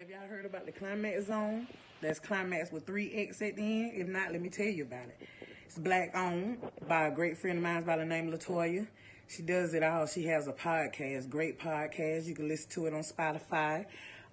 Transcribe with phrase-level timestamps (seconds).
[0.00, 1.66] Have y'all heard about the Climax Zone?
[2.00, 3.92] That's Climax with three X at the end.
[3.96, 5.28] If not, let me tell you about it.
[5.66, 6.56] It's black owned
[6.88, 8.86] by a great friend of mine by the name Latoya.
[9.28, 10.06] She does it all.
[10.06, 12.24] She has a podcast, great podcast.
[12.24, 13.84] You can listen to it on Spotify.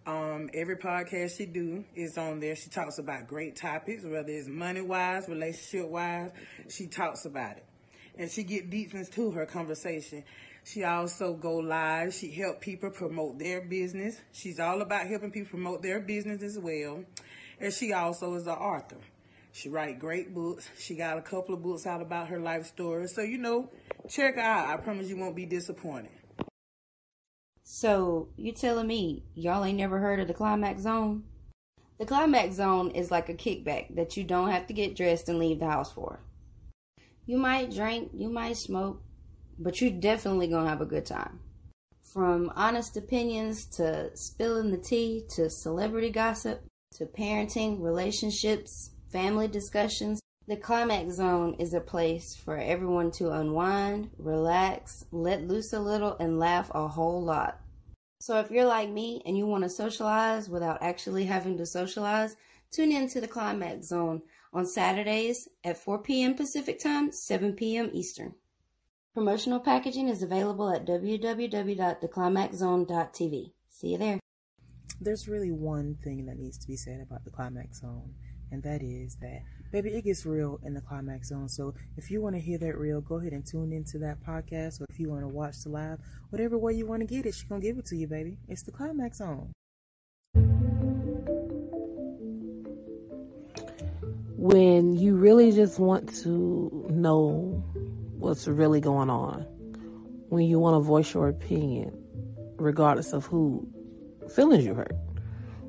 [0.06, 2.56] Um, every podcast she do is on there.
[2.56, 6.32] She talks about great topics, whether it's money wise, relationship wise.
[6.70, 7.66] She talks about it,
[8.18, 10.24] and she get deep into her conversation.
[10.68, 12.14] She also go live.
[12.14, 14.20] She help people promote their business.
[14.34, 17.06] She's all about helping people promote their business as well.
[17.58, 18.98] And she also is an author.
[19.54, 20.70] She write great books.
[20.78, 23.08] She got a couple of books out about her life story.
[23.08, 23.70] So you know,
[24.10, 24.68] check her out.
[24.68, 26.12] I promise you won't be disappointed.
[27.64, 31.24] So you telling me y'all ain't never heard of the climax zone?
[31.98, 35.40] The climax zone is like a kickback that you don't have to get dressed and
[35.40, 36.20] leave the house for.
[37.26, 39.02] You might drink, you might smoke,
[39.60, 41.40] but you're definitely gonna have a good time.
[42.02, 50.20] From honest opinions to spilling the tea to celebrity gossip to parenting, relationships, family discussions,
[50.48, 56.16] the climax zone is a place for everyone to unwind, relax, let loose a little,
[56.20, 57.60] and laugh a whole lot.
[58.22, 62.36] So if you're like me and you want to socialize without actually having to socialize,
[62.72, 64.22] tune in to the climax zone
[64.54, 66.34] on Saturdays at 4 p.m.
[66.34, 67.90] Pacific Time, 7 p.m.
[67.94, 68.34] Eastern.
[69.18, 73.52] Promotional packaging is available at www.theclimaxzone.tv.
[73.72, 74.20] See you there.
[75.02, 78.14] There's really one thing that needs to be said about the climax zone,
[78.52, 81.50] and that is that, baby, it gets real in the climax zone.
[81.50, 84.82] So if you want to hear that real, go ahead and tune into that podcast,
[84.82, 85.98] or if you want to watch the live,
[86.30, 88.38] whatever way you want to get it, she's going to give it to you, baby.
[88.48, 89.52] It's the climax zone.
[94.36, 97.64] When you really just want to know
[98.18, 99.42] what's really going on,
[100.30, 101.98] when you want to voice your opinion,
[102.58, 103.68] regardless of who
[104.34, 104.96] feelings you hurt.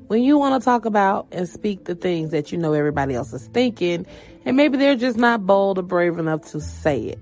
[0.07, 3.31] When you want to talk about and speak the things that you know everybody else
[3.31, 4.07] is thinking,
[4.43, 7.21] and maybe they're just not bold or brave enough to say it.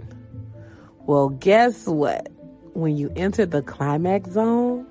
[1.00, 2.30] Well, guess what?
[2.74, 4.86] When you enter the climax zone,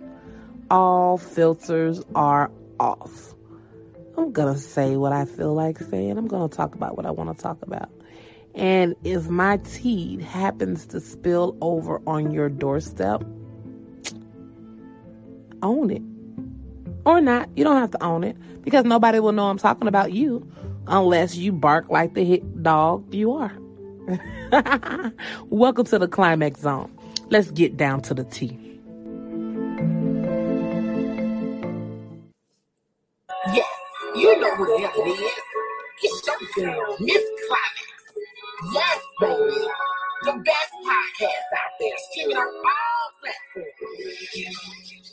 [0.70, 3.34] all filters are off.
[4.18, 6.18] I'm going to say what I feel like saying.
[6.18, 7.90] I'm going to talk about what I want to talk about.
[8.56, 13.22] And if my tea happens to spill over on your doorstep,
[15.62, 16.02] own it.
[17.04, 17.50] Or not.
[17.54, 20.50] You don't have to own it because nobody will know I'm talking about you
[20.86, 23.52] unless you bark like the hit dog you are.
[25.50, 26.90] Welcome to the climax zone.
[27.28, 28.58] Let's get down to the tea.
[33.52, 33.66] Yes,
[34.14, 35.32] you know hell it is.
[36.02, 37.95] It's your girl, Miss Climax.
[38.64, 39.34] Yes, baby.
[40.24, 44.50] The best podcast out there, streaming on all platforms.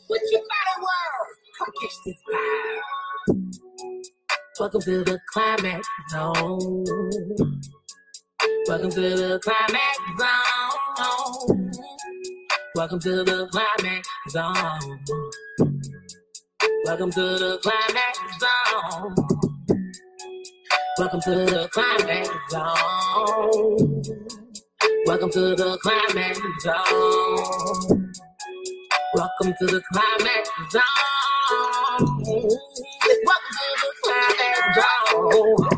[0.08, 1.38] What you thought it was?
[1.60, 2.82] Come catch this vibe.
[4.60, 6.86] Welcome to the climax zone.
[8.68, 11.72] Welcome to the climax zone.
[12.76, 15.00] Welcome to the climax zone.
[16.86, 19.43] Welcome to the climax zone.
[21.00, 24.04] Welcome to the climax zone.
[25.08, 28.14] Welcome to the climax zone.
[29.16, 30.84] Welcome to the climax zone.
[33.26, 35.70] Welcome to the climax zone.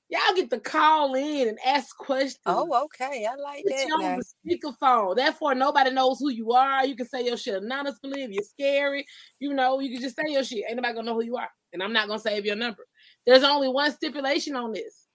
[0.09, 2.37] Y'all get to call in and ask questions.
[2.45, 3.25] Oh, okay.
[3.25, 3.87] I like Put that.
[3.87, 5.15] you on the speakerphone.
[5.15, 6.85] Therefore, nobody knows who you are.
[6.85, 9.05] You can say your shit anonymously if you're scary.
[9.39, 10.65] You know, you can just say your shit.
[10.67, 11.49] Ain't nobody gonna know who you are.
[11.73, 12.85] And I'm not gonna save your number.
[13.25, 15.07] There's only one stipulation on this.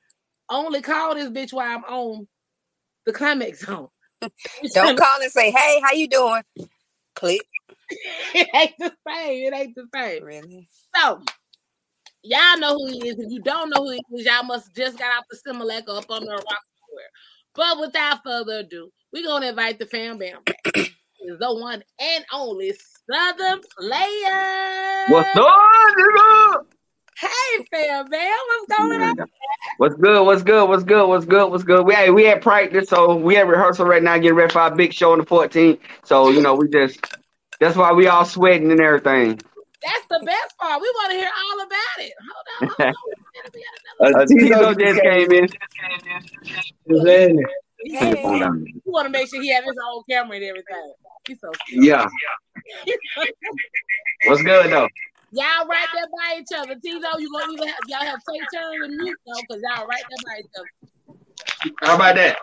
[0.48, 2.26] Only call this bitch while I'm on
[3.06, 3.88] the climax zone.
[4.74, 6.42] Don't call and say, "Hey, how you doing?"
[7.14, 7.42] Click.
[8.34, 9.52] it ain't the same.
[9.52, 10.24] It ain't the same.
[10.24, 10.68] Really?
[10.96, 11.22] So
[12.22, 13.18] y'all know who he is.
[13.18, 16.10] If you don't know who he is, y'all must just got out the Similac up
[16.10, 17.10] on the rock somewhere.
[17.54, 20.62] But without further ado, we're gonna invite the fam bam back.
[20.74, 22.72] The one and only
[23.10, 25.04] Southern Player.
[25.08, 25.46] What's up,
[25.98, 26.64] nigga?
[27.18, 29.16] Hey fam bam, what's going on?
[29.76, 30.24] What's good?
[30.24, 30.68] What's good?
[30.68, 31.06] What's good?
[31.06, 31.50] What's good?
[31.50, 31.84] What's good?
[31.84, 34.74] We hey, we at practice, so we at rehearsal right now, getting ready for our
[34.74, 35.78] big show on the 14th.
[36.04, 36.98] So you know, we just
[37.58, 39.40] that's why we all sweating and everything.
[39.82, 40.80] That's the best part.
[40.82, 42.12] We want to hear all about it.
[42.28, 44.26] Hold on, hold on.
[44.34, 45.48] We got another- Tito just came in.
[46.86, 47.36] Hey,
[47.82, 48.22] Hey.
[48.24, 50.92] we want to make sure he have his own camera and everything.
[51.26, 51.84] He's so cute.
[51.84, 52.06] Yeah.
[54.26, 54.88] What's good though?
[55.32, 56.74] Y'all right there by each other.
[56.74, 60.02] Tizo, you gonna even have y'all have take turns and mute though, because y'all right
[60.10, 61.70] there by each other.
[61.82, 62.36] How about that?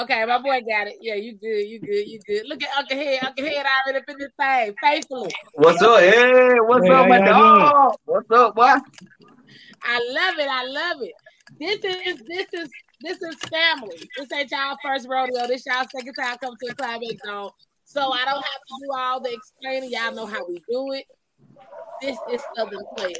[0.00, 0.96] Okay, my boy got it.
[1.02, 2.46] Yeah, you good, you good, you good.
[2.48, 3.24] Look at Uncle Head.
[3.24, 5.30] Uncle Head already up in this thing, faithfully.
[5.52, 6.00] What's up?
[6.00, 7.94] Hey, what's Hey, up, my y'all dog?
[8.06, 8.74] What's up, boy?
[9.84, 10.48] I love it.
[10.48, 11.12] I love it.
[11.60, 12.70] This is this is
[13.02, 14.08] this is family.
[14.16, 15.46] This ain't y'all first rodeo.
[15.46, 17.50] This y'all second time come to the climax zone.
[17.84, 19.90] So I don't have to do all the explaining.
[19.90, 21.04] Y'all know how we do it.
[22.00, 23.18] This is Southern Players.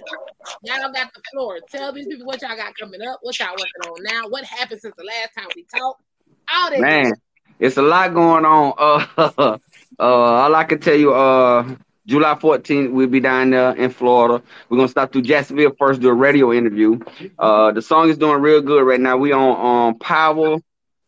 [0.62, 1.58] Y'all got the floor.
[1.70, 4.80] Tell these people what y'all got coming up, what y'all working on now, what happened
[4.80, 6.00] since the last time we talked.
[6.54, 6.80] All that.
[6.80, 7.12] Man,
[7.58, 9.08] it's a lot going on.
[9.98, 13.90] Uh, uh, all I can tell you, uh, July 14th, we'll be down there in
[13.90, 14.42] Florida.
[14.68, 16.98] We're gonna stop through Jacksonville first, do a radio interview.
[17.38, 19.16] Uh, the song is doing real good right now.
[19.18, 20.58] We on um Power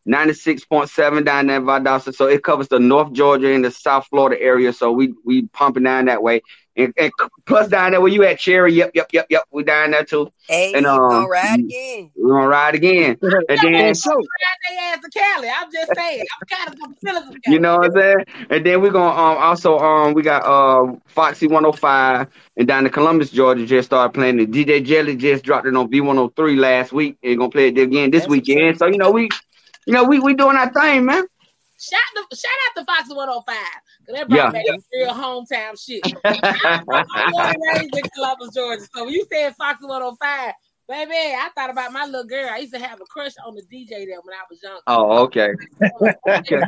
[0.07, 2.15] 96.7 down there in Valdosta.
[2.15, 4.73] So it covers the North Georgia and the South Florida area.
[4.73, 6.43] So we we pumping down that way.
[6.77, 7.13] And, and
[7.47, 9.45] plus down there where you at Cherry, yep, yep, yep, yep.
[9.51, 10.33] We down there too.
[10.49, 12.11] Hey, And, you um, gonna ride again?
[12.17, 13.19] We're gonna ride again.
[13.49, 14.11] And then So,
[14.71, 15.49] They ass to Cali.
[15.49, 16.25] I'm just saying.
[16.41, 18.47] I'm kind of some feelings of You know what I'm saying?
[18.51, 22.93] And then we're gonna um also um we got uh Foxy 105 and down in
[22.93, 24.51] Columbus, Georgia just started playing it.
[24.51, 28.23] DJ Jelly just dropped it on V103 last week and gonna play it again this
[28.23, 28.79] That's what's weekend.
[28.79, 29.29] So you know we
[29.87, 31.25] you know we we doing our thing, man.
[31.91, 32.01] Shout
[32.31, 33.57] the shout out to Fox 105.
[34.07, 34.51] Cause they brought Yeah.
[34.51, 36.03] back real hometown shit.
[36.25, 37.05] I'm born
[37.53, 38.83] and raised in Columbus, Georgia.
[38.95, 40.53] So when you said Fox 105,
[40.89, 42.49] baby, I thought about my little girl.
[42.51, 44.81] I used to have a crush on the DJ there when I was young.
[44.87, 45.51] oh, okay.
[46.27, 46.63] Okay.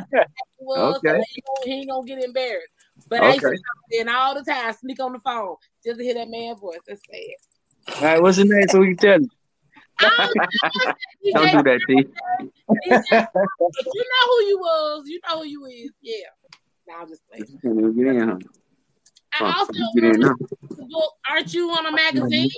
[0.59, 1.07] Was, Okay.
[1.09, 2.67] so he, ain't- he ain't gonna get embarrassed.
[3.09, 3.55] But I used to Okay.
[3.57, 5.55] come in all the time, sneak on the phone
[5.85, 6.79] just to hear that man voice.
[6.87, 7.95] That's bad.
[7.95, 8.67] all right, what's his name?
[8.67, 9.27] So we can tell
[10.01, 11.33] you.
[11.35, 12.05] Oh, Don't do that, T.
[13.59, 15.03] You know who you was.
[15.07, 15.91] You know who you is.
[16.01, 16.15] Yeah.
[16.87, 17.45] Now I'm just playing.
[17.95, 18.37] Get in, huh?
[19.39, 20.35] I also get in now.
[20.89, 22.49] book, aren't you on a magazine?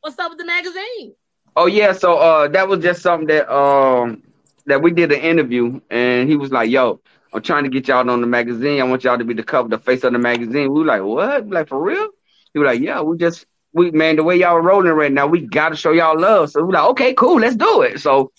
[0.00, 1.14] What's up with the magazine?
[1.56, 4.22] Oh yeah, so uh that was just something that um
[4.66, 7.00] that we did an interview and he was like, Yo,
[7.32, 8.80] I'm trying to get y'all on the magazine.
[8.80, 10.72] I want y'all to be the cover, the face of the magazine.
[10.72, 11.48] We were like, What?
[11.48, 12.08] Like for real?
[12.52, 15.26] He was like, Yeah, we just we man, the way y'all are rolling right now,
[15.26, 16.50] we gotta show y'all love.
[16.50, 18.00] So we like, okay, cool, let's do it.
[18.00, 18.32] So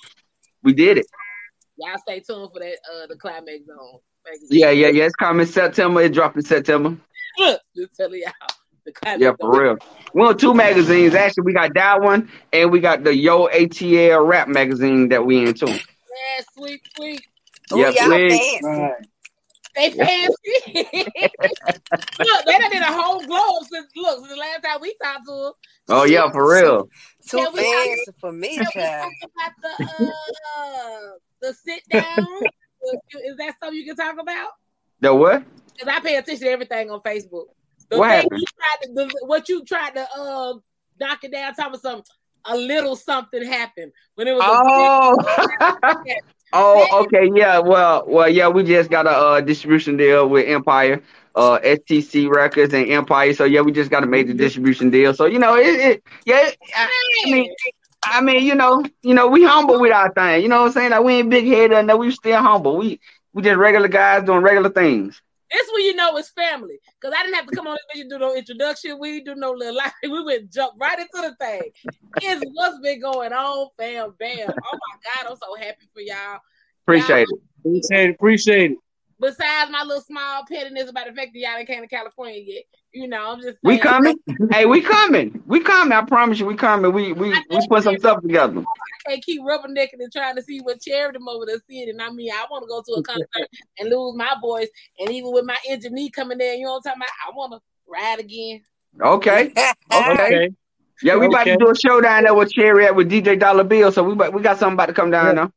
[0.63, 1.05] we did it.
[1.77, 3.99] Y'all stay tuned for that uh the climax zone.
[4.49, 5.05] Yeah, yeah, yeah.
[5.05, 6.01] It's coming September.
[6.01, 6.97] It dropped in September.
[7.75, 8.31] Just telling y'all.
[8.85, 9.37] The climax Yeah, zone.
[9.39, 9.77] for real.
[10.13, 11.13] We on two magazines.
[11.13, 15.45] Actually, we got that one and we got the Yo ATL rap magazine that we
[15.45, 15.67] into.
[15.67, 17.21] Yeah, sweet, sweet.
[17.71, 18.61] Oh, Yeah, y'all please.
[19.77, 19.99] Fancy.
[19.99, 20.07] Right.
[20.73, 21.29] They fancy.
[22.19, 24.95] look, they done did a whole glow up since look since the last time we
[25.03, 25.51] talked to them.
[25.89, 26.89] Oh yeah, for real.
[27.27, 29.11] Too Yeah, we got- fancy for me, Yeah, we child.
[29.21, 30.13] talked about the
[30.57, 30.99] uh
[31.41, 32.27] the sit down.
[33.25, 34.49] Is that something you can talk about?
[35.01, 35.43] The what?
[35.77, 37.45] Because I pay attention to everything on Facebook.
[37.89, 38.39] The What thing happened?
[38.39, 40.53] you tried to, the, what you tried to uh,
[40.99, 42.03] knock it down, talking about some
[42.45, 44.43] a little something happened when it was.
[44.43, 45.17] Oh,
[45.61, 45.95] A
[46.53, 47.59] oh, okay, yeah.
[47.59, 48.47] Well, well, yeah.
[48.47, 51.01] We just got a uh, distribution deal with Empire,
[51.35, 53.33] uh, STC Records and Empire.
[53.33, 55.13] So yeah, we just got a major distribution deal.
[55.13, 56.49] So you know, it, it yeah.
[56.75, 56.89] I,
[57.25, 57.49] I mean,
[58.03, 60.41] I mean, you know, you know, we humble with our thing.
[60.41, 60.91] You know what I'm saying?
[60.91, 62.77] Like we ain't big headed, no, we still humble.
[62.77, 62.99] We
[63.33, 65.21] we just regular guys doing regular things.
[65.51, 66.79] This when you know it's family.
[66.99, 68.97] Because I didn't have to come on this bitch and do no introduction.
[68.99, 69.93] We do no little life.
[70.03, 71.71] We went jump right into the thing.
[72.21, 74.49] It's what's been going on, fam, bam.
[74.49, 76.39] Oh my God, I'm so happy for y'all.
[76.85, 77.39] Appreciate it.
[77.59, 78.15] Appreciate it.
[78.15, 78.77] Appreciate it.
[79.19, 82.63] Besides my little small pettiness about the fact that y'all ain't came to California yet.
[82.93, 84.15] You know, I'm just We coming.
[84.51, 85.41] hey, we coming.
[85.47, 85.91] We coming.
[85.91, 86.91] I promise you, we coming.
[86.93, 88.59] We we we put some stuff together.
[88.59, 91.89] I can't keep rubbernecking and trying to see what charity I'm over there seeing.
[91.89, 94.69] And I mean, I want to go to a concert and lose my voice.
[94.99, 97.09] And even with my injured knee coming in, you know what I'm talking about?
[97.27, 98.61] I want to ride again.
[98.99, 99.53] Okay.
[99.93, 100.11] Okay.
[100.11, 100.49] Okay.
[101.03, 103.63] Yeah, we about to do a show down there with Cherry at with DJ Dollar
[103.63, 103.91] Bill.
[103.91, 105.51] So we we got something about to come down there.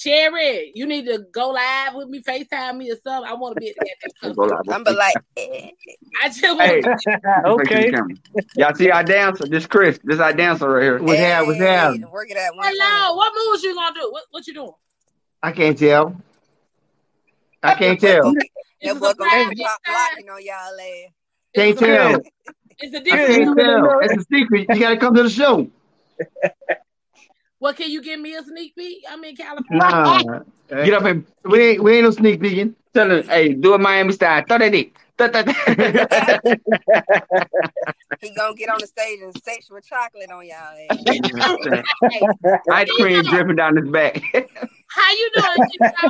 [0.00, 3.30] Cherry, you need to go live with me, FaceTime me or something.
[3.30, 4.64] I want to be at that Go concert.
[4.66, 4.74] live.
[4.74, 5.70] I'm be like, eh.
[6.22, 6.82] I just want Hey,
[7.44, 7.92] okay.
[8.56, 9.46] Y'all see our dancer?
[9.46, 9.98] This Chris.
[10.02, 11.02] This our dancer right here.
[11.02, 11.48] What's happening?
[11.48, 12.10] What's happening?
[12.10, 13.16] Work it out Hello, time.
[13.16, 14.10] what moves you gonna do?
[14.10, 14.72] What what you doing?
[15.42, 16.16] I can't tell.
[17.62, 18.32] I can't tell.
[18.82, 19.94] That boy gonna surprise be this pop time.
[19.94, 21.12] blocking on y'all ass.
[21.54, 22.20] Can't tell.
[22.78, 23.98] it's a I can't tell.
[24.00, 24.66] It's a secret.
[24.70, 25.70] You gotta come to the show.
[27.60, 29.04] What can you give me a sneak peek?
[29.08, 29.78] I'm in California.
[29.78, 30.40] Nah.
[30.70, 32.74] Get up and We ain't we ain't no sneak peeking.
[32.94, 34.42] tell him, hey, do it Miami style.
[34.48, 34.96] Throw that dick.
[35.18, 36.60] Throw that dick.
[38.20, 41.84] He gonna get on the stage and sexual chocolate on y'all ass.
[42.72, 44.22] Ice cream dripping down his back.
[44.88, 45.68] How you doing?
[45.70, 46.08] Chico?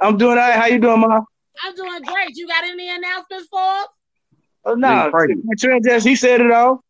[0.00, 0.54] I'm doing all right.
[0.54, 1.20] How you doing, Ma?
[1.62, 2.34] I'm doing great.
[2.34, 3.88] You got any announcements for us?
[4.64, 5.08] Oh no.
[5.10, 5.34] Freddie.
[5.58, 6.82] Trent he said it all.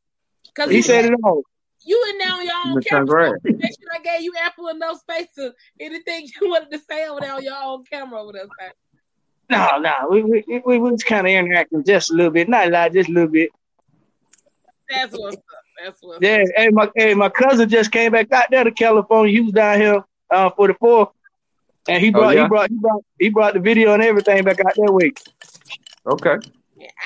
[0.55, 1.43] Cause He said it all.
[1.85, 2.87] You and now on your own Mr.
[2.89, 3.07] camera.
[3.07, 3.45] Grant.
[3.45, 7.21] Make sure I gave you ample enough space to anything you wanted to say over
[7.21, 8.45] there on your own camera over there.
[8.61, 8.73] sir.
[9.51, 9.93] No, no.
[10.11, 12.49] We we we, we was kind of interacting just a little bit.
[12.49, 13.51] Not a lot, just a little bit.
[14.89, 15.43] That's what's up.
[15.83, 16.49] That's what's Yeah, up.
[16.57, 19.33] hey, my hey, my cousin just came back out there to California.
[19.35, 21.09] He was down here uh, for the fourth,
[21.89, 22.43] and he Oh, brought yeah?
[22.45, 25.21] he brought he brought he brought the video and everything back out that week.
[26.07, 26.37] Okay.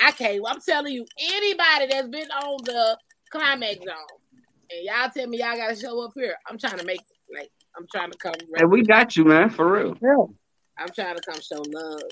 [0.04, 0.42] I can't.
[0.47, 2.99] I'm telling you, anybody that's been on the
[3.30, 3.94] climax zone,
[4.70, 6.37] and y'all tell me y'all gotta show up here.
[6.48, 7.00] I'm trying to make
[7.34, 8.34] like I'm trying to come.
[8.56, 9.96] Hey, we got you, man, for real.
[10.02, 10.25] Yeah.
[10.78, 12.02] I'm trying to come show love.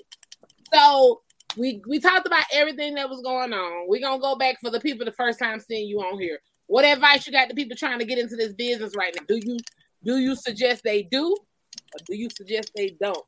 [0.73, 1.23] So
[1.57, 3.87] we we talked about everything that was going on.
[3.89, 6.39] We're gonna go back for the people the first time seeing you on here.
[6.67, 9.23] What advice you got to people trying to get into this business right now?
[9.29, 9.59] Do you
[10.05, 13.25] do you suggest they do, or do you suggest they don't?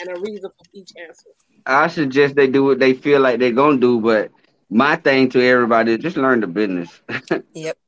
[0.00, 1.30] And a reason for each answer.
[1.66, 4.30] I suggest they do what they feel like they're gonna do, but
[4.70, 7.00] my thing to everybody is just learn the business.
[7.54, 7.78] Yep.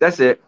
[0.00, 0.42] That's it.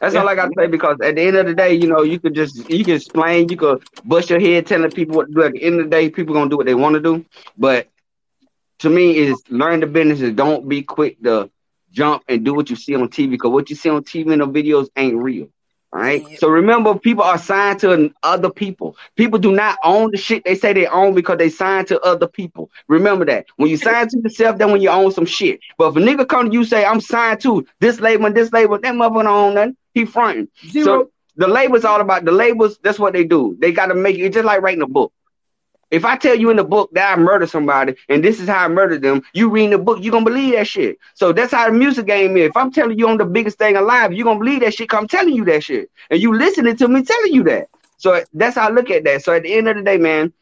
[0.00, 2.20] That's all I gotta say because at the end of the day, you know, you
[2.20, 5.42] could just you can explain, you could bust your head telling people what to do.
[5.42, 7.24] At the end of the day, people gonna do what they want to do.
[7.58, 7.88] But
[8.80, 11.50] to me, is learn the business and don't be quick to
[11.92, 14.42] jump and do what you see on TV because what you see on TV and
[14.42, 15.48] the videos ain't real.
[15.92, 16.24] All right.
[16.38, 18.96] So remember, people are signed to other people.
[19.16, 22.28] People do not own the shit they say they own because they signed to other
[22.28, 22.70] people.
[22.86, 23.46] Remember that.
[23.56, 25.58] When you sign to yourself, then when you own some shit.
[25.78, 28.52] But if a nigga come to you say, I'm signed to this label and this
[28.52, 29.76] label, that motherfucker don't own nothing.
[29.92, 30.48] He fronting.
[30.68, 30.84] Zero.
[30.84, 32.78] So the labels all about the labels.
[32.82, 33.56] That's what they do.
[33.58, 35.12] They got to make it just like writing a book.
[35.90, 38.64] If I tell you in the book that I murdered somebody and this is how
[38.64, 40.98] I murdered them, you reading the book, you gonna believe that shit.
[41.14, 42.50] So that's how the music game is.
[42.50, 44.88] If I'm telling you I'm the biggest thing alive, you gonna believe that shit.
[44.88, 47.68] Cause I'm telling you that shit, and you listening to me telling you that.
[47.96, 49.24] So that's how I look at that.
[49.24, 50.32] So at the end of the day, man,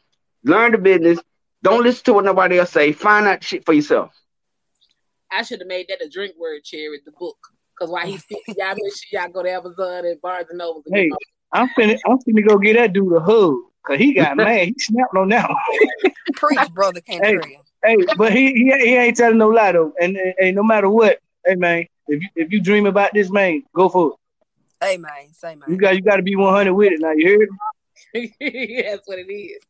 [0.43, 1.19] learn the business.
[1.61, 2.93] Don't listen to what nobody else say.
[2.93, 4.13] Find out shit for yourself.
[5.31, 7.37] I should have made that a drink word, Cherry, the book.
[7.75, 10.83] Because while he's speaking, y'all make sure y'all go to Amazon and Barnes and Noble.
[10.91, 11.09] Hey,
[11.51, 13.55] I'm finna I'm finna go get that dude a hug.
[13.85, 14.67] Cause he got mad.
[14.67, 16.13] He snapped on that one.
[16.35, 17.19] Preach, brother Hey.
[17.19, 17.65] Cantrell.
[17.83, 19.93] Hey, but he, he he ain't telling no lie though.
[20.01, 23.29] And, and, and no matter what, hey man, if you if you dream about this
[23.29, 24.85] man, go for it.
[24.85, 25.69] Hey man, say man.
[25.69, 26.99] You got you got to be 100 with it.
[26.99, 27.49] Now you heard?
[28.13, 29.61] That's what it is.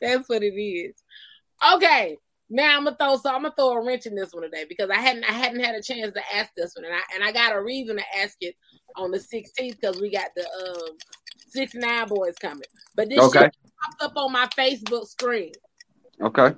[0.00, 0.94] That's what it is.
[1.74, 2.16] Okay.
[2.50, 4.88] Now I'm gonna throw so I'm gonna throw a wrench in this one today because
[4.88, 7.32] I hadn't I hadn't had a chance to ask this one and I and I
[7.32, 8.54] got a reason to ask it
[8.96, 10.96] on the 16th because we got the um
[11.48, 12.62] six nine boys coming.
[12.94, 13.44] But this Okay.
[13.44, 15.52] shit popped up on my Facebook screen.
[16.20, 16.54] Okay.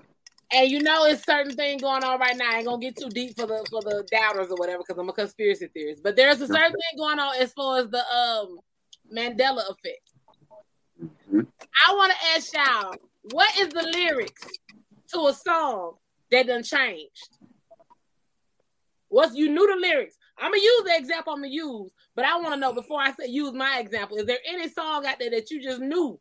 [0.52, 2.50] And you know it's certain thing going on right now.
[2.50, 5.08] I ain't gonna get too deep for the for the doubters or whatever because I'm
[5.08, 6.02] a conspiracy theorist.
[6.02, 8.58] But there's a certain thing going on as far as the um
[9.14, 10.12] Mandela effect.
[11.00, 11.46] Mhm.
[11.88, 14.42] I want to ask y'all, what is the lyrics
[15.12, 15.94] to a song
[16.30, 17.28] that done changed?
[19.08, 20.16] What's you knew the lyrics?
[20.40, 23.12] I'm gonna use the example I'm gonna use, but I want to know before I
[23.12, 24.16] say use my example.
[24.16, 26.18] Is there any song out there that you just knew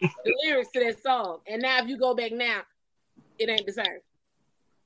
[0.00, 2.60] the lyrics to that song, and now if you go back now,
[3.38, 3.84] it ain't the same?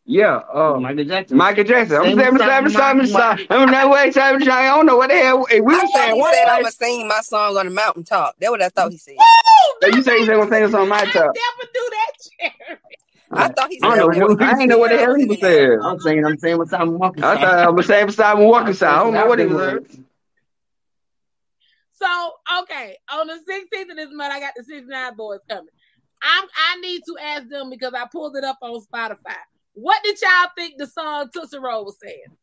[0.07, 0.41] Yeah.
[0.53, 1.37] Uh, Michael Jackson.
[1.39, 1.97] Michael Jackson.
[1.97, 4.85] I'm Same saying, time, I'm saying, I'm Mike- saying, I'm that way, time, I don't
[4.87, 6.19] know what the hell we were saying.
[6.19, 8.35] What said, I'm gonna sing my song on the mountaintop.
[8.39, 9.15] That's what I thought he said.
[9.85, 11.15] you say you say one thing on my I top.
[11.15, 12.11] never do that,
[12.69, 12.79] Jerry.
[13.31, 14.27] I thought he said I don't know.
[14.27, 15.81] What, I didn't know what the hell he was saying.
[15.83, 17.25] I'm saying I'm saying what's I'm walking.
[17.25, 18.95] I thought I was saying beside me walking side.
[18.95, 20.05] I don't know what he was saying.
[21.93, 25.69] So So okay, on the 16th of this month, I got the 69 boys coming.
[26.23, 29.37] I'm I need to ask them because I pulled it up on Spotify.
[29.75, 32.37] What did y'all think the song Tootsie Roll was saying?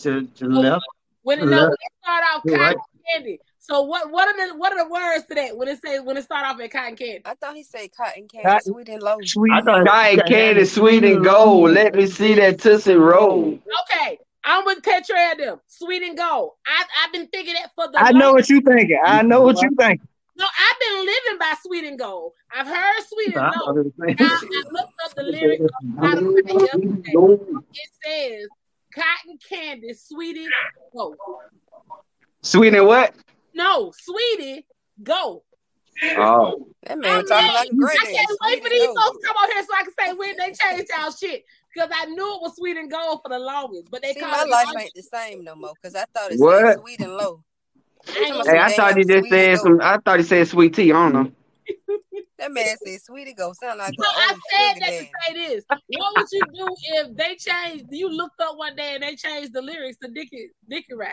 [0.00, 0.84] To, to the left.
[1.22, 1.82] When it, To the no, when left.
[1.82, 2.84] it start off You're cotton right.
[3.12, 3.40] Candy.
[3.58, 6.16] So what what are the what are the words to that when it say when
[6.16, 7.20] it start off at cotton candy?
[7.24, 9.16] I thought he said cotton candy, Cotton- sweet and low.
[9.22, 9.52] Sweet.
[9.52, 11.72] I thought Cotton candy, sweet and gold.
[11.72, 13.58] Let me see that Tootsie Roll.
[13.92, 15.60] Okay, I'm with Petra and them.
[15.66, 16.52] Sweet and gold.
[16.66, 19.00] I I've been thinking that for the I know what you thinking.
[19.04, 20.06] I know what you thinking.
[20.36, 22.32] No, I've been living by sweet and gold.
[22.50, 23.78] I've heard sweet and gold.
[23.78, 25.64] it Now, I looked up the lyrics
[25.98, 27.60] on Spotify yesterday.
[27.74, 28.48] It says
[28.94, 30.48] cotton candy, sweet and
[30.92, 31.16] Sweet
[32.42, 33.14] and what?
[33.54, 34.66] No, sweetie,
[35.02, 35.44] go.
[36.16, 37.54] Oh, That man I'm talking mad.
[37.54, 38.14] like a I granddad.
[38.14, 38.94] can't wait for these low.
[38.94, 41.44] folks to come on here so I can say when they changed y'all shit.
[41.74, 44.42] Because I knew it was sweet and gold for the longest, but they See, my
[44.44, 47.44] life ain't the same no more because I thought it was sweet and low.
[48.08, 49.80] I ain't Talking gonna hey, I thought he damn just said some.
[49.80, 50.92] I thought he said sweet tea.
[50.92, 51.32] I don't know.
[52.38, 53.52] That man said sweet and go.
[53.52, 55.64] Sound like No, an I said sugar that to say this.
[55.88, 57.84] What would you do if they changed?
[57.90, 61.12] You looked up one day and they changed the lyrics to Dickie Dickie Ride.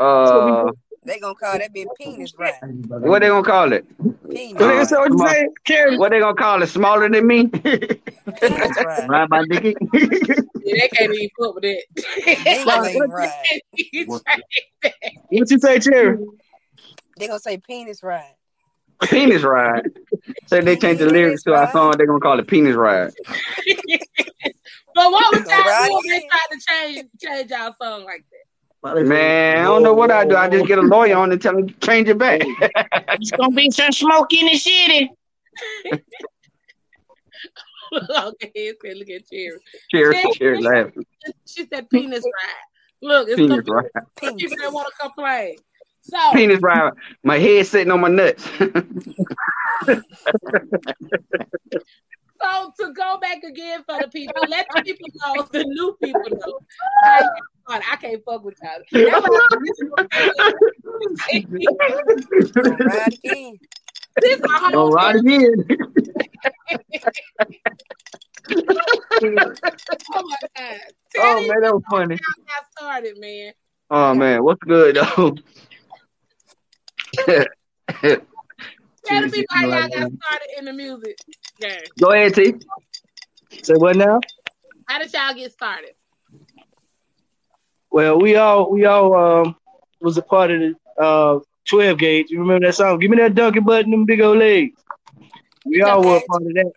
[0.00, 0.70] Uh,
[1.04, 2.54] They gonna call that bitch penis right.
[2.88, 3.84] what they gonna call it?
[4.30, 4.96] Penis What Uh, say?
[4.96, 6.66] What you small- what they gonna call it?
[6.68, 7.46] Smaller than me?
[7.48, 9.08] Penis right.
[9.08, 9.74] Right by Dickie.
[9.92, 10.00] Yeah,
[10.64, 11.82] they can't even fuck with that.
[12.44, 13.60] Dingle ain't right.
[15.30, 16.18] What you say, Cherry?
[17.18, 18.34] They gonna say penis right.
[19.02, 19.90] penis ride.
[20.46, 21.94] Say they changed the lyrics to our song.
[21.98, 23.12] They gonna call it penis ride.
[24.92, 28.24] But what would Go y'all right do they tried to change change our song like
[28.29, 28.29] that?
[28.82, 30.36] Man, I don't know what I do.
[30.36, 32.40] I just get a lawyer on and tell him to change it back.
[33.20, 35.10] It's gonna be some smoke in the city.
[37.92, 39.58] okay, okay, look at Cherry.
[39.90, 41.04] Cherry, cherry laughing.
[41.46, 42.54] She said penis ride.
[43.02, 43.90] Look, it's Penis the ride.
[44.38, 45.56] people that want to complain.
[46.02, 46.92] So Penis ride.
[47.22, 48.48] My head sitting on my nuts.
[52.42, 56.22] So to go back again for the people, let the people know, the new people
[56.30, 56.58] know.
[57.70, 57.80] How.
[57.92, 58.80] I can't fuck with y'all.
[58.92, 59.48] That's why
[63.08, 63.58] again.
[64.20, 65.66] this is my Go whole right again.
[70.12, 70.78] Oh my god!
[71.18, 72.16] oh man, that was funny.
[72.16, 73.52] how I got started, man.
[73.90, 75.34] Oh man, what's good though?
[79.04, 81.16] Tell the people how y'all got started in the music
[81.60, 81.80] game.
[82.00, 82.54] Go ahead, T.
[83.62, 84.20] Say what now?
[84.86, 85.92] How did y'all get started?
[87.90, 89.56] Well, we all we all um
[90.00, 92.30] was a part of the uh 12 gauge.
[92.30, 92.98] You remember that song?
[92.98, 94.80] Give me that donkey button, and them big old legs.
[95.64, 96.72] We all were a part of that.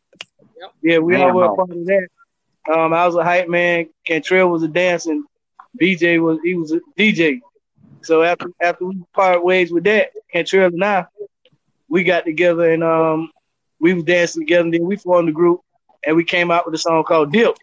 [0.60, 0.72] Yep.
[0.82, 2.08] Yeah, we all Man, were a part of that.
[2.72, 3.90] Um, I was a hype man.
[4.06, 5.12] Cantrell was a dancer.
[5.12, 5.26] and
[5.82, 7.40] BJ was he was a DJ.
[8.02, 11.06] So after after we part ways with that, Cantrell and I,
[11.90, 13.32] we got together and um
[13.80, 14.64] we was dancing together.
[14.66, 15.62] And then we formed a group
[16.06, 17.56] and we came out with a song called Dip.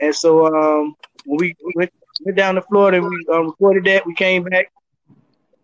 [0.00, 0.94] And so um
[1.26, 1.92] when we, we went,
[2.24, 4.72] went down to Florida and we um, recorded that, we came back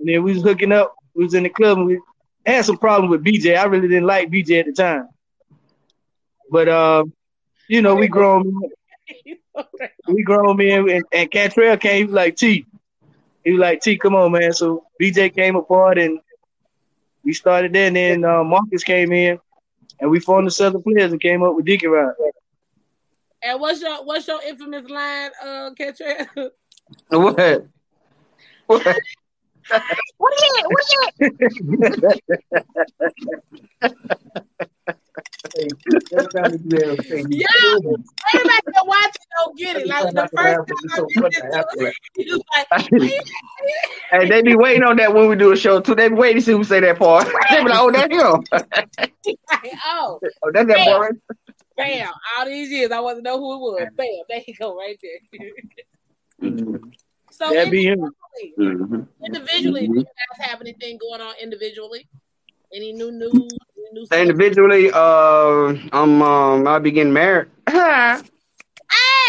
[0.01, 0.95] and then we was hooking up.
[1.15, 2.01] We was in the club and we
[2.47, 3.57] had some problems with BJ.
[3.57, 5.09] I really didn't like BJ at the time.
[6.51, 7.13] But um,
[7.69, 8.61] you know, we grown
[10.09, 12.67] we grown men and, and Cantrell came, like T.
[13.45, 14.53] He was like, T, come on, man.
[14.53, 16.21] So BJ came apart and
[17.25, 19.39] we started there and then uh, Marcus came in
[20.01, 22.13] and we formed the Southern Players and came up with Dickie Ride.
[23.43, 26.27] And what's your what's your infamous line, uh, Cantrell?
[27.09, 27.67] What?
[28.67, 28.87] What?
[36.35, 37.47] Yeah,
[38.35, 39.87] everybody that watching don't get it.
[39.87, 42.91] Like the first time I did this, he was like,
[44.11, 45.95] Hey, they be waiting on that when we do a show too.
[45.95, 47.27] They be waiting to see who say that part.
[47.51, 48.45] They be like, oh, that's him.
[49.51, 50.99] like, oh, Oh, that's that boy.
[50.99, 51.13] right
[51.83, 52.13] bam!
[52.39, 53.89] All these years, I wasn't know who it was.
[53.97, 54.07] Bam!
[54.29, 56.51] There you go, right there.
[57.31, 57.99] so That be him.
[58.01, 59.09] individually, Mhm.
[59.25, 62.09] individually, do you guys have anything going on individually?
[62.75, 63.59] Any new news?
[63.77, 64.07] Any new?
[64.13, 67.49] Individually, uh, I'm um, I'll be getting married.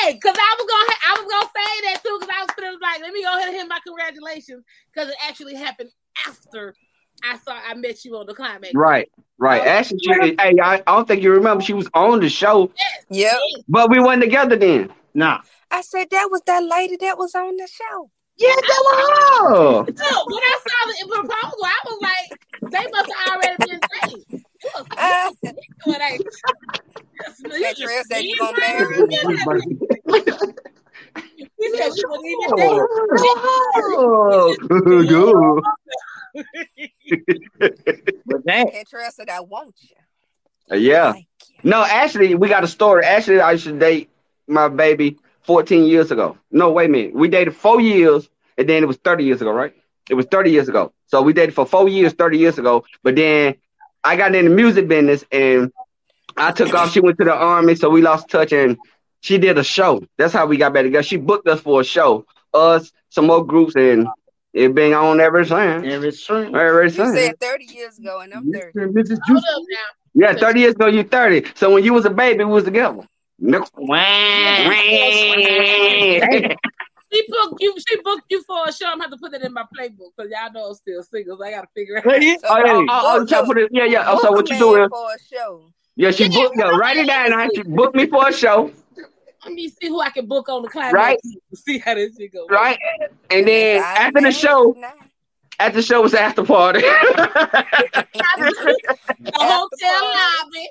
[0.03, 2.99] Hey, cause I was gonna, I was gonna say that too, cause I was like,
[3.01, 5.91] let me go ahead and hit my congratulations, cause it actually happened
[6.27, 6.75] after
[7.23, 8.73] I saw I met you on the climax.
[8.75, 9.61] right, right.
[9.65, 11.63] Actually, she, hey, I, I don't think you remember.
[11.63, 12.69] She was on the show,
[13.09, 13.35] Yep.
[13.69, 14.91] but we wasn't together then.
[15.13, 15.39] Nah.
[15.71, 18.09] I said that was that lady that was on the show.
[18.37, 19.93] Yeah, that was her.
[19.93, 24.23] No, when I saw the proposal, I was like, they must have already been dating.
[24.63, 25.51] You was- Ah, you
[25.85, 26.43] was like, you just-
[27.77, 29.63] Cantrell said you you gonna marry.
[31.59, 32.87] He said, she wasn't even dating.
[33.95, 35.61] Oh,
[36.33, 36.45] But
[38.45, 39.95] that Cantrell said, I want you.
[40.71, 41.11] Uh, yeah.
[41.11, 41.69] Like you.
[41.69, 43.05] No, actually, we got a story.
[43.05, 44.09] Actually, I should date
[44.47, 46.37] my baby 14 years ago.
[46.51, 47.13] No, wait a minute.
[47.13, 49.73] We dated four years, and then it was 30 years ago, right?
[50.09, 50.93] It was 30 years ago.
[51.07, 52.83] So we dated for four years, 30 years ago.
[53.03, 53.55] But then
[54.03, 55.71] I got in the music business, and
[56.35, 56.91] I took off.
[56.91, 58.77] She went to the army, so we lost touch, and
[59.21, 60.03] she did a show.
[60.17, 61.03] That's how we got back together.
[61.03, 62.25] She booked us for a show.
[62.53, 64.07] Us, some more groups, and
[64.53, 65.85] it been on ever since.
[65.85, 66.55] Every string.
[66.55, 67.15] Ever You since.
[67.15, 68.79] said 30 years ago, and I'm 30.
[68.79, 69.19] Mrs.
[69.25, 69.77] Hold up now.
[70.15, 71.51] Yeah, 30 years ago, you 30.
[71.55, 73.01] So when you was a baby, we was together.
[73.39, 73.65] No.
[77.13, 77.75] She booked you.
[77.87, 78.87] She booked you for a show.
[78.87, 81.37] I'm gonna have to put that in my playbook because y'all know I'm still single.
[81.37, 82.05] So I gotta figure it out.
[82.05, 82.85] But yeah, So, uh, Oh, yeah, Hey.
[82.89, 84.03] oh, oh, try put it, yeah, yeah.
[84.07, 84.89] Oh, so what you doing?
[84.89, 85.61] for a show.
[85.95, 86.55] Yeah, she booked.
[86.57, 87.29] Yeah, write it down.
[87.29, 87.47] Now.
[87.53, 88.71] She booked me for a show,
[89.45, 90.93] Let me see who I can book on the climax.
[90.93, 91.19] Right.
[91.53, 92.45] See how this shit go.
[92.49, 92.77] right?
[93.29, 94.93] And then Five after the show, now.
[95.59, 96.81] after the show was after party.
[99.23, 100.69] The hotel lobby.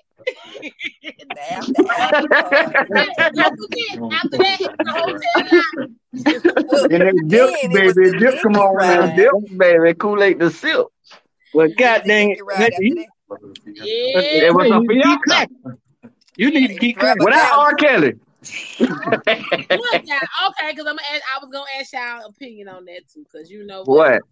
[1.31, 3.33] The after- after party.
[3.35, 5.33] Don't forget, after that, it's the hotel
[5.77, 6.95] lobby.
[6.95, 8.11] And then then dip, it was baby.
[8.11, 9.01] the Dip, come on now.
[9.01, 9.17] ride.
[9.17, 9.31] Dip.
[9.59, 10.93] baby, Kool Aid the silk.
[11.55, 12.39] well, God dang it.
[12.45, 13.07] ride after You.
[13.67, 14.21] Yeah.
[14.21, 15.49] It was you a need to keep fiesta.
[16.37, 17.25] You need to keep Rubber clapping.
[17.25, 17.75] Without R.
[17.75, 18.15] Kelly.
[18.81, 18.89] Look
[20.05, 20.97] now, okay, because I'm.
[20.97, 24.23] Gonna ask, I was gonna ask y'all opinion on that too, because you know what?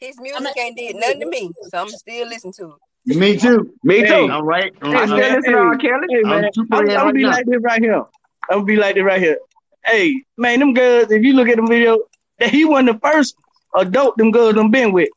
[0.00, 2.74] His music a- ain't did nothing to me, so I'm still listening to
[3.06, 3.16] it.
[3.16, 3.74] Me too.
[3.82, 4.08] Me Hey.
[4.08, 4.30] too.
[4.30, 4.72] I'm right.
[4.82, 5.06] I'm Hey, I right.
[5.06, 5.76] still man, listen to R.
[5.76, 6.06] Kelly.
[6.10, 8.02] Hey man, I'm too I'm, I'm right be like this right here.
[8.50, 9.38] I'm gonna be like this right here.
[9.84, 11.10] Hey, man, them girls.
[11.10, 11.98] If you look at the video,
[12.38, 13.36] that he wasn't the first
[13.76, 15.10] adult them girls done been with.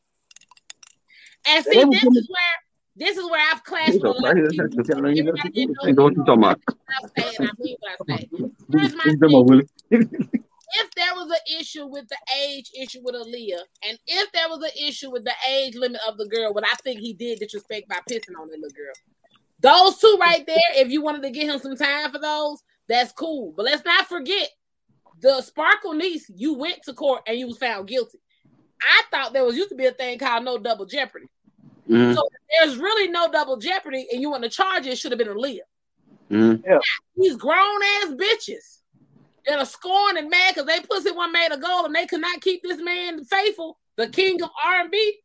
[1.48, 2.67] And see, this is where
[2.98, 4.84] this is where I've clashed with a lot of crazy- people.
[4.84, 6.62] telling you Everybody didn't You know what you talking about?
[6.66, 6.78] what
[7.16, 8.30] I say, and I mean what I say.
[8.72, 9.48] Here's my Come on, thing.
[9.48, 9.70] Willie.
[10.70, 14.62] If there was an issue with the age issue with Aaliyah, and if there was
[14.64, 17.88] an issue with the age limit of the girl, what I think he did disrespect
[17.88, 18.94] by pissing on that little girl.
[19.60, 23.12] Those two right there, if you wanted to give him some time for those, that's
[23.14, 23.54] cool.
[23.56, 24.50] But let's not forget
[25.22, 28.20] the Sparkle niece, you went to court and you was found guilty.
[28.82, 31.26] I thought there was used to be a thing called no double jeopardy.
[31.90, 32.28] Mhm, So
[32.60, 35.60] there's really no double jeopardy, and you want to charge it, should have been Aaliyah.
[36.30, 36.82] mhm.
[37.16, 38.82] These grown ass bitches
[39.46, 42.22] that are scorned and mad because they pussy one made a goal and they could
[42.22, 45.20] not keep this man faithful, the king of R and B.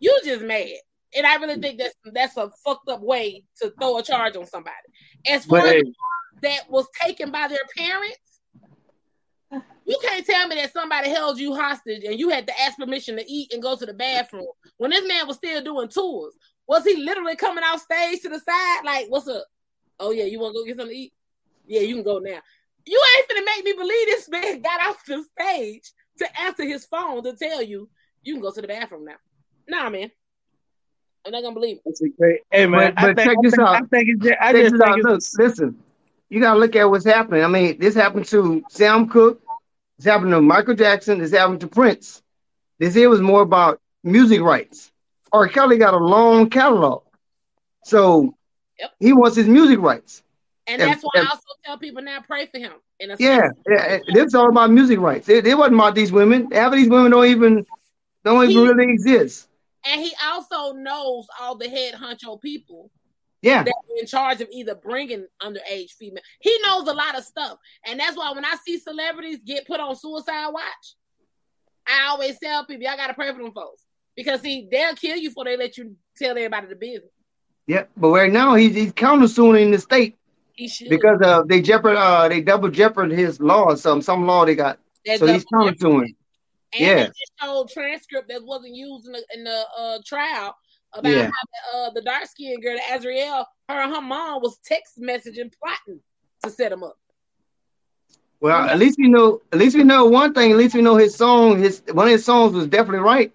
[0.00, 0.68] You just mad,
[1.16, 4.46] and I really think that's that's a fucked up way to throw a charge on
[4.46, 4.76] somebody.
[5.26, 5.92] As far But as hey,
[6.42, 8.33] that was taken by their parents.
[9.86, 13.16] You can't tell me that somebody held you hostage and you had to ask permission
[13.16, 14.46] to eat and go to the bathroom
[14.78, 16.34] when this man was still doing tours.
[16.66, 18.84] Was he literally coming off stage to the side?
[18.84, 19.44] Like, what's up?
[20.00, 21.12] Oh yeah, you want to go get something to eat?
[21.66, 22.38] Yeah, you can go now.
[22.86, 26.86] You ain't finna make me believe this man got off the stage to answer his
[26.86, 27.88] phone to tell you
[28.22, 29.16] you can go to the bathroom now.
[29.68, 30.10] Nah, man,
[31.26, 31.82] I'm not gonna believe it.
[31.84, 32.40] that's a great.
[32.50, 33.68] Hey man, But- I but think, check this out.
[33.76, 35.14] I think it's just, I Check just this think out.
[35.14, 35.78] it's Look, listen.
[36.30, 37.44] You gotta look at what's happening.
[37.44, 39.40] I mean, this happened to Sam Cooke.
[40.04, 41.18] This happened to Michael Jackson.
[41.18, 42.22] This happened to Prince.
[42.78, 44.92] This here was more about music rights.
[45.32, 45.48] R.
[45.48, 47.04] Kelly got a long catalog,
[47.84, 48.34] so
[48.78, 48.90] Yep.
[49.00, 50.22] he wants his music rights.
[50.66, 52.72] And And- that's why and- I also tell people now pray for him.
[53.00, 53.98] Yeah, yeah.
[54.08, 55.30] It's all about music rights.
[55.30, 56.50] It, it wasn't about these women.
[56.52, 57.64] Half of these women don't even
[58.26, 59.48] don't even He- really exist.
[59.86, 62.90] And he also knows all the head honcho people
[63.44, 66.22] Yeah, that are in charge of either bringing underage female.
[66.40, 69.80] He knows a lot of stuff, and that's why when I see celebrities get put
[69.80, 70.94] on suicide watch,
[71.86, 73.82] I always tell people y'all gotta pray for them folks
[74.16, 77.10] because see they'll kill you before they let you tell everybody the business.
[77.66, 77.84] yeah.
[77.96, 80.16] But right now he's he's countersuing in the state
[80.54, 84.44] He should because uh they jeopard uh they double jeopard his law some some law
[84.46, 84.78] they got.
[85.04, 86.14] That So he's countersuing.
[86.72, 86.94] And Yeah.
[86.94, 90.56] they just showed transcript that wasn't used in the in the uh, trial
[90.94, 91.24] about Yeah.
[91.24, 95.52] how the, uh, the dark skinned girl, Azriel, her and her mom was text messaging,
[95.60, 96.00] plotting
[96.42, 96.96] to set him up.
[98.40, 99.40] Well, at least we know.
[99.52, 100.50] At least we know one thing.
[100.50, 101.58] At least we know his song.
[101.58, 103.32] His one of his songs was definitely right.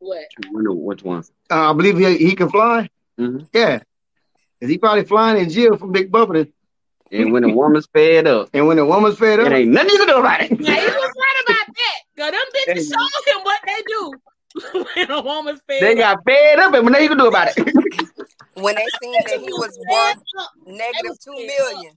[0.00, 0.24] What?
[0.44, 1.22] I wonder which one.
[1.50, 2.88] Uh, I believe he, he can fly.
[3.18, 3.46] Mhm.
[3.52, 3.78] Yeah,
[4.60, 6.50] 'Cause he probably flying in jail from Big Bubba.
[7.12, 9.90] And when the woman's fed up, And when the woman's fed it up, ain't nothing
[9.90, 10.50] you can do about it.
[10.60, 11.98] Now he was right about that.
[12.16, 14.12] Cause them bitches showed him what they do
[14.94, 15.98] when a woman's fed They up.
[15.98, 17.74] got fed up, and nothing you can do about it.
[18.54, 20.50] When they seen that he was fed worth up.
[20.66, 21.96] negative two million,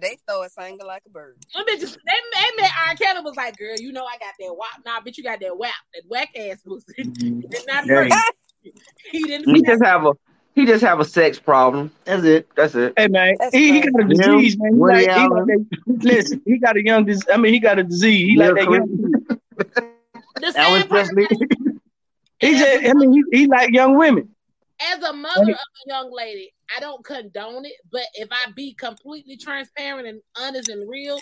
[0.00, 1.36] they started singing like a bird.
[1.54, 2.94] Them bitches, they, they met R.
[2.96, 4.84] Kelly was like, girl, you know I got that whap.
[4.84, 6.92] Nah, bitch, you got that whap, that whack ass pussy.
[7.04, 7.40] Mm-hmm.
[7.44, 8.12] It did not hurt.
[9.10, 10.12] He didn't He just have a
[10.54, 11.92] He just have a sex problem.
[12.04, 12.48] That's it.
[12.56, 12.92] That's it.
[12.96, 14.74] Hey man, That's he, he got a Him, disease, man.
[14.74, 15.66] He like, he like that,
[16.02, 18.28] listen, he got a young dis- I mean he got a disease.
[18.28, 19.40] He Bill like that young Clinton.
[20.40, 21.28] The Elvis sad part Presley.
[22.42, 24.28] He just I mean he, he like young women.
[24.92, 28.74] as a mother of a young lady, I don't condone it, but if I be
[28.74, 31.18] completely transparent and honest and real,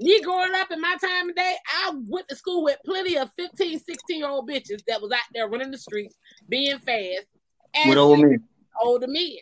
[0.00, 3.30] me growing up in my time of day, I went to school with plenty of
[3.38, 6.16] 15, 16 year old bitches that was out there running the streets,
[6.48, 7.26] being fast,
[7.74, 8.42] and With old men.
[8.82, 9.36] older men.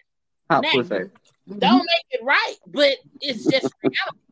[0.51, 0.61] Now.
[1.59, 4.19] Don't make it right, but it's just reality.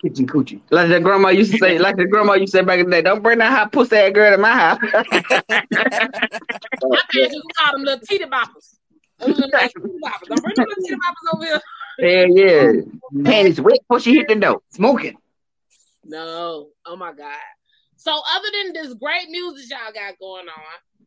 [0.00, 0.60] Kitchen coochie.
[0.70, 2.92] Like the grandma used to say, like the grandma used to say back in the
[2.92, 4.78] day, don't bring that hot pussy ass girl to my house.
[6.82, 8.76] My parents used to call them little titty boppers.
[9.18, 10.28] Those little titty boppers.
[10.28, 11.60] Don't bring them little titty boppers over here.
[12.00, 13.22] Hell yeah.
[13.24, 14.62] Panties wet before she hit the door.
[14.70, 15.16] Smoking.
[16.04, 16.68] No.
[16.86, 17.36] Oh my God.
[17.96, 21.06] So other than this great music y'all got going on,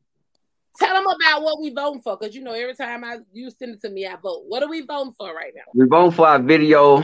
[0.77, 2.17] tell them about what we voting for.
[2.17, 4.43] Cause you know every time I you send it to me, I vote.
[4.47, 5.63] What are we voting for right now?
[5.73, 7.03] We voting for our video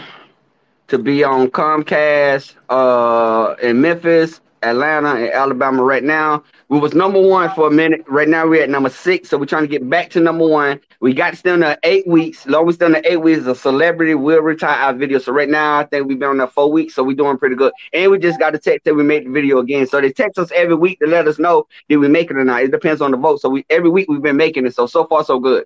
[0.92, 6.44] to be on Comcast uh, in Memphis, Atlanta, and Alabama right now.
[6.68, 8.04] We was number one for a minute.
[8.10, 10.82] Right now we're at number six, so we're trying to get back to number one.
[11.00, 12.46] We got still in the eight weeks.
[12.46, 15.18] Long we still in the eight weeks, a celebrity will retire our video.
[15.20, 17.56] So right now I think we've been on there four weeks, so we're doing pretty
[17.56, 17.72] good.
[17.94, 19.88] And we just got a text that we made the video again.
[19.88, 22.44] So they text us every week to let us know did we make it or
[22.44, 22.64] not.
[22.64, 23.40] It depends on the vote.
[23.40, 24.76] So we every week we've been making it.
[24.76, 25.66] So so far so good.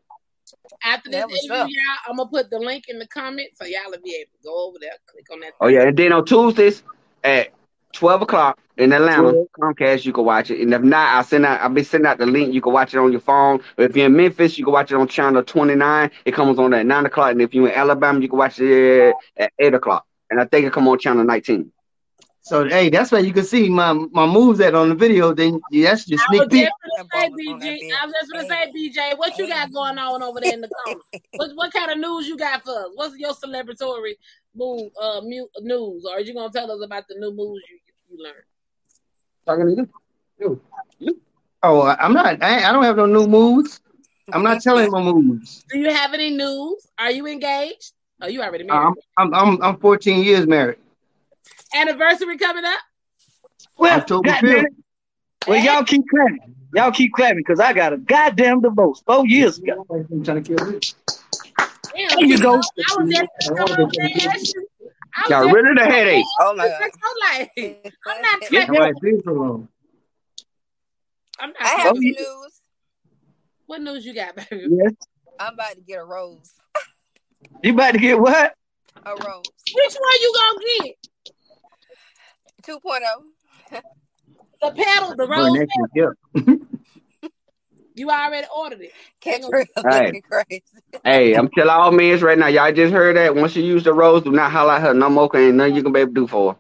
[0.86, 3.98] After this interview, y'all, I'm gonna put the link in the comments so y'all will
[4.04, 5.54] be able to go over there, click on that.
[5.60, 6.84] Oh yeah, and then on Tuesdays
[7.24, 7.50] at
[7.92, 10.62] twelve o'clock in Atlanta, Comcast, you can watch it.
[10.62, 11.62] And if not, I'll send out.
[11.62, 12.54] I'll be sending out the link.
[12.54, 13.62] You can watch it on your phone.
[13.78, 16.12] Or if you're in Memphis, you can watch it on channel twenty nine.
[16.26, 17.32] It comes on at nine o'clock.
[17.32, 20.06] And if you're in Alabama, you can watch it at eight o'clock.
[20.30, 21.72] And I think it come on channel nineteen.
[22.46, 25.34] So hey, that's where you can see my my moves at on the video.
[25.34, 26.70] Then that's your I sneak was peek.
[26.70, 27.90] just gonna say, BG.
[28.00, 30.70] I was just gonna say, BJ, what you got going on over there in the
[30.70, 31.00] corner?
[31.38, 32.90] what what kind of news you got for us?
[32.94, 34.14] What's your celebratory
[34.56, 36.06] move uh mu- news?
[36.06, 37.80] Or are you gonna tell us about the new moves you
[38.16, 38.36] you learned?
[39.48, 39.90] Talking to
[40.40, 40.62] you.
[41.64, 42.44] Oh, I- I'm not.
[42.44, 43.82] I, I don't have no new moves.
[44.32, 45.66] I'm not telling my moves.
[45.72, 46.86] Do you have any news?
[47.00, 47.94] Are you engaged?
[48.22, 48.94] Oh, you already married.
[49.18, 50.78] I'm, I'm I'm I'm 14 years married.
[51.76, 52.80] Anniversary coming up.
[53.78, 54.64] Well, October 5th.
[54.64, 54.74] it.
[55.48, 56.56] well, y'all keep clapping.
[56.74, 59.86] Y'all keep clapping because I got a goddamn divorce four years ago.
[59.90, 60.80] I'm trying to kill me.
[61.96, 62.54] There you go.
[62.54, 62.70] I was
[63.10, 64.68] just gonna come over there and ask you.
[65.18, 66.26] I was Got rid of the headache.
[66.42, 66.66] Oh my.
[66.66, 66.82] I'm not
[67.56, 68.76] That's tripping.
[68.76, 69.68] why it's been so long.
[71.40, 72.62] I'm not I have news.
[73.68, 74.68] What news you got, baby?
[74.70, 74.94] Yes.
[75.40, 76.54] I'm about to get a rose.
[77.64, 78.54] You about to get what?
[79.06, 79.44] A rose.
[79.74, 80.96] Which one you gonna get?
[82.68, 82.80] 2.0.
[84.62, 85.88] The pedal, the Boy, rose next pedal.
[85.96, 86.60] week.
[87.96, 88.92] You already ordered it.
[89.22, 90.22] Catch Ain't real Hey.
[90.30, 90.64] crazy.
[91.04, 92.48] Hey, I'm telling all men right now.
[92.48, 93.36] Y'all just heard that.
[93.36, 95.30] Once you use the rose, do not holler at her no more.
[95.30, 96.60] 'cause Ain't nothing you can be able to do for her.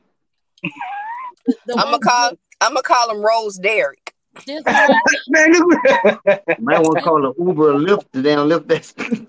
[1.77, 2.31] I'm gonna call.
[2.61, 4.13] I'm gonna call him Rose Derrick.
[4.45, 5.51] This one, Man.
[6.59, 8.93] Might want to call an Uber or Lyft to down lift that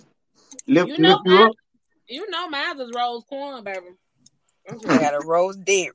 [0.67, 1.53] lift, you know, lift you up.
[2.09, 3.87] you know, mine is rose corn, baby.
[4.67, 5.01] That's I right.
[5.01, 5.95] got a Rose Derrick.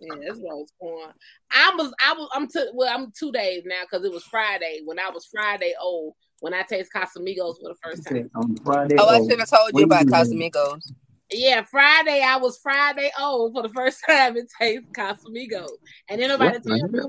[0.00, 1.12] Yeah, that's what I was corn.
[1.50, 2.70] I was, I was, I'm two.
[2.74, 6.54] Well, I'm two days now because it was Friday when I was Friday old when
[6.54, 8.30] I taste Casamigos for the first time.
[8.34, 8.96] On Friday.
[8.98, 10.50] Oh, I oh, should have told you what about you doing?
[10.52, 10.92] Casamigos.
[11.32, 15.68] Yeah, Friday I was Friday old for the first time it tastes Casamigos,
[16.08, 17.00] and then nobody told me.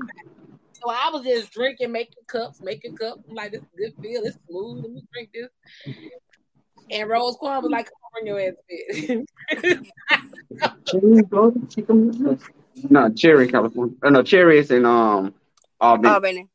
[0.82, 3.22] So I was just drinking, making cups, making cups.
[3.28, 4.84] I'm like, this is good feel, it's smooth.
[4.84, 5.48] Let me drink this.
[6.90, 9.26] And Rose Corn was like, come on, your ass bit.
[12.82, 12.90] Cherry, bro, chicken.
[12.90, 13.96] No, Cherry, California.
[14.02, 15.34] Oh, no, Cherry is in um
[15.80, 16.08] Albany.
[16.08, 16.48] Albany.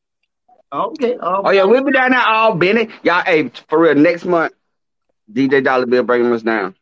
[0.71, 1.17] Okay.
[1.21, 2.89] Oh yeah, we'll be down there Albany.
[3.03, 4.53] Y'all, hey, for real, next month,
[5.31, 6.75] DJ Dollar Bill bringing us down.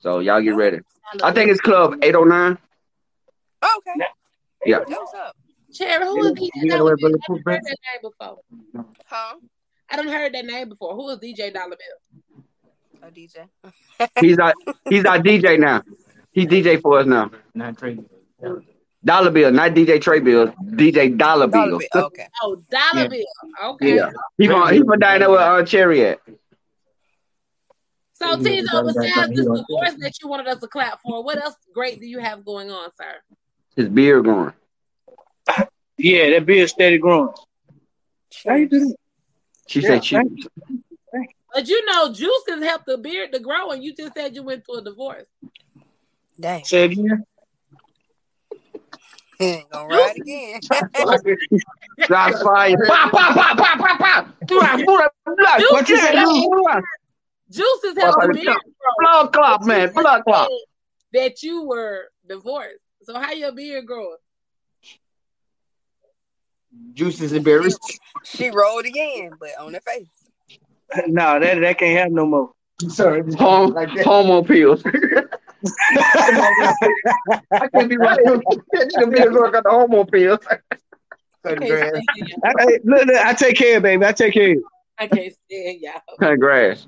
[0.00, 0.80] So y'all get ready.
[1.22, 2.58] I think it's Club 809.
[3.62, 4.04] Oh, okay.
[4.64, 4.78] Yeah.
[4.78, 5.36] That was up.
[5.72, 7.10] Cherry, who is DJ Dollar Bill?
[7.10, 8.38] bulletproof I done heard that name before.
[9.06, 9.34] Huh?
[9.90, 10.94] I don't heard that name before.
[10.94, 12.42] Who is DJ Dollar Bill?
[13.02, 13.48] A DJ.
[14.20, 14.54] He's our
[14.88, 15.82] he's our DJ now.
[16.30, 17.30] He DJ for us now.
[17.54, 18.06] Not trading.
[19.04, 21.70] Dollar Bill, not DJ Trey Bill, DJ Dollar Bill.
[21.70, 22.04] Dollar Bill.
[22.04, 22.26] Okay.
[22.42, 23.08] Oh, Dollar Yeah.
[23.08, 23.24] Bill.
[23.64, 23.94] Okay.
[23.96, 24.10] Yeah.
[24.38, 26.20] He from he from down there where uh, Cherry at.
[28.14, 31.00] So Yeah, Tizo, that- that- besides that- this divorce that you wanted us to clap
[31.02, 33.14] for, what else great do you have going on, sir?
[33.74, 34.52] His beard growing.
[35.98, 37.34] Yeah, that beard steady growing.
[38.46, 38.96] How you do that?
[39.66, 40.46] She Yeah, said thank cheese.
[41.54, 44.64] But you know, juices help the beard to grow, and you just said you went
[44.64, 45.26] through a divorce.
[46.40, 46.64] Dang.
[46.64, 47.24] Say it again.
[49.70, 50.60] Gonna ride again.
[52.06, 52.78] Shots fired.
[52.86, 54.26] Pop, pop, pop, pop, pop, pop.
[54.46, 55.58] Do that, do that, blood.
[55.60, 56.16] Juice What you is say?
[56.16, 56.82] helping- Blood
[57.50, 58.54] Juices help the beard grow.
[59.00, 59.92] blood clot, man.
[59.92, 60.48] Blood clot.
[61.12, 62.78] That you were divorced.
[63.02, 64.16] So how your beard growing?
[66.94, 67.78] Juices and berries.
[68.24, 70.06] She rolled again, but on her face.
[71.06, 72.52] No, that that can't happen no more.
[72.88, 73.22] Sorry.
[73.34, 73.90] Hom- Like.
[74.00, 74.82] Homo pills.
[75.94, 78.18] I can't be right.
[78.24, 80.40] the beard girl got the homo pills.
[81.44, 81.92] I grass.
[81.92, 82.38] can't stand y'all.
[82.44, 84.04] I, I- look, look, I take care, baby.
[84.04, 84.54] I take care.
[84.98, 86.00] I can't stand y'all.
[86.20, 86.86] Cut grass.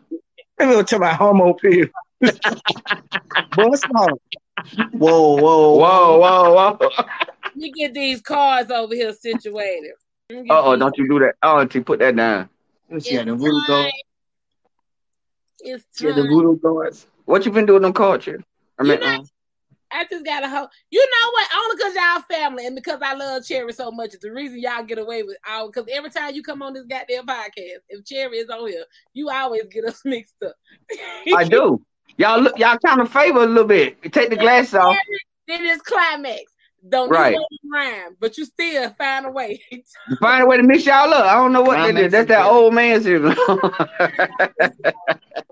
[0.58, 1.86] Let me go to my homo pill.
[2.20, 4.20] Boy, small.
[4.92, 6.78] Whoa, whoa, Whoa, whoa, whoa.
[6.80, 9.92] Let me get these cars over here situated.
[10.30, 11.34] Let me get Uh oh, don't you do that.
[11.42, 12.48] Oh, T, put that down.
[12.88, 13.84] Let me see the voodoo time.
[13.84, 13.92] goes.
[15.60, 17.06] It's See how the voodoo goes.
[17.24, 18.42] What you been doing on culture?
[18.78, 19.28] I You mean, know- um,
[19.96, 20.66] I just got a hoe.
[20.90, 21.48] You know what?
[21.56, 24.82] Only because y'all family and because I love Cherry so much is the reason y'all
[24.82, 25.68] get away with all.
[25.68, 29.30] Because every time you come on this goddamn podcast, if Cherry is on here, you
[29.30, 30.56] always get us mixed up.
[31.36, 31.80] I do.
[32.16, 33.96] Y'all look, y'all kind of favor a little bit.
[34.02, 34.96] You take the glass off.
[35.46, 36.42] Then it's climax.
[36.88, 37.36] Don't Right.
[37.36, 37.92] right.
[38.04, 39.62] rhyme, but you still find a way.
[39.70, 41.24] You find a way to mix y'all up.
[41.24, 42.10] I don't know what that is.
[42.12, 43.34] That's that old man syndrome.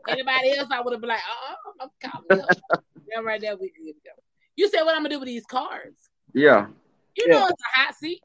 [0.08, 2.44] Anybody else, I would have been like, uh, uh I'm calling
[3.16, 3.22] up.
[3.24, 4.10] yeah, right there, we good to go.
[4.56, 6.08] You said what I'm gonna do with these cards?
[6.34, 6.66] yeah.
[7.16, 7.40] You Yeah.
[7.40, 8.22] know it's a hot seat.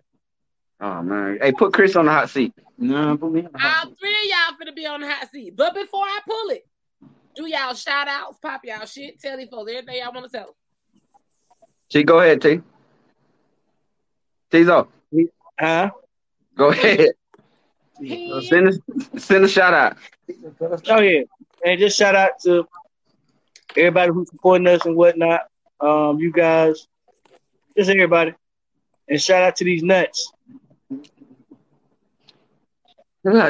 [0.79, 1.39] Oh man.
[1.41, 2.53] Hey, put Chris on the hot seat.
[2.77, 5.29] No, put me on the hot All three of y'all finna be on the hot
[5.31, 5.55] seat.
[5.55, 6.65] But before I pull it,
[7.35, 10.55] do y'all shout outs, pop y'all shit, tell these folks everything y'all want to tell.
[11.89, 12.61] T, go ahead, T.
[14.51, 14.87] T's off.
[15.59, 15.89] Huh?
[16.55, 17.09] Go ahead.
[17.99, 19.97] He- Send a, send a shout out.
[20.87, 21.21] Oh yeah.
[21.65, 22.65] And just shout out to
[23.75, 25.41] everybody who's supporting us and whatnot.
[25.79, 26.87] Um, you guys,
[27.77, 28.33] just everybody.
[29.07, 30.31] And shout out to these nuts.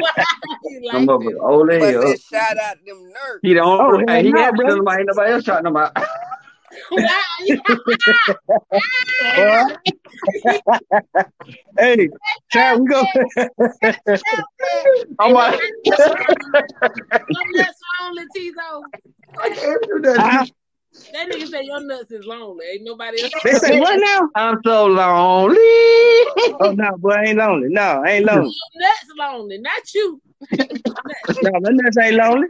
[0.64, 1.28] you like I'm up this?
[1.28, 1.94] with old lady.
[1.96, 2.20] But up.
[2.20, 3.40] shout out them nerds.
[3.42, 5.92] He the Oh, only hey, he no, nobody, ain't nobody else shouting him out.
[5.96, 6.08] Why you-
[11.78, 12.10] Hey,
[12.52, 13.04] child, we go.
[15.20, 15.98] I'm like, Your
[17.54, 18.82] nuts lonely, Tizo.
[19.42, 20.50] I can't do that.
[21.14, 22.66] That nigga say your nuts is lonely.
[22.74, 23.32] Ain't nobody else.
[23.44, 24.28] they say what now?
[24.36, 25.58] I'm so lonely.
[26.60, 27.68] Oh no, boy, I ain't lonely.
[27.70, 28.50] No, I ain't lonely.
[28.50, 30.20] Your nuts lonely, not you.
[31.44, 32.48] No, my nuts ain't lonely.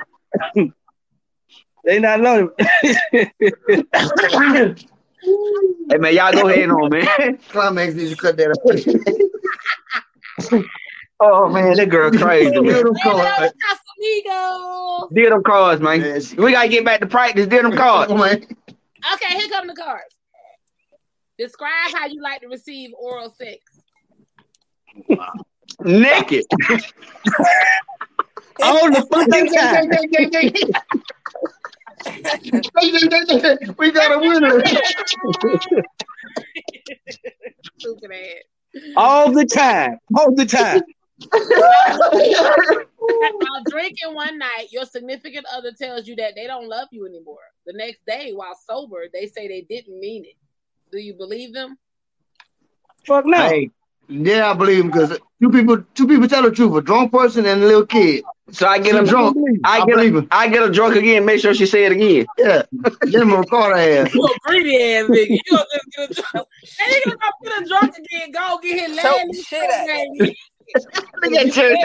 [1.88, 2.52] They not lonely.
[5.89, 7.38] Hey man, y'all go ahead on man.
[7.50, 8.52] Climax needs to cut that
[10.52, 10.63] out.
[11.19, 12.52] Oh man, that girl crazy.
[12.52, 12.63] man.
[12.63, 13.52] Little Hey, card.
[15.12, 16.02] Did them cards, man.
[16.02, 17.47] Man, she- We gotta get back to practice.
[17.47, 18.13] Did them cards.
[18.13, 18.43] Man.
[19.13, 20.13] Okay, here come the cards.
[21.39, 23.58] Describe how you like to receive oral sex.
[25.84, 26.45] Naked.
[28.62, 29.89] All the fucking time.
[33.78, 34.62] We got a winner.
[37.78, 38.44] Stupid ass.
[38.96, 39.98] All the time.
[40.16, 40.82] All the time.
[43.00, 47.40] While drinking one night, your significant other tells you that they don't love you anymore.
[47.66, 50.36] The next day, while sober, they say they didn't mean it.
[50.92, 51.78] Do you believe them?
[53.06, 53.38] Fuck no.
[53.38, 53.72] Hey,
[54.08, 57.46] yeah, I believe him because two people, two people tell the truth: a drunk person
[57.46, 58.24] and a little kid.
[58.52, 59.36] So I get him drunk.
[59.36, 59.60] drunk.
[59.65, 60.22] I I get believe him.
[60.24, 60.28] him.
[60.32, 61.26] I get her drunk again.
[61.26, 62.26] Make sure she say it again.
[62.38, 62.63] Yeah,
[63.12, 64.10] get him a car ass.
[64.15, 65.30] You a greedy ass nigga.
[65.30, 66.48] You gonna just get a drunk.
[66.80, 68.32] Hey, you gonna go get a drunk again?
[68.32, 69.36] Go get his Choke land.
[69.36, 70.30] shit out of
[71.24, 71.78] Look at church.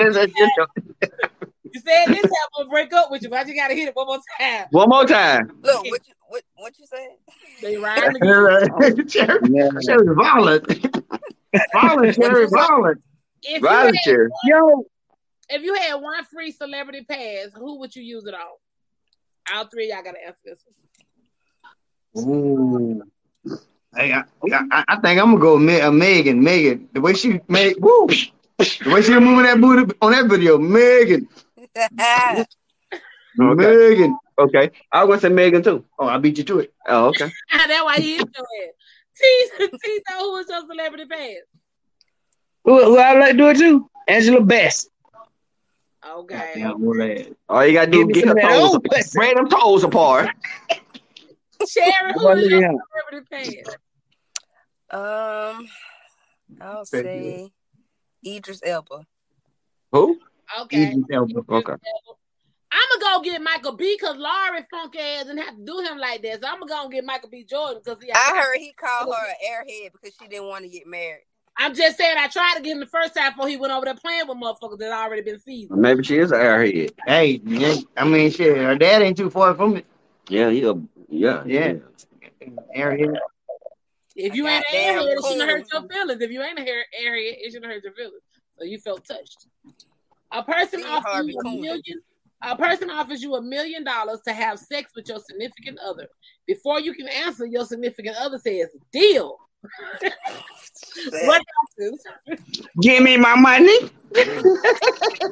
[1.75, 3.97] You said this time I'm gonna break up with you, but you gotta hit it
[3.97, 4.67] one more time.
[4.71, 5.51] One more time.
[5.63, 7.09] Look, what you what what you said?
[7.63, 9.09] They rhyme again.
[9.09, 9.69] Cherry, Yeah.
[9.87, 10.97] Cherry violent, violent,
[11.53, 13.03] Cherry violent.
[13.43, 14.29] If you, Right, had, Cherry.
[14.45, 14.85] Yo,
[15.51, 18.41] if you had one free celebrity pass, who would you use it on?
[19.53, 20.65] All three of y'all gotta answer this.
[22.19, 23.03] Ooh.
[23.95, 26.43] Hey, I, I, I think I'm gonna go with Me- uh, Megan.
[26.43, 30.27] Megan, the way she made, woo, the way she was moving that booty on that
[30.27, 31.29] video, Megan,
[31.77, 32.47] Okay.
[33.37, 34.19] Megan.
[34.39, 34.71] Okay.
[34.93, 35.85] I was gonna say Megan too.
[35.99, 36.73] Oh, I beat you to it.
[36.87, 37.31] Oh, okay.
[37.53, 38.75] That's why he hit your ass.
[39.17, 41.37] T, T, who was your celebrity pass?
[42.65, 43.91] who, who I like to do it to?
[44.09, 44.91] Angela Bassett.
[46.05, 46.53] Okay.
[46.57, 47.27] Yeah, I'm gonna laugh.
[47.49, 49.35] All you gotta do is get some her toes, old pussy.
[49.35, 50.31] them toes apart.
[51.69, 52.81] Sherry, who Boy, was look your
[53.31, 53.77] celebrity pass?
[54.91, 55.69] Um,
[56.61, 57.51] I'll say
[58.27, 59.07] Idris Elba.
[59.93, 60.19] Who?
[60.63, 60.91] Okay.
[60.91, 61.43] Idris Elba.
[61.49, 61.73] Okay.
[61.73, 61.79] I'm
[63.01, 63.97] gonna go get Michael B.
[63.99, 66.43] because Lori funk ass didn't have to do him like that.
[66.43, 67.45] So I'm gonna go get Michael B.
[67.45, 68.13] Jordan because he.
[68.13, 71.25] I heard he called her an airhead because she didn't want to get married.
[71.57, 73.85] I'm just saying I tried to get him the first time before he went over
[73.85, 75.81] there playing with motherfuckers that already been seasoned.
[75.81, 76.93] Maybe she is an airhead.
[77.07, 79.87] Hey, yeah, I mean, shit, her dad ain't too far from it.
[80.29, 80.73] Yeah, yeah,
[81.11, 81.75] yeah, Yeah.
[82.75, 83.19] Aaron,
[84.17, 86.23] If you ain't an airhead, damn it shouldn't hurt your feelings.
[86.23, 88.23] If you ain't a hair airhead, it shouldn't hurt your feelings.
[88.59, 89.47] So you felt touched.
[90.33, 91.61] A person Steve offers you a Coon.
[91.61, 92.01] million.
[92.43, 96.09] A person offers you a million dollars to have sex with your significant other.
[96.47, 99.39] Before you can answer, your significant other says, "Deal."
[101.25, 101.43] what
[101.79, 102.03] happens?
[102.81, 103.91] Give me my money.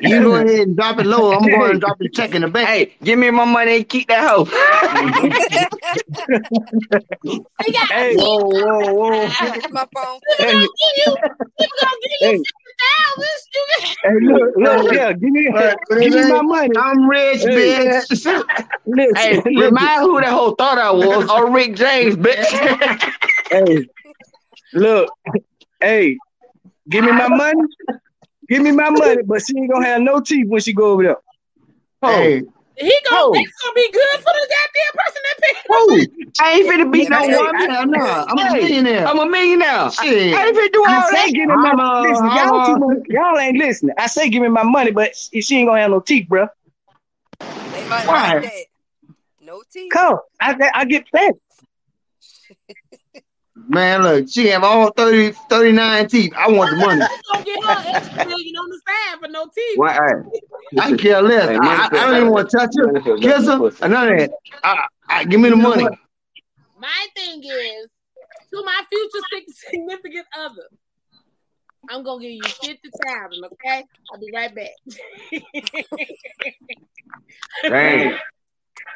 [0.00, 1.32] you go ahead and drop it low.
[1.32, 2.68] I'm going to drop the check in the bank.
[2.68, 4.44] Hey, give me my money and keep that hoe.
[7.90, 9.10] Hey, whoa, whoa, whoa.
[9.70, 10.20] My phone.
[10.38, 11.16] Hey, gonna give you.
[11.58, 13.96] He gonna give you hey, fifty thousand.
[14.02, 16.74] Hey, look, look, yeah, give me, Hey, give me my money.
[16.76, 17.84] I'm rich, Hey.
[17.86, 18.26] bitch.
[18.86, 19.56] Listen, hey, listen.
[19.56, 21.26] remind who that whole thought I was.
[21.28, 23.12] Oh, Rick James, bitch.
[23.50, 23.84] Hey,
[24.74, 25.10] look,
[25.80, 26.16] hey,
[26.88, 27.60] give me my money.
[28.48, 31.02] Give me my money, but she ain't gonna have no teeth when she go over
[31.02, 31.16] there.
[32.02, 32.52] Hey, oh.
[32.76, 33.20] He gonna.
[33.22, 33.32] Oh.
[33.34, 35.66] It's gonna be good for the goddamn person that picked.
[35.68, 36.42] Who?
[36.42, 37.70] I ain't finna beat no Hey, woman.
[37.70, 39.06] hell no, I'm a millionaire.
[39.06, 39.90] I'm a millionaire.
[39.90, 40.34] Shit.
[40.34, 41.34] I ain't finna do all I say that.
[41.34, 42.24] give me my Holla, listen.
[42.26, 42.66] Y'all, holla.
[42.66, 43.94] too much, y'all ain't listening.
[43.98, 46.48] I say give me my money, but she she ain't gonna have no teeth, bro.
[47.72, 48.34] They might Why?
[48.34, 48.64] like that.
[49.42, 49.92] No teeth.
[49.92, 51.34] Come, I I get fat.
[53.70, 56.32] Man, look, she have all 30, 39 teeth.
[56.36, 57.02] I want the money.
[57.02, 59.78] He gonna get her extra million on the side for no teeth.
[59.78, 60.40] Well, hey,
[60.80, 61.48] I care less.
[61.48, 63.88] Hey, I, I, I don't even want to touch her, kiss her, than pussy.
[63.88, 64.30] none of that.
[64.64, 65.84] I, I, give me the money.
[66.80, 67.86] My thing is,
[68.52, 69.24] to my future
[69.70, 70.66] significant other,
[71.88, 73.44] I'm gonna give you fifty thousand.
[73.52, 74.70] Okay, I'll be right back.
[77.68, 78.18] Dang.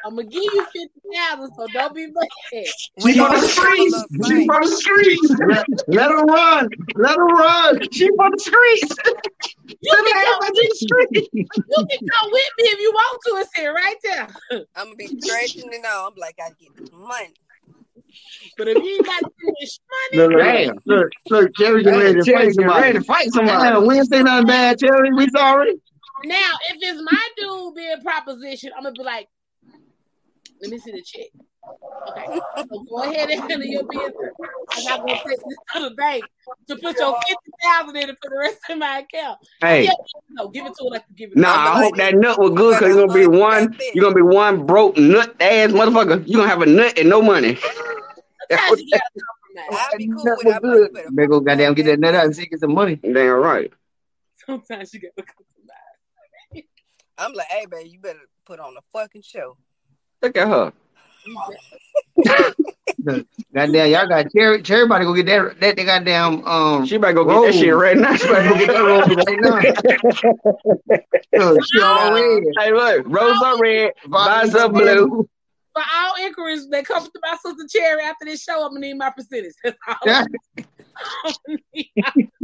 [0.05, 2.65] I'm gonna give you fifty thousand, so don't be mad.
[3.03, 3.95] We She know from the it's streets.
[4.11, 4.45] She fight.
[4.45, 5.35] from the streets.
[5.49, 6.69] Let, let her run.
[6.95, 7.79] Let her run.
[7.91, 8.95] She from the streets.
[9.81, 11.29] You Let can her come have with the streets.
[11.33, 13.31] you can come with me if you want to.
[13.41, 14.27] It's here right there.
[14.75, 16.11] I'm gonna be stretching it out.
[16.13, 17.33] I'm like, I get the money.
[18.57, 19.79] But if you ain't got to spend this
[20.13, 20.75] money, Look, look, Damn.
[20.85, 22.81] look, look, Cherry getting ready to Cherry fight getting somebody.
[22.81, 23.69] ready to fight somebody.
[23.69, 25.13] Damn, we ain't say nothing bad, Cherry.
[25.13, 25.73] We sorry.
[26.23, 29.27] now if it's my dude being proposition, I'm gonna be like,
[30.65, 31.27] let me see the check.
[32.07, 32.39] Okay,
[32.69, 34.13] so go ahead and handle your business.
[34.71, 36.23] I'm not gonna take this to the bank
[36.67, 39.39] to put your fifty thousand in it for the rest of my account.
[39.61, 39.91] Hey, Yeah,
[40.29, 41.37] no, give it to her like you give it.
[41.37, 41.67] nah, to her.
[41.69, 43.77] I hope that nut was good because you're gonna be one.
[43.93, 46.23] You're gonna be one broke nut ass motherfucker.
[46.27, 47.55] You're gonna have a nut and no money.
[47.55, 49.71] Sometimes you gotta.
[49.71, 50.57] I'll be cool Nut with was it.
[50.57, 50.93] I'm like, you good.
[50.93, 52.95] better Better go goddamn get that nut out and see get some money.
[52.97, 53.71] Damn right.
[54.45, 56.65] Sometimes you gotta compromise.
[57.17, 59.57] I'm like, hey, baby, you better put on a fucking show.
[60.21, 60.73] Look at her.
[63.03, 64.61] Look, Goddamn, y'all got Cherry.
[64.61, 66.85] Cherry about to go get that that, that goddamn um.
[66.85, 68.15] She about to go get that shit right now.
[68.15, 69.39] She better go get that roll right
[71.33, 71.45] now.
[71.53, 72.43] Look, she all red.
[72.57, 75.27] Hey, look, rose are red, vines are blue.
[75.73, 78.97] For all inquiries that come to my sister Cherry after this show, I'm gonna need
[78.97, 79.53] my percentage.
[80.05, 80.25] Yeah.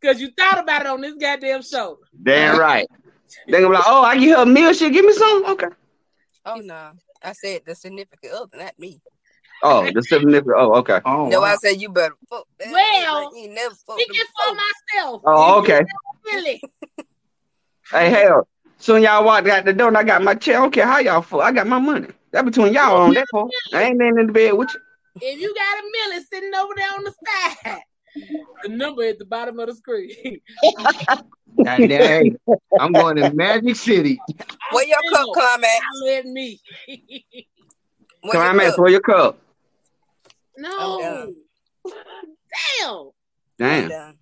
[0.00, 1.98] Because you thought about it on this goddamn show.
[2.22, 2.86] Damn right.
[3.46, 4.72] They gonna be like, oh, I give her a meal.
[4.72, 5.44] She give me some.
[5.46, 5.66] Okay.
[6.44, 9.00] Oh no, I said the significant other, not me.
[9.62, 10.54] Oh, the significant.
[10.56, 11.00] Oh, okay.
[11.04, 11.46] Oh, no, wow.
[11.46, 12.70] I said you better fuck that.
[12.70, 14.64] Well, like, you never fucked Speaking them for before.
[15.02, 15.22] myself.
[15.26, 15.80] Oh, okay.
[16.24, 16.62] Really.
[17.90, 18.46] Hey, hell.
[18.76, 20.58] Soon y'all walked out the door and I got my chair.
[20.58, 21.40] I don't care how y'all fuck.
[21.40, 22.08] I got my money.
[22.32, 23.50] That between y'all on that phone.
[23.72, 24.80] I ain't laying in the bed with you.
[25.22, 27.14] If you got a million sitting over there on the
[27.64, 27.80] side,
[28.62, 30.40] the number at the bottom of the screen.
[31.64, 32.32] Goddamn, hey,
[32.78, 34.18] I'm going to Magic City.
[34.72, 35.84] Where your cup, climax?
[36.04, 36.60] Let me.
[38.22, 38.66] Where Come your on, man.
[38.68, 38.76] cup?
[38.76, 39.38] Throw your cup.
[40.56, 40.98] No.
[41.00, 41.34] done.
[43.58, 43.88] Damn.
[43.88, 44.18] Damn.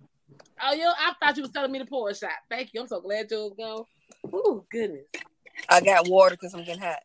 [0.63, 2.31] Oh, yo, I thought you was telling me to pour a shot.
[2.49, 2.81] Thank you.
[2.81, 3.83] I'm so glad yours gone.
[4.33, 5.05] Oh, goodness.
[5.69, 6.99] I got water because I'm getting hot.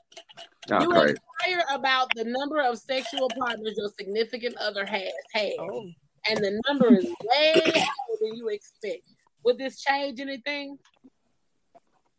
[0.70, 1.16] Oh, you crazy.
[1.46, 5.90] inquire about the number of sexual partners your significant other has had, Oh,
[6.28, 7.86] and the number is way higher
[8.20, 9.02] than you expect.
[9.44, 10.78] Would this change anything?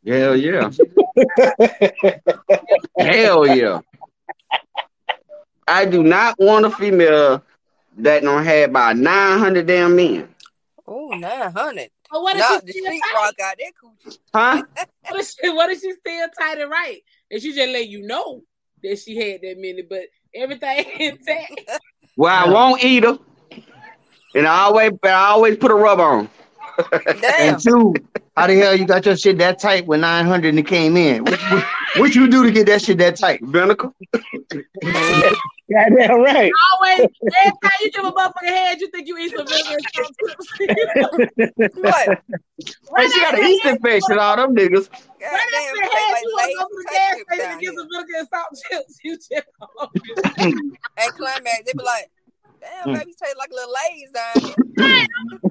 [0.05, 0.69] Hell yeah.
[2.99, 3.79] Hell yeah.
[5.67, 7.41] I do not want a female
[7.97, 10.27] that don't have about 900 damn men.
[10.85, 11.89] oh, 900.
[12.11, 13.01] But what if Knock she's still tight?
[13.17, 14.17] out that coochie.
[14.33, 14.63] Huh?
[15.09, 16.99] What if, she, what if she's still tight and right?
[17.31, 18.41] And she just let you know
[18.83, 20.03] that she had that many, but
[20.35, 21.61] everything intact.
[22.17, 23.17] Well, I won't eat her.
[24.35, 26.29] And I always, I always put a rub on.
[26.91, 27.23] Damn.
[27.53, 27.93] And two,
[28.35, 31.23] How the hell you got your shit that tight when 900 and it came in?
[31.23, 31.65] What, what,
[31.97, 33.41] what you do to get that shit that tight?
[33.43, 33.93] Binnacle.
[35.71, 36.51] Goddamn right.
[36.73, 39.85] Always, every time you give a motherfucker head, you think you eat some vinegar and
[39.93, 40.47] salt chips.
[41.75, 42.21] What?
[42.97, 44.89] Hey, she got an yeast infection, all them niggas.
[44.89, 47.51] Right Goddamn, after the head, like you want to go to the gas station down
[47.51, 48.99] and get some vinegar and salt chips.
[49.03, 49.31] You just
[50.97, 52.09] Hey, climax, they be like,
[52.63, 52.99] damn, Mm.
[52.99, 54.55] baby, taste like little Lay's down here.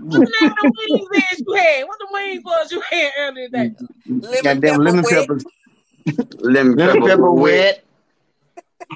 [0.00, 0.54] What's the name
[0.88, 1.84] wings is you had?
[1.86, 3.74] What the wings was you had earlier today?
[4.08, 5.12] Lemon Goddamn pepper lemon wet.
[5.12, 5.44] peppers.
[6.40, 7.42] Lemon Lemon pepper, pepper wet.
[7.78, 7.84] wet.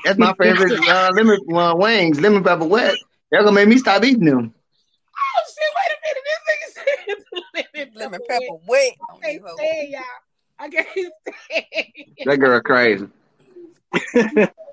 [0.05, 2.21] That's my favorite uh, lemon uh, wings.
[2.21, 2.95] Lemon pepper wet.
[3.31, 4.53] They're gonna make me stop eating them.
[5.17, 5.73] Oh shit!
[5.77, 6.25] Wait a minute.
[6.27, 8.69] This nigga said lemon Lemon pepper pepper wet.
[8.69, 8.95] wet.
[8.99, 10.03] I can't these stand y'all.
[10.59, 10.89] I can't
[11.47, 12.27] stand.
[12.27, 13.09] That girl crazy.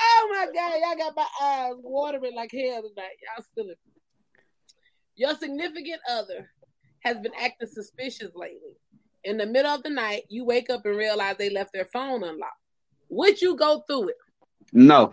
[0.00, 3.16] Oh my god, y'all got my eyes watering like hell tonight.
[3.22, 3.74] Y'all still.
[5.16, 6.50] Your significant other
[7.00, 8.76] has been acting suspicious lately.
[9.24, 12.24] In the middle of the night, you wake up and realize they left their phone
[12.24, 12.54] unlocked.
[13.10, 14.16] Would you go through it?
[14.72, 15.12] No.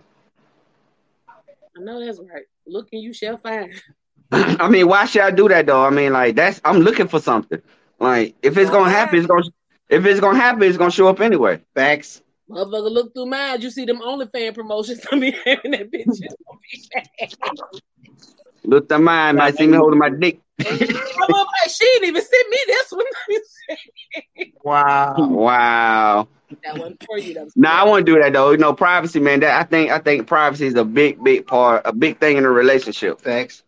[1.28, 2.44] I know that's right.
[2.66, 3.72] Looking, you shall find.
[4.32, 5.84] I mean, why should I do that though?
[5.84, 7.60] I mean, like that's I'm looking for something.
[7.98, 9.44] Like if it's gonna happen, it's gonna
[9.88, 11.60] if it's gonna happen, it's gonna show up anyway.
[11.74, 12.22] Facts.
[12.50, 13.60] Motherfucker, look through mine.
[13.60, 15.00] You see them OnlyFans promotions.
[15.12, 16.22] I be having that bitch.
[18.64, 20.40] Look at mine, might see me holding my dick.
[20.60, 23.04] I'm up like, she didn't even send me this one.
[24.64, 25.14] Wow.
[25.18, 26.28] Wow.
[26.64, 27.48] that wasn't for you.
[27.54, 28.50] No, I wouldn't do that though.
[28.50, 29.40] You know, privacy, man.
[29.40, 32.44] That I think I think privacy is a big, big part, a big thing in
[32.44, 33.20] a relationship.
[33.20, 33.62] Thanks.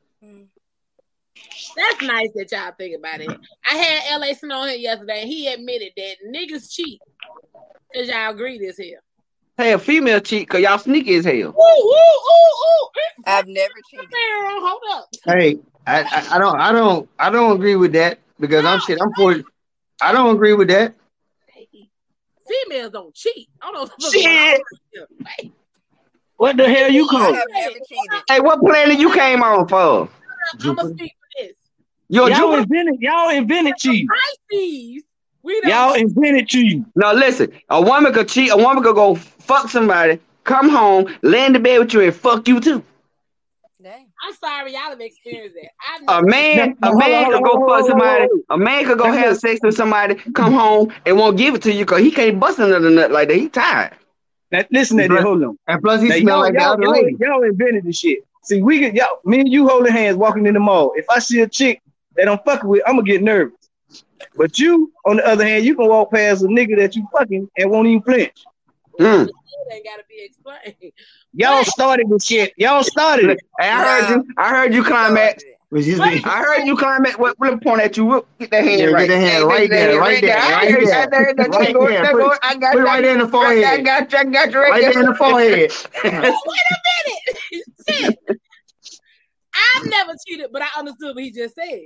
[1.76, 3.30] That's nice that y'all think about it.
[3.70, 7.00] I had LA Snow here yesterday, and he admitted that niggas cheat.
[7.94, 9.00] Cause y'all agree this hell.
[9.56, 11.34] Hey, a female cheat because y'all sneaky as hell.
[11.34, 12.88] Woo, woo, ooh, ooh.
[13.26, 14.08] I've never cheated.
[14.10, 15.08] Man, hold up.
[15.26, 18.98] Hey, I, I, I don't I don't I don't agree with that because I'm shit.
[19.00, 19.42] I'm for
[20.00, 20.94] I don't agree with that.
[22.66, 23.48] Females don't cheat.
[23.62, 24.10] I don't know.
[24.10, 24.62] Shit.
[26.36, 27.20] What the hell you I call?
[27.34, 28.22] have never cheated.
[28.28, 30.08] Hey, what planet you came on for?
[30.64, 31.56] I'm gonna speak for this.
[32.08, 32.62] You're Y'all Jupiter?
[32.62, 33.00] invented.
[33.00, 34.08] Y'all invented cheating.
[34.50, 35.02] Pisces,
[35.42, 36.86] we don't Y'all invented cheating.
[36.96, 37.50] Now listen.
[37.70, 38.50] A woman could cheat.
[38.52, 42.14] A woman could go fuck somebody, come home, lay in the bed with you, and
[42.14, 42.82] fuck you too.
[43.82, 43.92] Damn.
[44.26, 45.70] I'm sorry, y'all have experienced that.
[46.12, 48.26] I've A man, No, a hold man on, could go fuck somebody.
[48.50, 51.54] A man could go Let me- have sex with somebody, come home and won't give
[51.54, 53.36] it to you because he can't bust another nut like that.
[53.38, 53.92] He tired.
[54.52, 55.22] Now, listen to this.
[55.22, 55.58] Hold on.
[55.66, 57.16] And plus he Now, smell y'all, like the y'all, other y'all, lady.
[57.20, 58.18] y'all invented the shit.
[58.42, 60.92] See, we get y'all, me and you holding hands walking in the mall.
[60.96, 61.80] If I see a chick
[62.16, 63.54] that I'm fucking with, I'm gonna get nervous.
[64.36, 67.48] But you, on the other hand, you can walk past a nigga that you fucking
[67.56, 68.44] and won't even flinch.
[68.98, 69.28] Mm.
[69.72, 70.92] Ain't gotta be explained.
[71.32, 72.52] Y'all started this shit.
[72.56, 73.40] Y'all started it.
[73.58, 74.34] Hey, I heard you.
[74.36, 75.42] I heard you climax.
[75.70, 76.26] Which is What?
[76.26, 77.16] I heard you comment.
[77.18, 77.36] What?
[77.38, 78.04] Let me point at you.
[78.04, 79.08] Whoop, Get that hand Yeah, get right.
[79.08, 81.48] that hand right get that there, right there, I right there.
[81.48, 82.12] Right there.
[82.12, 82.84] Put it- I got put it that.
[82.84, 83.64] right there in the forehead.
[83.64, 84.18] I got you.
[84.18, 85.70] I got you right, Right there in the forehead.
[86.04, 86.26] Wait a
[87.94, 88.18] minute.
[89.54, 91.82] I've never cheated, but I understood what he just said.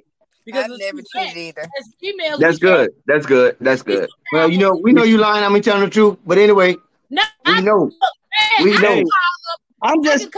[0.46, 1.62] Because I've never cheated either.
[1.62, 2.90] As females, That's we can't- good.
[3.06, 3.56] That's good.
[3.60, 4.08] That's good.
[4.32, 5.44] Well, you know, we know you lying.
[5.44, 6.18] I'm telling the truth.
[6.26, 6.76] But anyway,
[7.10, 7.86] No, we I, know.
[7.86, 8.88] man, we I know.
[8.94, 10.28] can call up I'm just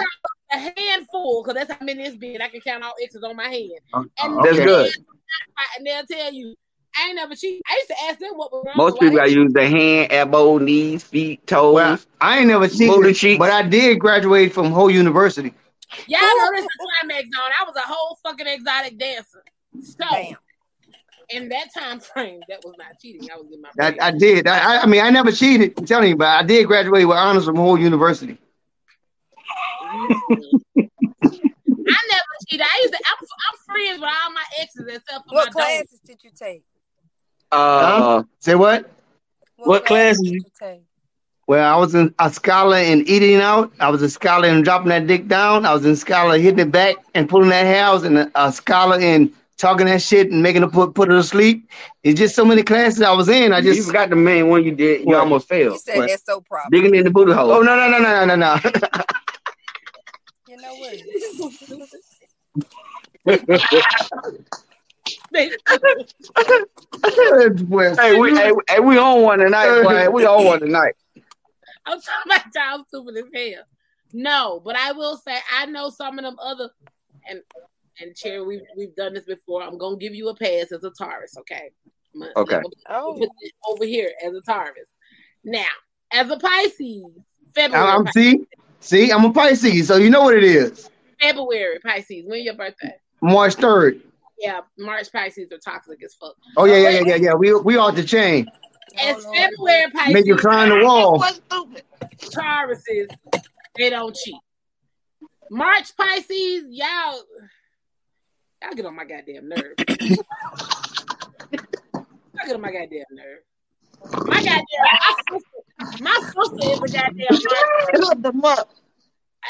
[0.53, 2.41] a handful because that's how many it's been.
[2.43, 3.71] I can count all X's on my hand.
[3.93, 4.65] Uh, And uh, That's okay.
[4.65, 4.91] good.
[5.77, 6.55] And they'll tell you,
[6.99, 7.63] I ain't never cheated.
[7.69, 8.75] I used to ask them what was wrong.
[8.77, 11.75] Most people I use their hand, elbow, knees, feet, toes.
[11.75, 13.39] Well, I ain't never Booty cheated, cheeks.
[13.39, 15.53] but I did graduate from whole university.
[16.09, 16.69] Yeah, I know this is
[17.01, 17.53] climax zone.
[17.61, 19.45] I was a whole fucking exotic dancer.
[19.83, 20.37] So Damn.
[21.31, 23.29] in that time frame, that was not cheating.
[23.33, 24.09] I was getting my I.
[24.09, 24.47] I did.
[24.47, 25.75] I, I- I mean, I never cheated.
[25.79, 28.39] I'm telling you, but I did graduate with honors from whole university.
[30.79, 30.89] I
[32.11, 32.67] never cheated.
[32.67, 32.99] I used to.
[32.99, 36.63] I'm, I'm friends with all my exes except for What my classes did you take?
[37.53, 38.91] Uh, Say what?
[39.57, 40.83] What classes did you- you take?
[41.49, 43.73] Well, I was in a scholar in eating out.
[43.79, 45.65] I was a scholar in dropping that dick down.
[45.65, 47.85] I was in scholar hitting it back and pulling that hair.
[47.85, 51.09] I was in a, a scholar in talking that shit and making her put put
[51.09, 51.69] her to sleep.
[52.03, 53.53] It's just so many classes I was in.
[53.53, 55.01] I you just forgot the main one you did.
[55.01, 55.19] You What?
[55.21, 56.09] almost You said What?
[56.09, 56.69] that's so proper.
[56.71, 57.51] Digging in the booty hole.
[57.51, 58.57] oh no no no no no no no.
[60.49, 60.97] You know what?
[65.33, 65.51] Hey,
[68.19, 70.11] we hey, hey, we on one tonight, boy.
[70.11, 70.95] We on one tonight.
[71.85, 73.65] I'm talking about y'all stupid as hell.
[74.13, 76.71] No, but I will say I know some of them other
[77.29, 77.41] and
[78.01, 79.63] and Cherry, we've we've done this before.
[79.63, 81.71] I'm gonna give you a pass as a Taurus, okay?
[82.15, 82.57] I'm gonna- Okay.
[82.57, 84.89] I'm gonna Oh, put this over here as a Taurus.
[85.45, 85.65] Now,
[86.13, 87.05] as a Pisces,
[87.55, 88.47] February, uh, I'm see
[88.81, 90.91] see I'm a Pisces, so you know what it is.
[91.21, 92.25] February Pisces.
[92.27, 92.95] When your birthday?
[93.23, 94.01] March third.
[94.39, 96.35] yeah, March Pisces are toxic as fuck.
[96.57, 97.35] Oh yeah, yeah, yeah, yeah, yeah.
[97.35, 98.47] We we off the chain.
[98.99, 100.15] It's February Pisces.
[100.15, 101.23] Make you climb the wall.
[102.19, 103.09] Tauruses,
[103.77, 104.37] they don't cheat.
[105.51, 107.21] March Pisces, y'all,
[108.63, 109.75] y'all get on my goddamn nerve.
[109.89, 110.07] y'all
[112.47, 113.41] get on my goddamn nerve.
[114.27, 116.89] My goddamn, my sister, my sister is a
[118.17, 118.69] goddamn March.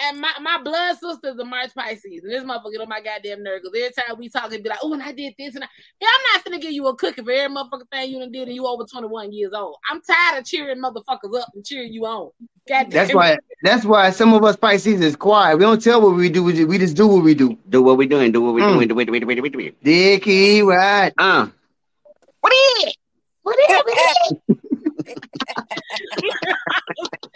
[0.09, 3.01] And my, my blood sister is a March Pisces, and this motherfucker get on my
[3.01, 5.55] goddamn nerve because every time we talk, it be like, "Oh, and I did this,"
[5.55, 5.69] and I,
[6.01, 8.49] yeah, I'm not gonna give you a cookie for every motherfucking thing you done did,
[8.49, 9.77] and you over 21 years old.
[9.91, 12.31] I'm tired of cheering motherfuckers up and cheering you on.
[12.69, 13.39] God That's why.
[13.63, 15.57] That's why some of us Pisces is quiet.
[15.57, 16.45] We don't tell what we do.
[16.45, 17.57] We just, we just do what we do.
[17.71, 18.33] Do what we doing.
[18.33, 18.75] Do what we Mm.
[18.75, 18.89] doing.
[18.89, 19.07] Do it.
[19.07, 19.21] Do it.
[19.21, 19.35] Do it.
[19.37, 19.53] Do it.
[19.53, 19.83] Do it.
[19.83, 21.13] Dickie, right?
[21.17, 21.47] Uh.
[22.41, 22.97] What is it?
[23.43, 24.39] What is
[25.09, 25.23] it?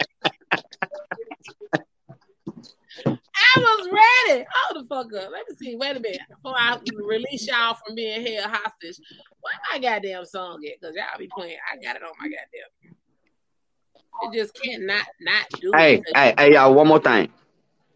[3.53, 3.89] I was
[4.27, 4.45] ready.
[4.53, 5.31] Hold the fuck up.
[5.31, 5.75] Let me see.
[5.75, 6.21] Wait a minute.
[6.29, 8.97] Before I release y'all from being held hostage,
[9.41, 10.79] where my goddamn song at?
[10.79, 11.57] Because y'all be playing.
[11.71, 12.95] I got it on my goddamn.
[14.23, 16.03] It just can't not not do Hey, it.
[16.15, 16.73] hey, hey, y'all.
[16.73, 17.29] One more thing.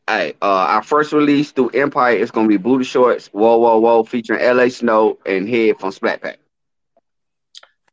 [0.08, 4.04] Hey, uh, our first release through Empire is gonna be Booty Shorts, Whoa, Whoa, Whoa,
[4.04, 6.38] featuring LA Snow and Head from Splat Pack.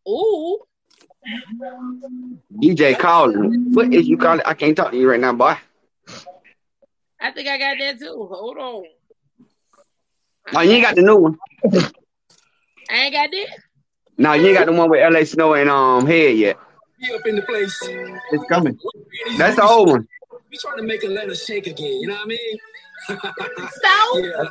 [0.09, 0.59] Ooh.
[2.61, 3.73] DJ calling.
[3.73, 4.43] What is you calling?
[4.45, 5.57] I can't talk to you right now, boy.
[7.23, 8.29] I think I got that too.
[8.31, 8.83] Hold on.
[10.53, 11.39] No, you ain't got the new one.
[12.91, 13.47] I ain't got that.
[14.19, 16.59] No, you ain't got the one with LA Snow and um Head yet.
[17.01, 17.79] Be up in the place.
[18.33, 18.79] It's coming.
[19.39, 20.09] That's the old one.
[20.51, 22.01] We trying to make Atlanta shake again.
[22.01, 22.59] You know what I mean?
[23.83, 24.45] So yeah.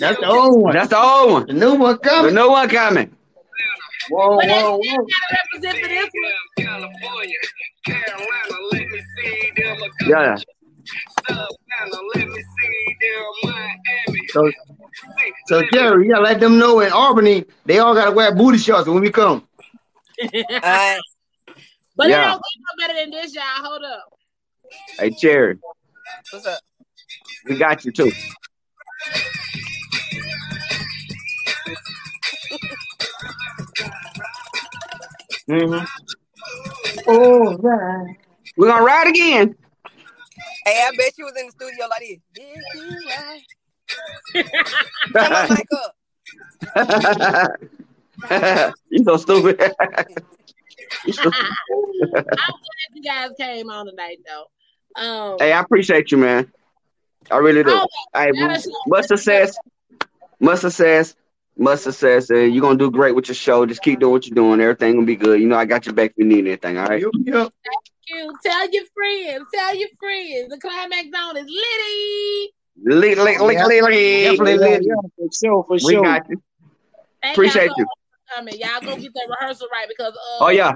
[0.00, 0.72] That's the old one.
[0.72, 1.46] That's the old one.
[1.46, 2.34] The new one The coming.
[2.34, 3.16] new one coming.
[4.08, 5.06] Whoa, but whoa, whoa.
[5.52, 6.66] represent for this one.
[6.66, 7.36] California,
[7.84, 9.76] Carolina, let me see them.
[10.06, 10.36] Yeah.
[11.26, 13.24] Savannah, let me see them.
[13.44, 14.28] Miami.
[14.32, 14.50] So,
[15.46, 18.88] so Jerry, you gotta let them know in Albany they all gotta wear booty shorts
[18.88, 19.46] when we come.
[20.22, 21.00] Alright.
[21.96, 22.26] But they Yeah.
[22.26, 23.42] don't get no better than this, y'all.
[23.56, 24.04] Hold up.
[25.00, 25.58] Hey, Cherry,
[26.30, 26.60] What's up?
[27.48, 28.12] we got you too.
[35.50, 37.08] Mm-hmm.
[37.08, 38.16] All right.
[38.56, 39.54] We're gonna ride again.
[40.68, 42.18] Hey, I bet you was in the studio like this.
[42.34, 43.42] Did you right?
[45.16, 45.94] Turn my mic up.
[48.90, 49.58] you so stupid.
[51.06, 54.44] you so I'm glad you guys came on tonight, though.
[55.02, 56.52] Um, hey, I appreciate you, man.
[57.30, 57.70] I really do.
[57.70, 58.74] oh, Hey, let us know.
[58.88, 59.56] much success,
[60.38, 61.14] much success,
[61.56, 62.28] much success.
[62.28, 63.64] And you're gonna do great with your show.
[63.64, 64.60] Just keep doing what you're doing.
[64.60, 65.40] Everything gonna be good.
[65.40, 66.76] You know, I got your back if you need anything.
[66.76, 67.00] All right.
[67.00, 67.52] Yep, yep.
[68.10, 68.32] You.
[68.44, 69.46] Tell your friends.
[69.54, 70.48] Tell your friends.
[70.50, 72.52] The climax zone is litty.
[72.84, 73.66] Lick, lick, lick, Yeah.
[73.66, 73.92] lick, lick.
[74.24, 74.82] Definitely Yeah, lit.
[74.84, 74.94] yeah,
[75.66, 76.42] for sure, We got you.
[77.22, 77.84] Thank Appreciate y'all so you.
[77.84, 77.98] much
[78.28, 78.54] for coming.
[78.60, 80.72] Y'all go get that rehearsal right because uh, Oh yeah.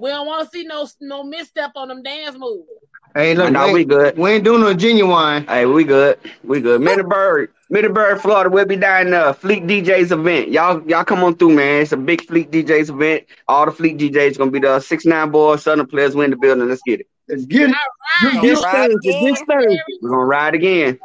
[0.00, 2.68] we don't want to see no no misstep on them dance moves.
[3.14, 4.18] Hey, look, No, we, we ain't, good.
[4.18, 5.46] we ain't doing no genuine.
[5.46, 6.18] Hey, we good.
[6.42, 6.80] We good.
[6.80, 8.50] Middleburg, Middleburg, Florida.
[8.50, 9.32] We'll be down there.
[9.32, 10.48] Fleet DJs event.
[10.50, 11.82] Y'all, y'all come on through, man.
[11.82, 13.24] It's a big Fleet DJs event.
[13.46, 14.80] All the Fleet DJs gonna be there.
[14.80, 16.16] Six nine boys, Southern players.
[16.16, 16.68] We in the building.
[16.68, 17.06] Let's get it.
[17.28, 17.76] Let's get it.
[18.22, 18.42] All right.
[18.42, 19.46] This Right Thursday, this again.
[19.48, 19.82] Thursday.
[20.02, 20.98] We're gonna ride again.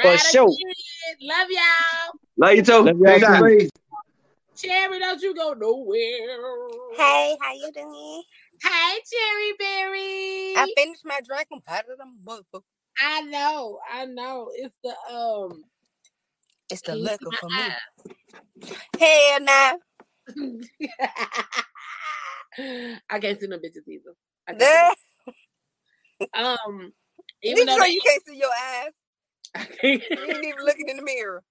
[0.00, 0.44] For sure.
[0.48, 1.28] again.
[1.28, 2.12] Love y'all.
[2.38, 2.82] Love you too.
[2.82, 3.36] Love y'all Peace out.
[3.36, 3.42] too.
[3.42, 3.70] Praise.
[4.56, 6.38] Cherry, don't you go nowhere.
[6.96, 8.22] Hey, how you doing?
[8.62, 10.54] Hey, Cherry Berry.
[10.56, 11.48] I finished my drink.
[11.52, 12.62] I'm out of them motherfucker.
[13.00, 14.50] I know, I know.
[14.54, 15.64] It's the um.
[16.70, 17.76] It's the you liquor for me.
[18.98, 19.74] Hell nah.
[23.10, 24.14] I can't see no bitches either.
[24.48, 24.68] I can't Duh.
[24.70, 24.96] see-
[26.38, 26.92] um,
[27.52, 28.92] Did even you though know they, you can't see your eyes?
[29.56, 31.42] I can't- You ain't even looking in the mirror.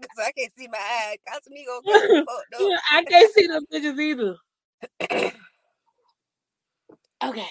[0.00, 1.18] Cause I can't see my eyes.
[1.28, 2.80] Casamigo got fucked up.
[2.92, 4.36] I can't see them bitches either.
[7.24, 7.48] okay,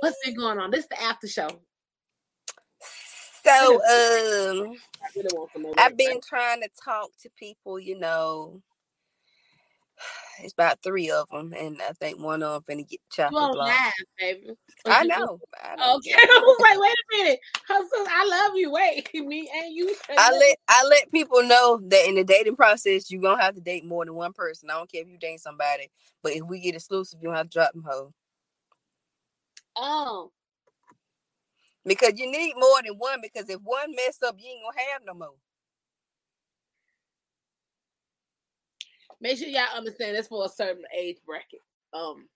[0.00, 0.70] what's been going on?
[0.70, 1.48] This is the after show.
[3.44, 5.74] So, um, I really want to know.
[5.76, 8.62] I've been trying to talk to people, you know.
[10.42, 13.34] It's about three of them, and I think one of them finna get You chopped
[13.36, 13.68] on block.
[13.68, 14.48] live, baby.
[14.50, 14.56] Or
[14.92, 15.38] I you- know.
[15.62, 15.96] I know.
[15.96, 17.40] Okay, I was like, wait a minute.
[17.70, 18.70] I, was I love you.
[18.72, 19.94] Wait, me and you.
[20.10, 23.60] I let I let people know that in the dating process, you're gonna have to
[23.60, 24.70] date more than one person.
[24.70, 25.90] I don't care if you date somebody,
[26.22, 28.12] but if we get exclusive, you don't have to drop them hoe.
[29.80, 30.30] Um,
[31.84, 33.20] Because you need more than one.
[33.22, 35.34] Because if one mess up, you ain't gonna have no more.
[39.22, 41.60] Make sure y'all understand that's for a certain age bracket.
[41.94, 42.28] Um,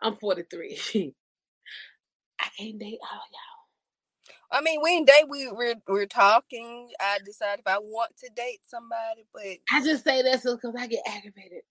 [0.00, 0.78] I'm 43.
[2.40, 3.50] I can't date all y'all.
[4.52, 5.28] I mean, we ain't date.
[5.28, 6.88] We we're we're talking.
[7.00, 10.74] I decide if I want to date somebody, but I just say that so because
[10.76, 11.62] I get aggravated.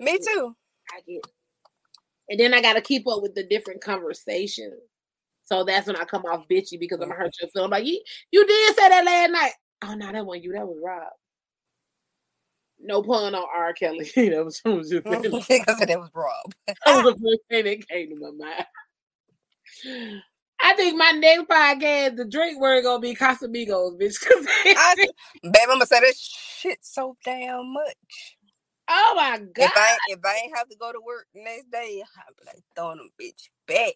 [0.00, 0.56] me too.
[0.90, 1.26] I get,
[2.30, 4.80] and then I got to keep up with the different conversations.
[5.44, 7.70] So that's when I come off bitchy because I'm gonna hurt your feelings.
[7.70, 8.00] Like you,
[8.30, 9.52] you did say that last night.
[9.82, 10.52] Oh no, that wasn't you.
[10.52, 11.08] That was Rob.
[12.84, 13.72] No pun on R.
[13.72, 14.10] Kelly.
[14.14, 16.54] that was, was just because that was Rob.
[16.66, 20.20] that was the first thing that came to my mind.
[20.60, 24.16] I think my next podcast, the drink word gonna be Casamigos, bitch.
[24.66, 24.94] I,
[25.42, 28.36] babe, I'm gonna say that shit so damn much.
[28.88, 31.70] oh my god, If I if I ain't have to go to work the next
[31.70, 33.94] day, I'll be like throwing them bitch back.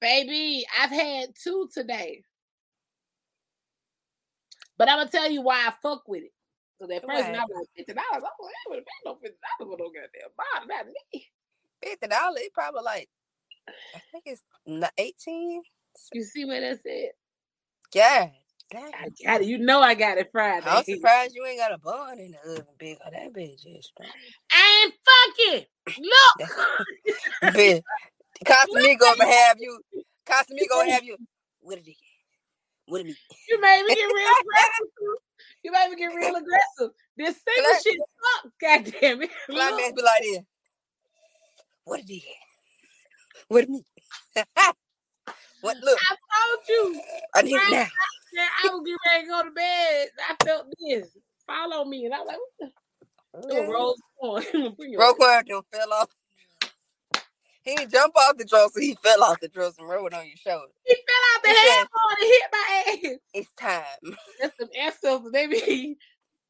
[0.00, 2.22] baby, I've had two today.
[4.78, 6.32] But I'm gonna tell you why I fuck with it.
[6.80, 7.44] So at first, when I Why?
[7.44, 9.78] was like fifty dollars, I'm like, oh, I would have paid no fifty dollars for
[9.78, 10.68] no goddamn bottle.
[10.68, 11.26] Not me.
[11.82, 13.08] Fifty dollars, it probably like
[13.94, 14.42] I think it's
[14.96, 15.62] eighteen.
[16.14, 17.10] You see what I said?
[17.92, 18.28] Yeah.
[18.70, 18.90] damn.
[18.94, 19.46] I got it.
[19.46, 20.66] You know I got it Friday.
[20.66, 22.96] I'm surprised you ain't got a bun in the oven, big.
[23.04, 24.10] Oh, that bitch is strong.
[24.52, 25.66] I ain't fucking.
[25.98, 26.50] Look.
[27.54, 27.82] Bitch,
[28.44, 29.80] Casamigo gonna have you.
[30.26, 31.16] Casamigo gonna have you.
[31.60, 31.96] What it is?
[32.86, 33.16] What it is?
[33.48, 34.34] You made me get real.
[35.64, 36.94] You made me get real aggressive.
[37.18, 38.00] This single shit
[38.32, 38.54] sucks.
[38.62, 39.30] God damn it.
[39.46, 40.38] Climax Look, be like this.
[41.84, 42.22] What it is?
[43.48, 44.44] What it is?
[45.60, 45.76] what?
[45.82, 47.00] Look, I told you.
[47.34, 47.86] I need Right now.
[48.32, 50.08] Yeah, I was getting ready to go to bed.
[50.28, 51.08] I felt this.
[51.46, 52.06] Follow me.
[52.06, 52.70] And I was like,
[53.32, 53.60] what the Yeah.
[53.60, 53.66] yeah.
[53.66, 54.42] Rose on?
[54.76, 56.08] Bring your Roquan done fell off.
[57.62, 60.26] He didn't jump off the truck, so he fell off the truck and rolled on
[60.26, 60.72] your shoulder.
[60.84, 63.18] He fell out the He headboard and hit my ass.
[63.34, 64.16] It's time.
[64.40, 65.96] That's some ancestors, baby.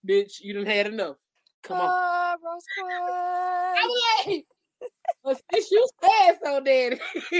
[0.09, 1.17] Bitch, you done had enough.
[1.63, 1.91] Come on.
[1.91, 2.91] Ah, Rosequan.
[2.91, 4.47] I was like,
[5.25, 6.99] but since you said so, daddy.
[7.13, 7.31] since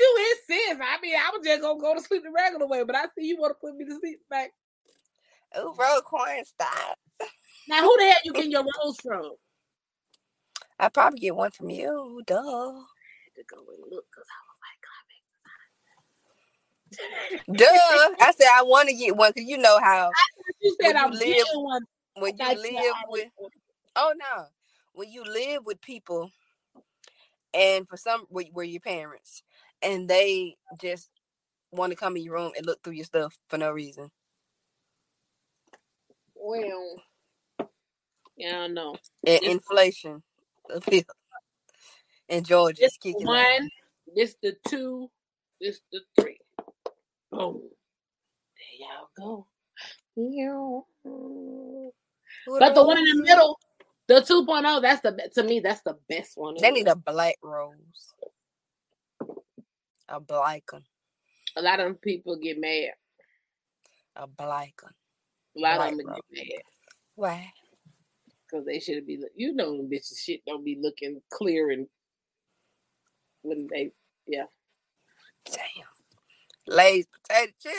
[0.00, 2.96] you insist, I mean, I was just gonna go to sleep the regular way, but
[2.96, 4.20] I see you want to put me to sleep.
[4.30, 4.52] Like,
[5.58, 5.74] Ooh,
[6.04, 6.98] corn stop.
[7.68, 9.32] now who the hell you getting your rose from?
[10.82, 12.36] I probably get one from you, duh.
[13.36, 14.26] To go and look, cause
[17.52, 17.64] Duh.
[18.20, 20.10] I said I want to get one because you know how
[20.62, 21.82] you said I'm live- one.
[22.16, 23.28] when you live with
[23.96, 24.46] oh no
[24.94, 26.30] when you live with people
[27.54, 29.42] and for some were, where your parents
[29.82, 31.10] and they just
[31.72, 34.10] want to come in your room and look through your stuff for no reason
[36.36, 37.02] Well,
[38.36, 38.96] yeah, I know.
[39.26, 39.40] and
[42.28, 43.70] And Georgia's This the kicking one,
[44.16, 45.10] this the two,
[45.60, 46.38] this the three.
[47.30, 47.62] Boom.
[48.56, 49.46] There y'all go.
[50.16, 51.92] Who
[52.58, 53.58] But the one in the middle,
[54.08, 56.54] the 2.0, that's the to me, that's the best one.
[56.60, 58.14] they need a black rose
[60.08, 60.84] a black one
[61.56, 62.92] A lot of people get mad.
[64.16, 64.94] a black one
[65.56, 66.16] A lot Black of them rose.
[66.16, 66.62] get mad
[67.14, 67.52] why
[68.52, 69.18] because they should be.
[69.34, 71.86] You know, them bitches shit don't be looking clear and
[73.42, 73.90] when they,
[74.26, 74.44] yeah.
[75.46, 75.58] damn
[76.66, 77.76] Lay's potato chips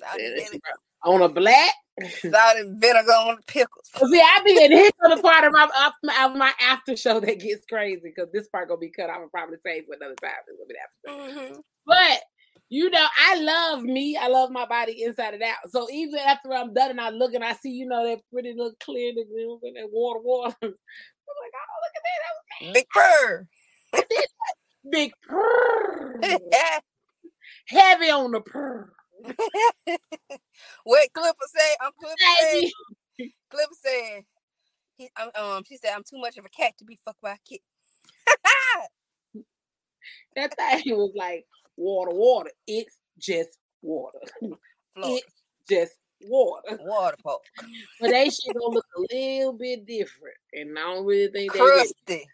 [0.00, 0.68] salt Yeah, and that's vinegar,
[1.04, 1.72] On a black.
[2.20, 5.64] salt and vinegar on the pickles See, I be in for the part of my
[5.64, 9.08] of my, of my after show that gets crazy because this part gonna be cut.
[9.08, 10.32] I'm gonna probably save for another time.
[10.46, 11.54] It's gonna be after.
[11.54, 11.62] Mhm.
[11.86, 12.22] But
[12.68, 14.16] you know, I love me.
[14.20, 15.70] I love my body inside and out.
[15.70, 18.54] So even after I'm done and I look and I see, you know, that pretty
[18.56, 20.56] little clear, know, that water, water.
[20.62, 20.68] I'm
[21.42, 22.20] like, oh, look at that.
[22.22, 22.72] That was me.
[22.72, 23.48] big purr.
[24.90, 26.20] Big purr.
[27.68, 28.92] Heavy on the purr.
[30.84, 31.76] what Clipper say?
[31.80, 32.14] I'm Clipper
[32.52, 32.72] Baby.
[33.18, 33.30] said.
[33.82, 34.22] Said.
[34.96, 37.32] He, um, um, she said I'm too much of a cat to be fucked by
[37.32, 37.60] a kid.
[40.36, 41.44] That thing was like
[41.76, 42.50] water, water.
[42.66, 44.18] It's just water.
[44.98, 45.26] It's
[45.68, 46.78] just water.
[46.80, 47.40] water park,
[48.00, 50.36] But they shit gonna look a little bit different.
[50.54, 52.26] And I don't really think they crusty.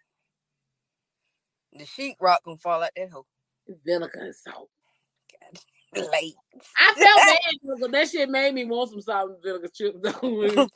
[1.72, 3.26] The sheet rock gonna fall out that hole.
[3.84, 4.68] vinegar and salt.
[5.95, 6.34] Late.
[6.78, 9.99] I felt bad because that shit made me want some salt and vinegar chips.
[10.01, 10.68] though.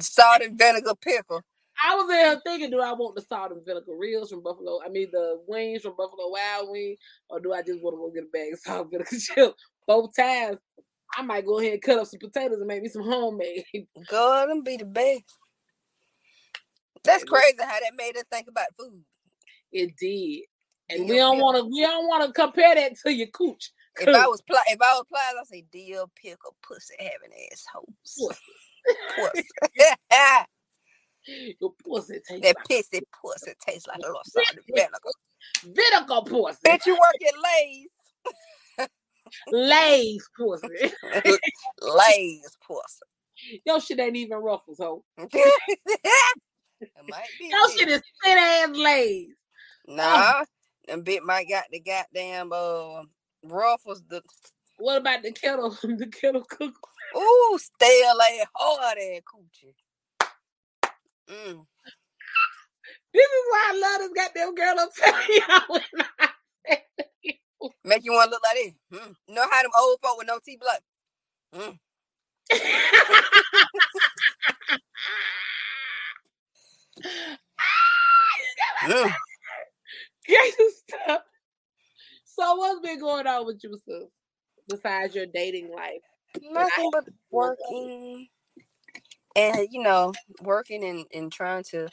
[0.00, 1.42] Salt and vinegar pickle.
[1.84, 4.80] I was there thinking, do I want the salt and vinegar reels from Buffalo?
[4.84, 6.98] I mean, the wings from Buffalo Wild Wings,
[7.30, 9.62] or do I just want to go get a bag of salt and vinegar chips?
[9.86, 10.58] Both times,
[11.16, 13.64] I might go ahead and cut up some potatoes and make me some homemade.
[14.08, 15.22] God, them be the best.
[17.04, 19.02] That's crazy how that made us think about food.
[19.72, 20.44] It did,
[20.90, 21.64] and Dill we don't want to.
[21.64, 23.70] We don't want to compare that to your cooch.
[24.00, 28.36] If I was pl- if I was plies, I'd say dill pickle pussy having assholes.
[29.16, 29.48] Pussy.
[31.60, 34.98] your pussy tastes that like pissy pussy tastes like a little salt and vinegar.
[35.64, 36.58] vinegar pussy.
[36.66, 38.88] Bitch, you work at Lay's.
[39.50, 40.92] Lay's pussy.
[41.82, 43.06] Lay's pussy.
[43.66, 45.04] Your shit ain't even ruffles, ho.
[45.18, 45.30] it
[47.08, 47.48] might be.
[47.48, 49.34] Your shit is thin ass Lay's.
[49.86, 50.44] Nah,
[50.86, 53.02] them bit might got the goddamn uh
[53.44, 54.02] ruffles.
[54.08, 54.22] The
[54.78, 55.70] What about the kettle?
[55.82, 56.74] The kettle cook.
[57.16, 59.74] ooh stale ass hard ass coochie.
[61.30, 61.66] Mm.
[63.12, 64.74] This is why I love this goddamn girl.
[64.96, 65.62] Telling y'all.
[65.68, 65.82] when
[66.20, 66.28] I
[66.66, 66.84] say
[67.22, 67.72] it.
[67.84, 69.00] Make you want to look like this.
[69.00, 69.14] Mm.
[69.28, 70.82] You know how them old folk with no teeth like.
[71.54, 71.78] Mm.
[78.84, 79.12] Mm.
[80.26, 80.72] Can you?
[82.24, 84.08] So what's been going on with you, sis?
[84.68, 86.02] Besides your dating life?
[86.50, 88.28] Nothing but working,
[89.38, 90.12] and you know,
[90.42, 91.88] working and, and trying to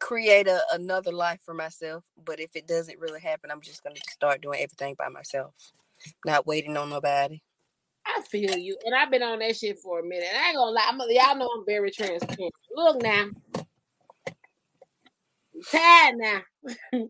[0.00, 2.04] create a, another life for myself.
[2.22, 5.54] But if it doesn't really happen, I'm just gonna start doing everything by myself,
[6.24, 7.40] not waiting on nobody.
[8.06, 10.28] I feel you, and I've been on that shit for a minute.
[10.32, 12.54] I ain't gonna lie, I'm, y'all know I'm very transparent.
[12.74, 13.66] Look now, I'm
[15.70, 16.40] tired now.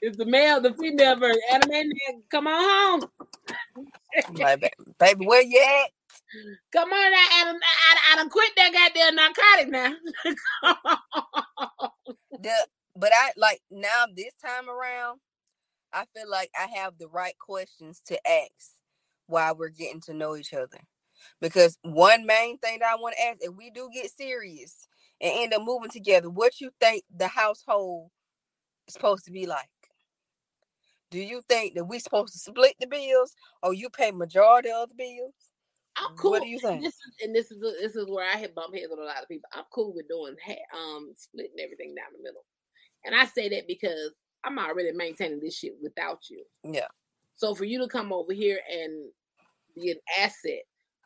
[0.00, 1.40] it's the male, the female version.
[1.52, 3.10] Anime, nigga, come on home.
[4.34, 5.90] Like, baby, where you at?
[6.72, 7.54] Come on I
[8.16, 9.94] I, I quit that goddamn narcotic now.
[12.42, 12.52] The,
[12.96, 15.20] but I like now this time around,
[15.92, 18.72] I feel like I have the right questions to ask
[19.26, 20.78] while we're getting to know each other.
[21.40, 24.88] Because one main thing that I want to ask, if we do get serious
[25.20, 28.10] and end up moving together, what you think the household
[28.88, 29.68] is supposed to be like?
[31.10, 34.90] Do you think that we supposed to split the bills or you pay majority of
[34.90, 35.51] the bills?
[35.96, 36.30] I'm cool.
[36.32, 36.82] What do you think?
[36.82, 39.22] This is and this is this is where I hit bump heads with a lot
[39.22, 39.48] of people.
[39.52, 40.34] I'm cool with doing
[40.74, 42.44] um splitting everything down the middle,
[43.04, 44.12] and I say that because
[44.44, 46.44] I'm already maintaining this shit without you.
[46.64, 46.88] Yeah.
[47.34, 49.10] So for you to come over here and
[49.74, 50.62] be an asset,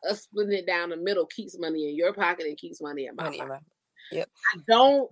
[0.09, 3.15] us splitting it down the middle keeps money in your pocket and keeps money in
[3.15, 3.61] my Money in pocket.
[4.11, 4.29] my- Yep.
[4.55, 5.11] I don't.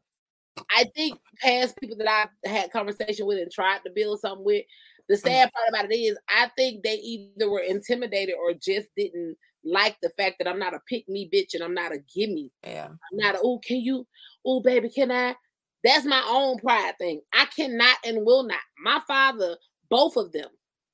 [0.71, 4.63] I think past people that I've had conversation with and tried to build something with,
[5.09, 9.36] the sad part about it is I think they either were intimidated or just didn't
[9.66, 12.51] like the fact that I'm not a pick me bitch and I'm not a gimme.
[12.63, 12.88] Yeah.
[12.88, 14.07] I'm not a oh can you
[14.45, 15.36] oh baby can I?
[15.84, 17.22] That's my own pride thing.
[17.34, 18.59] I cannot and will not.
[18.84, 19.57] My father,
[19.89, 20.49] both of them,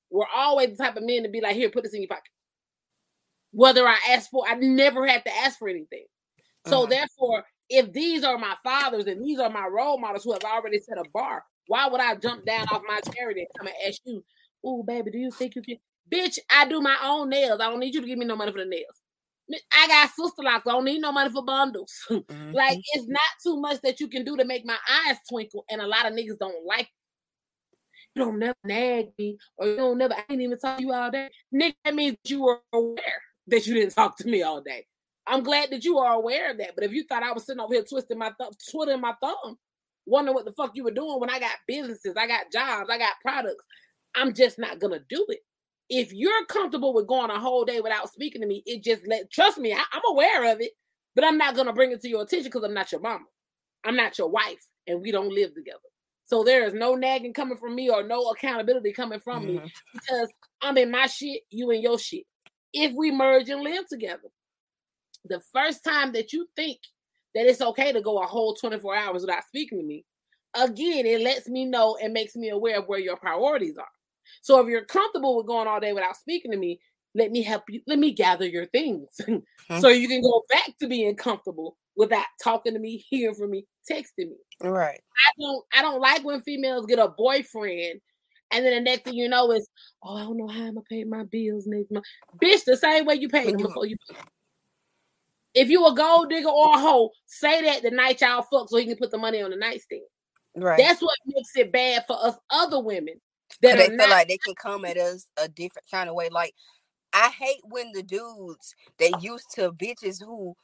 [0.09, 2.23] were always the type of men to be like, here, put this in your pocket.
[3.51, 6.05] Whether I asked for, I never had to ask for anything.
[6.65, 6.89] So Mhm.
[6.89, 10.79] therefore, if these are my fathers and these are my role models who have already
[10.79, 14.01] set a bar, why would I jump down off my charity and come and ask
[14.03, 14.23] you,
[14.63, 15.77] oh baby, do you think you can?
[16.13, 17.59] Bitch, I do my own nails.
[17.61, 19.01] I don't need you to give me no money for the nails.
[19.73, 20.61] I got Sisterlocks.
[20.67, 21.93] I don't need no money for bundles.
[22.09, 22.53] Mhm.
[22.53, 25.81] like it's not too much that you can do to make my eyes twinkle, and
[25.81, 26.83] a lot of niggas don't like.
[26.83, 26.89] it.
[28.15, 30.13] You don't never nag me, or you don't never.
[30.13, 31.73] I ain't even talk to you all day, nigga.
[31.85, 34.85] That means you were aware that you didn't talk to me all day.
[35.27, 36.75] I'm glad that you are aware of that.
[36.75, 39.57] But if you thought I was sitting over here twisting my thumb, twiddling my thumb,
[40.05, 42.97] wondering what the fuck you were doing when I got businesses, I got jobs, I
[42.97, 43.63] got products,
[44.15, 45.39] I'm just not gonna do it.
[45.93, 49.29] If you're comfortable with going a whole day without speaking to me, it just let
[49.29, 50.71] trust me, I, I'm aware of it,
[51.15, 53.25] but I'm not gonna bring it to your attention because I'm not your mama.
[53.83, 55.79] I'm not your wife, and we don't live together.
[56.25, 59.71] So there is no nagging coming from me or no accountability coming from me Mhm.
[59.91, 60.29] because
[60.61, 62.25] I'm in my shit, you in your shit.
[62.71, 64.29] If we merge and live together,
[65.25, 66.79] the first time that you think
[67.35, 70.05] that it's okay to go a whole 24 hours without speaking to me,
[70.53, 73.91] again, it lets me know and makes me aware of where your priorities are.
[74.41, 76.79] So if you're comfortable with going all day without speaking to me,
[77.13, 77.81] let me help you.
[77.87, 79.09] Let me gather your things
[79.79, 83.65] so you can go back to being comfortable without talking to me, hearing from me,
[83.89, 84.37] texting me.
[84.61, 85.01] Right.
[85.27, 88.01] I don't I don't like when females get a boyfriend
[88.51, 89.67] and then the next thing you know is,
[90.03, 92.05] oh, I don't know how I'm gonna pay my bills next month.
[92.41, 93.95] Bitch, the same way you paid them before you.
[95.53, 98.77] If you a gold digger or a hoe, say that the night y'all fuck so
[98.77, 100.03] he can put the money on the nightstand.
[100.55, 100.77] Right.
[100.77, 103.15] That's what makes it bad for us other women
[103.61, 106.29] that they feel not like they can come at us a different kind of way.
[106.29, 106.53] Like
[107.13, 110.55] I hate when the dudes they used to bitches who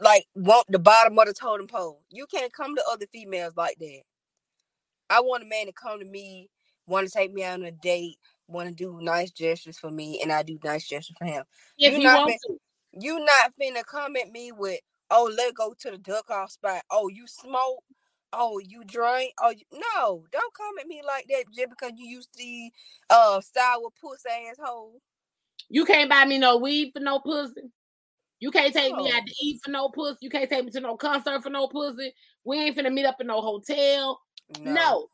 [0.00, 2.02] like want the bottom of the totem pole.
[2.10, 4.02] You can't come to other females like that.
[5.10, 6.48] I want a man to come to me,
[6.86, 8.16] want to take me out on a date,
[8.48, 11.44] want to do nice gestures for me, and I do nice gestures for him.
[11.78, 12.56] if you you not want to.
[12.94, 14.80] You not finna come at me with,
[15.10, 16.82] oh, let's go to the duck off spot.
[16.90, 17.82] Oh, you smoke.
[18.32, 19.34] Oh, you drink.
[19.40, 19.64] Oh, you...
[19.72, 22.70] no, don't come at me like that just because you used to
[23.10, 25.00] uh sour puss asshole.
[25.68, 27.70] You can't buy me no weed for no pussy.
[28.40, 30.18] You can't take me out to eat for no pussy.
[30.20, 32.12] You can't take me to no concert for no pussy.
[32.44, 34.20] We ain't finna meet up in no hotel.
[34.60, 35.06] No.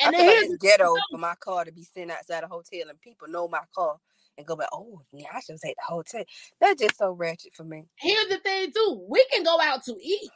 [0.00, 2.48] I And feel then here's the ghetto for my car to be sitting outside a
[2.48, 3.98] hotel and people know my car
[4.38, 6.24] and go back, oh, yeah, I should take the hotel.
[6.60, 7.84] That's just so ratchet for me.
[7.96, 9.04] here's the thing too.
[9.08, 10.30] We can go out to eat,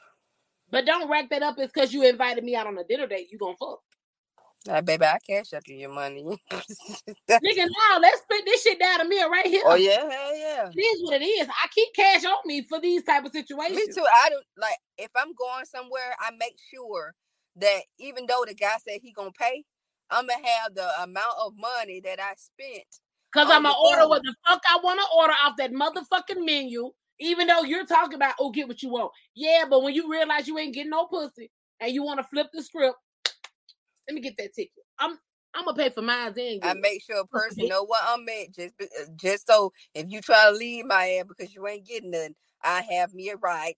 [0.70, 1.56] but don't rack that up.
[1.58, 3.28] It's because you invited me out on a dinner date.
[3.30, 3.80] You gonna fuck,
[4.66, 6.22] Like, baby, I cash up you your money.
[6.50, 7.66] nigga?
[7.90, 9.62] Now let's split this shit down to me right oh, here.
[9.64, 10.70] oh yeah, hell yeah.
[10.74, 11.48] It is what it is.
[11.48, 13.76] I keep cash on me for these type of situations.
[13.76, 14.04] Me too.
[14.24, 17.14] I don't like if I'm going somewhere, I make sure
[17.56, 19.64] that even though the guy said he gonna pay,
[20.10, 22.86] I'm gonna have the amount of money that I spent.
[23.34, 26.90] Cause I'm gonna order what the fuck I want to order off that motherfucking menu.
[27.18, 29.10] Even though you're talking about, oh, get what you want.
[29.34, 31.50] Yeah, but when you realize you ain't getting no pussy
[31.80, 32.96] and you want to flip the script,
[34.06, 34.72] let me get that ticket.
[34.98, 35.18] I'm
[35.54, 36.60] I'm gonna pay for mine then.
[36.62, 40.20] I make sure a person know what I'm at, just uh, just so if you
[40.20, 43.76] try to leave my ass because you ain't getting none, I have me a right.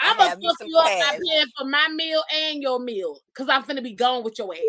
[0.00, 3.62] I'm gonna fuck you up by paying for my meal and your meal, cause I'm
[3.64, 4.60] finna be gone with your ass.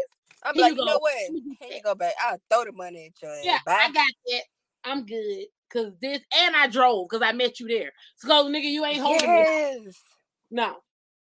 [0.43, 0.99] I'm Here like, you you know go.
[0.99, 1.14] what?
[1.62, 2.14] Here you go back.
[2.22, 3.45] I'll throw the money at your ass.
[3.45, 3.78] Yeah, Bye.
[3.86, 4.43] I got that.
[4.84, 5.45] I'm good.
[5.74, 7.91] Cause this and I drove because I met you there.
[8.17, 9.45] So nigga, you ain't holding me.
[10.51, 10.78] No.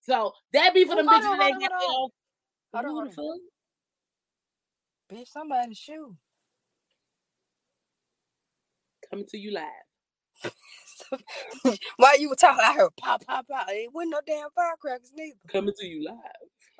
[0.02, 1.89] So that be for hold bitches that ain't got their
[2.74, 3.42] Hold on, hold the fuck?
[5.20, 6.16] Bitch, somebody's shoe.
[9.10, 9.66] Coming to you live.
[11.98, 13.66] While you were talking, I heard pop, pop, pop.
[13.70, 15.38] It wasn't no damn firecrackers neither.
[15.52, 16.16] Coming to you live.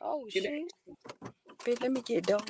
[0.02, 0.54] Oh Get shit.
[1.66, 2.50] Bitch, let me get dog.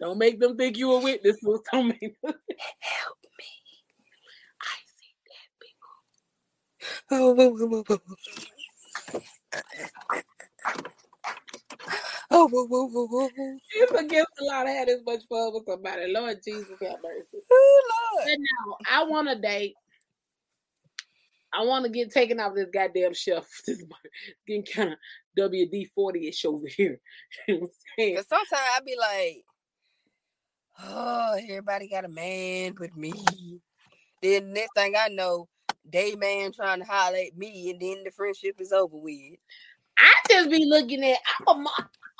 [0.00, 1.36] Don't make them think you a witness.
[1.42, 2.34] so Don't make them.
[2.80, 3.46] Help me.
[4.62, 5.88] I see that people.
[7.10, 8.16] Oh, whoa, whoa, whoa, whoa.
[12.30, 13.56] Oh, whoa, whoa, whoa, whoa, whoa.
[13.74, 16.12] It's against the law to have this much fun with somebody.
[16.12, 17.44] Lord Jesus have mercy.
[17.50, 17.82] Oh,
[18.14, 18.26] Lord.
[18.26, 19.74] But now I want to date.
[21.52, 23.48] I want to get taken off this goddamn shelf.
[23.66, 23.84] This
[24.46, 24.98] getting kind of
[25.38, 27.00] WD forty ish over here.
[27.48, 28.16] You know what I'm saying?
[28.16, 29.44] Cause sometimes I be like,
[30.84, 33.12] oh, everybody got a man but me.
[34.22, 35.48] Then next thing I know,
[35.90, 39.38] they man trying to holler at me, and then the friendship is over with.
[39.98, 41.18] I just be looking at
[41.48, 41.70] I'm a,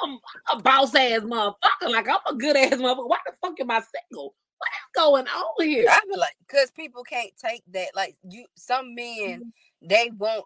[0.03, 0.19] I'm
[0.53, 1.91] a boss ass motherfucker.
[1.91, 3.09] Like I'm a good ass motherfucker.
[3.09, 4.35] Why the fuck am I single?
[4.59, 5.87] What is going on here?
[5.89, 7.89] I feel like because people can't take that.
[7.95, 9.89] Like you, some men mm-hmm.
[9.89, 10.45] they want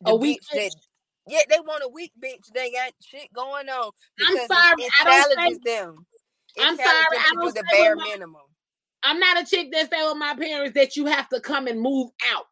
[0.00, 0.74] the A weak that.
[1.28, 2.52] Yeah, they want a weak bitch.
[2.52, 3.92] They got shit going on
[4.26, 6.06] I'm sorry, it I don't say- them.
[6.60, 8.42] I'm sorry, I to do don't the bare my- minimum.
[9.04, 11.80] I'm not a chick that stay with my parents that you have to come and
[11.80, 12.46] move out.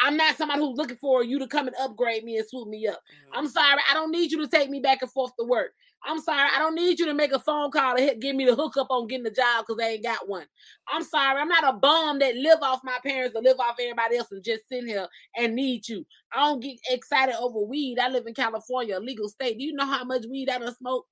[0.00, 2.86] I'm not somebody who's looking for you to come and upgrade me and swoop me
[2.88, 2.96] up.
[2.96, 3.38] Mm-hmm.
[3.38, 5.70] I'm sorry, I don't need you to take me back and forth to work.
[6.06, 8.44] I'm sorry, I don't need you to make a phone call to hit, give me
[8.44, 10.44] the hookup on getting the job because they ain't got one.
[10.88, 14.16] I'm sorry, I'm not a bum that live off my parents or live off everybody
[14.18, 16.04] else and just sit here and need you.
[16.32, 17.98] I don't get excited over weed.
[17.98, 19.58] I live in California, a legal state.
[19.58, 21.06] Do you know how much weed I done smoke?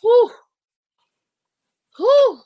[0.00, 0.30] Whew.
[2.00, 2.40] Whew.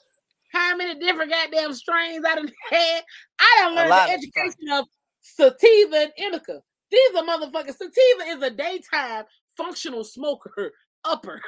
[0.52, 3.02] How many different goddamn strains I done had?
[3.38, 4.86] I done learned the education of
[5.20, 6.61] sativa and indica.
[6.90, 7.76] These are motherfuckers.
[7.76, 9.24] Sativa is a daytime
[9.57, 10.72] functional smoker
[11.05, 11.40] upper.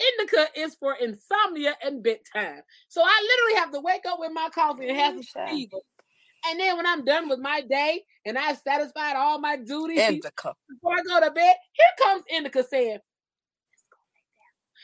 [0.00, 2.62] Indica is for insomnia and bedtime.
[2.88, 5.76] So I literally have to wake up with my coffee and have some sativa.
[6.46, 10.54] And then when I'm done with my day and I've satisfied all my duties Indica.
[10.68, 12.98] before I go to bed, here comes Indica saying,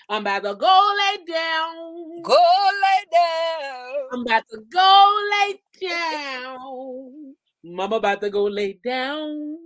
[0.09, 2.23] I'm about to go lay down.
[2.23, 2.37] Go
[2.83, 4.09] lay down.
[4.13, 7.35] I'm about to go lay down.
[7.65, 9.57] Mama about to go lay down.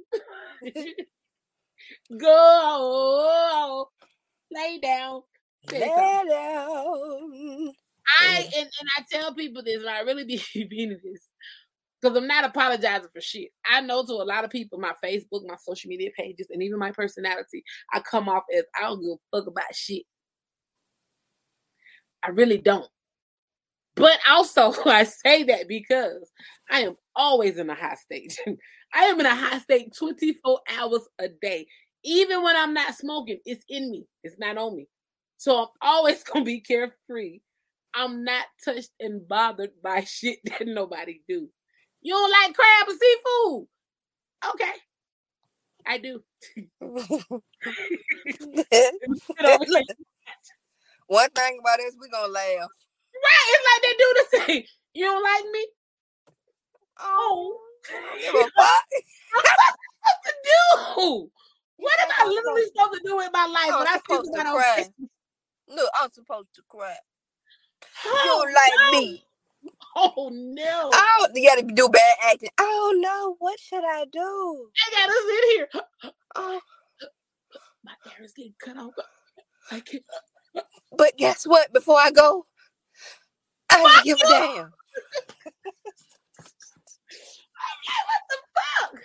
[2.18, 3.88] go
[4.52, 5.22] lay down.
[5.72, 7.72] Lay down.
[8.20, 11.28] I and, and I tell people this, and I really be meaning this.
[12.00, 13.48] Because I'm not apologizing for shit.
[13.68, 16.78] I know to a lot of people, my Facebook, my social media pages, and even
[16.78, 20.04] my personality, I come off as I don't give a fuck about shit.
[22.28, 22.86] I really don't.
[23.96, 26.30] But also, I say that because
[26.70, 28.38] I am always in a high state.
[28.94, 31.66] I am in a high state 24 hours a day.
[32.04, 34.88] Even when I'm not smoking, it's in me, it's not on me.
[35.38, 37.40] So I'm always going to be carefree.
[37.94, 41.48] I'm not touched and bothered by shit that nobody do.
[42.02, 43.68] You don't like crab or seafood?
[44.54, 44.72] Okay.
[45.86, 46.22] I do.
[51.08, 51.20] Sit over here.
[51.20, 52.70] One thing about this, we gonna laugh.
[53.14, 54.64] Right, it's like they do the same.
[54.94, 55.66] You don't like me?
[57.00, 57.58] Oh,
[57.94, 58.18] oh.
[58.20, 58.84] Give a fuck.
[60.02, 61.30] what to do?
[61.78, 64.32] What am I literally supposed to do with my life I'm when I see supposed
[64.34, 64.76] to somebody on cry.
[65.68, 66.96] Look, I'm supposed to cry.
[68.04, 69.00] You Oh, don't like no.
[69.00, 69.24] me.
[69.96, 70.90] Oh no!
[70.92, 72.50] Oh, you gotta do bad acting.
[72.60, 74.70] Oh no, what should I do?
[74.86, 75.68] I gotta sit here.
[76.36, 76.60] Oh,
[77.84, 78.94] My hair is getting cut off.
[79.70, 80.04] I can't.
[80.96, 81.72] But guess what?
[81.72, 82.46] Before I go,
[83.70, 84.72] I don't give a damn.
[88.06, 89.00] What the fuck?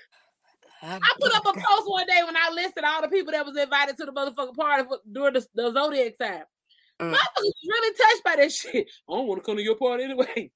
[0.83, 3.45] I I put up a post one day when I listed all the people that
[3.45, 6.43] was invited to the motherfucking party for, during the, the zodiac time.
[6.99, 7.11] Mm.
[7.13, 8.91] Motherfuckers was really touched by that shit.
[9.09, 10.51] I don't want to come to your party anyway.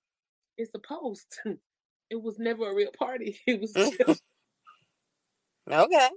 [0.58, 1.40] It's a post.
[2.10, 3.38] It was never a real party.
[3.48, 3.92] It was Mm.
[4.08, 4.24] just,
[5.70, 6.10] Okay.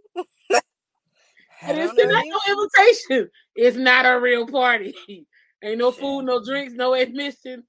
[1.63, 3.31] I it's not no invitation.
[3.55, 4.95] It's not a real party.
[5.63, 7.65] Ain't no food, no drinks, no admission.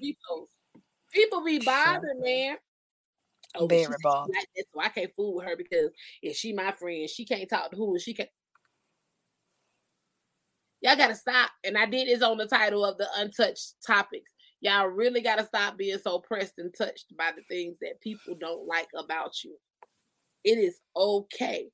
[0.00, 0.48] People.
[1.12, 1.72] People be Sure.
[1.72, 2.56] bothered, man.
[3.56, 4.34] Oh, Very bothered.
[4.34, 5.90] like so I can't fool with her because
[6.22, 8.30] if she my friend, she can't talk to who she can't.
[10.80, 11.50] Y'all gotta stop.
[11.64, 14.30] And I did this on the title of the untouched topics.
[14.60, 18.66] Y'all really gotta stop being so pressed and touched by the things that people don't
[18.66, 19.56] like about you.
[20.44, 21.70] It is okay.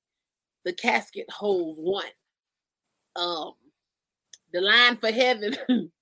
[0.66, 2.04] The casket holds one.
[3.14, 3.52] Um,
[4.52, 5.56] the line for heaven,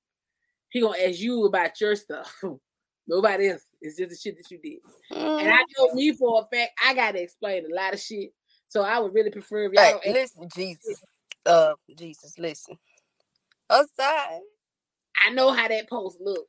[0.71, 2.43] he gonna ask you about your stuff.
[3.07, 3.63] Nobody else.
[3.83, 4.79] It's just the shit that you did.
[5.11, 5.65] And I Mm.
[5.79, 8.31] know me for a fact, I gotta explain a lot of shit.
[8.69, 11.03] So I would really prefer if y'all Hey, listen, Jesus.
[11.45, 12.79] Uh, Jesus, listen.
[13.69, 14.41] Outside.
[15.27, 16.47] I know how that post look.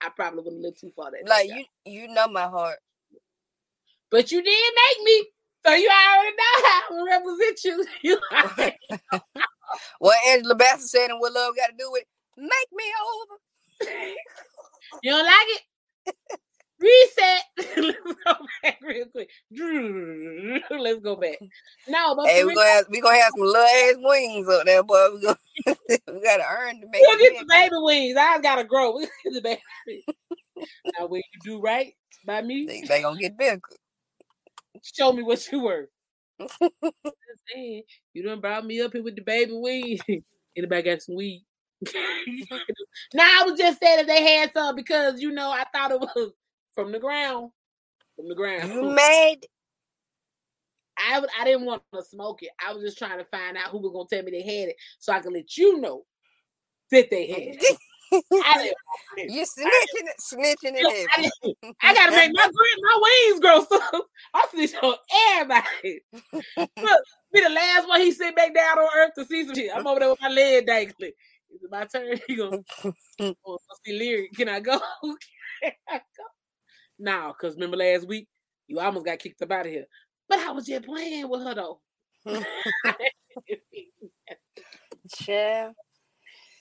[0.00, 2.78] I probably wouldn't look too far that Like day, you, you know my heart.
[4.10, 5.26] But you did make me.
[5.66, 7.86] So you already know how I represent you.
[8.02, 8.76] You already-
[9.98, 12.04] What Angela Bassett said and what love got to do with
[12.36, 12.84] make me
[13.14, 13.92] over.
[15.02, 15.62] you don't like it?
[16.80, 17.42] Reset.
[17.76, 18.32] Let's go
[18.62, 19.28] back real quick.
[20.70, 21.36] Let's go back.
[21.86, 24.82] No, but Hey, we're gonna have, we gonna have some little ass wings up there,
[24.82, 25.08] boy.
[25.14, 25.38] We gonna
[25.86, 28.16] we gotta earn to make we'll get the baby wings.
[28.18, 28.92] I gotta grow.
[28.94, 30.04] We'll get the baby.
[30.98, 31.92] now, when you do right
[32.24, 32.64] by me.
[32.64, 33.60] They, they gonna get bigger.
[34.82, 35.88] Show me what you were.
[36.40, 37.82] Just saying,
[38.14, 40.00] you done brought me up here with the baby weed.
[40.56, 41.44] Anybody got some weed?
[43.14, 46.00] now I was just saying that they had some because you know I thought it
[46.00, 46.32] was
[46.74, 47.52] from the ground.
[48.16, 48.70] From the ground.
[48.70, 49.38] You mad?
[50.98, 52.50] I w- I didn't want to smoke it.
[52.64, 54.76] I was just trying to find out who was gonna tell me they had it
[54.98, 56.04] so I could let you know
[56.90, 57.76] that they had it.
[58.12, 59.30] I didn't want it.
[59.30, 61.08] you snitching, it, snitching it.
[61.14, 61.30] I,
[61.82, 63.64] I gotta make my grit, my wings grow.
[63.64, 63.80] So
[64.34, 64.94] I snitch on
[65.32, 66.00] everybody.
[66.56, 67.02] Look,
[67.32, 69.70] be the last one he sit back down on earth to see some shit.
[69.74, 71.12] I'm over there with my leg dangling.
[71.52, 72.18] Is it my turn?
[72.26, 72.62] He gonna
[73.20, 74.32] oh, see lyric.
[74.32, 74.80] Can I go?
[75.62, 76.24] Can I go?
[76.98, 78.26] No, because remember last week
[78.66, 79.86] you almost got kicked up out of here.
[80.28, 81.80] But I was just playing with her though.
[85.12, 85.74] Child.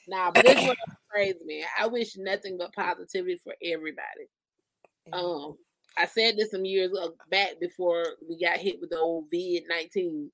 [0.08, 0.76] nah, but this one
[1.12, 1.66] crazy, man.
[1.80, 4.28] I wish nothing but positivity for everybody.
[5.14, 5.58] Um,
[5.98, 9.64] I said this some years ago- back before we got hit with the old vid
[9.68, 10.32] nineteen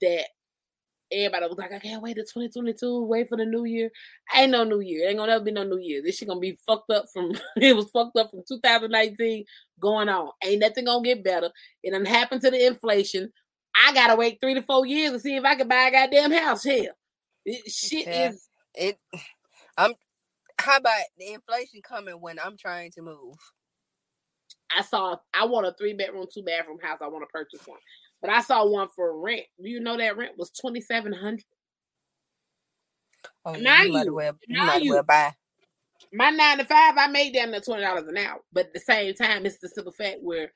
[0.00, 0.26] that
[1.10, 3.04] everybody was like, I can't wait to twenty twenty two.
[3.04, 3.90] Wait for the new year.
[4.34, 5.08] Ain't no new year.
[5.08, 6.02] Ain't gonna never be no new year.
[6.02, 7.32] This shit gonna be fucked up from.
[7.56, 9.44] it was fucked up from two thousand nineteen
[9.80, 10.30] going on.
[10.44, 11.50] Ain't nothing gonna get better.
[11.82, 13.32] It done happened to the inflation.
[13.74, 16.32] I gotta wait three to four years to see if I can buy a goddamn
[16.32, 16.64] house.
[16.64, 16.86] Hell,
[17.44, 18.30] it, shit Yeah.
[18.30, 18.48] is.
[18.74, 18.98] It.
[19.78, 19.92] I'm.
[20.58, 23.36] How about the inflation coming when I'm trying to move?
[24.76, 26.98] I saw I want a three bedroom, two bathroom house.
[27.02, 27.80] I want to purchase one.
[28.20, 29.44] But I saw one for rent.
[29.62, 31.44] Do you know that rent was twenty seven hundred?
[33.44, 34.38] Oh, Now you well.
[34.46, 34.90] You now you.
[34.90, 35.34] well buy.
[36.12, 38.40] My nine to five, I made damn near twenty dollars an hour.
[38.52, 40.52] But at the same time, it's the simple fact where,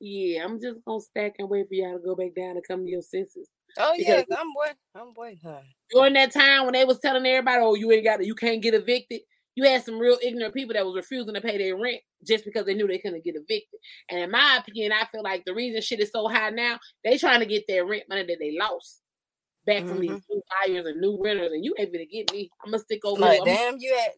[0.00, 2.84] yeah, I'm just gonna stack and wait for y'all to go back down and come
[2.84, 3.48] to your senses.
[3.78, 4.76] Oh Because yeah, I'm waiting.
[4.94, 5.40] I'm waiting.
[5.44, 5.60] Huh?
[5.90, 8.74] During that time when they was telling everybody, "Oh, you ain't got, you can't get
[8.74, 9.22] evicted,"
[9.56, 12.66] you had some real ignorant people that was refusing to pay their rent just because
[12.66, 13.80] they knew they couldn't get evicted.
[14.10, 17.18] And in my opinion, I feel like the reason shit is so high now, they
[17.18, 19.02] trying to get their rent money that they lost
[19.66, 22.50] back from these hmm new buyers and new renters, and you ain't gonna get me.
[22.64, 24.12] I'm gonna stick over Like damn, you had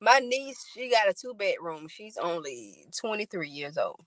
[0.00, 0.64] my niece.
[0.74, 1.88] She got a two bedroom.
[1.88, 4.00] She's only 23 years old.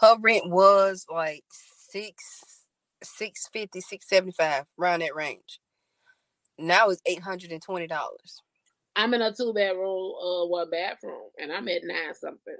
[0.00, 2.66] Her rent was like six,
[3.02, 5.59] six fifty, six seventy five, around that range.
[6.60, 8.42] Now it's eight hundred and twenty dollars.
[8.96, 12.56] I'm in a two bedroom, uh, one bathroom, and I'm at nine something.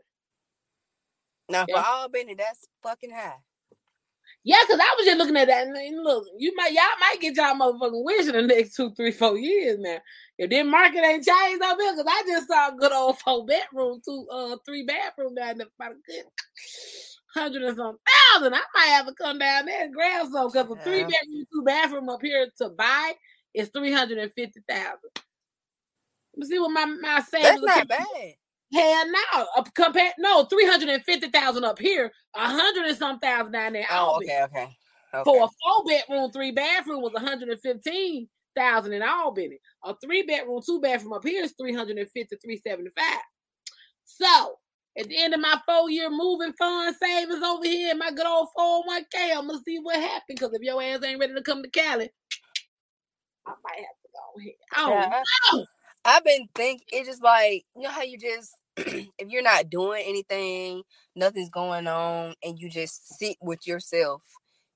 [1.48, 1.84] Now for Yeah.
[1.86, 3.36] Albany, that's fucking high.
[4.42, 7.36] Yeah, because I was just looking at that and look, you might y'all might get
[7.36, 9.98] y'all motherfucking wish in the next two, three, four years now.
[10.38, 13.44] If this market ain't changed up here, because I just saw a good old four
[13.44, 16.24] bedroom, two, uh, three bathroom down there about a good
[17.34, 17.98] hundred and some
[18.32, 18.54] thousand.
[18.54, 21.04] I might have to come down there and grab some because a three Yeah.
[21.04, 23.12] bedroom, two bathroom up here to buy
[23.54, 25.10] is three hundred and fifty thousand.
[26.34, 27.60] Let me see what my my savings.
[27.64, 28.34] That's not bad.
[28.72, 32.96] Hell no, up compare no three hundred and fifty thousand up here, a hundred and
[32.96, 33.86] some thousand down there.
[33.90, 34.76] Oh, okay, okay.
[35.12, 35.24] Okay.
[35.24, 39.58] For a four bedroom, three bathroom was one hundred and fifteen thousand in Albany.
[39.84, 43.04] A three bedroom, two bathroom up here is 350, 375.
[44.04, 44.54] So
[44.98, 48.48] at the end of my four year moving fund savings over here my good old
[48.56, 50.24] 401k, I'm gonna see what happens.
[50.28, 52.10] Because if your ass ain't ready to come to Cali,
[53.46, 54.54] I might have to go ahead.
[54.74, 55.22] Don't Yeah,
[56.04, 59.70] I, I've been thinking it's just like you know how you just if you're not
[59.70, 60.82] doing anything,
[61.16, 64.22] nothing's going on, and you just sit with yourself,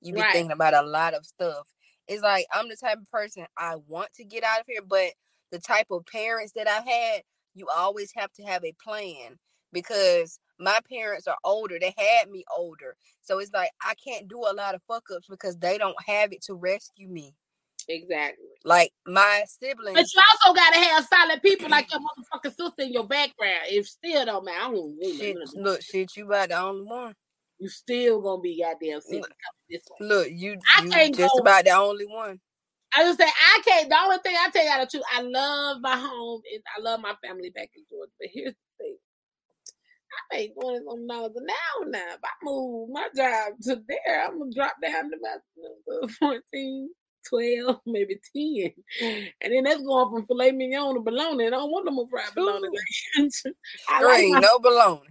[0.01, 0.33] you be Right.
[0.33, 1.67] thinking about a lot of stuff.
[2.07, 5.11] It's like I'm the type of person I want to get out of here, but
[5.51, 7.21] the type of parents that I had,
[7.55, 9.37] you always have to have a plan
[9.71, 11.77] because my parents are older.
[11.79, 12.95] They had me older.
[13.21, 16.31] So it's like I can't do a lot of fuck ups because they don't have
[16.33, 17.33] it to rescue me.
[17.87, 18.45] Exactly.
[18.63, 19.95] Like my siblings.
[19.95, 23.65] But you also gotta have solid people like your motherfucking sister in your background.
[23.67, 25.11] If still don't man, I don't know.
[25.17, 27.13] Shit, look, shit, you about the only one.
[27.59, 29.21] You still gonna be goddamn sick.
[29.21, 29.31] Look,
[29.99, 32.39] Look, you, I you can't just go- about the only one.
[32.97, 33.89] I just say I can't.
[33.89, 37.01] The only thing I tell you the truth, I love my home and I love
[37.01, 38.11] my family back in Georgia.
[38.19, 38.97] But here's the thing:
[40.31, 42.13] I make twenty some dollars an hour now.
[42.13, 46.89] If I move my job to there, I'm gonna drop down to about uh, 14,
[47.29, 48.71] 12, maybe 10.
[49.01, 49.27] Mm.
[49.41, 51.45] And then that's going from filet mignon to bologna.
[51.45, 52.67] And I don't want no more fried bologna.
[53.89, 55.01] I There like my no baloney.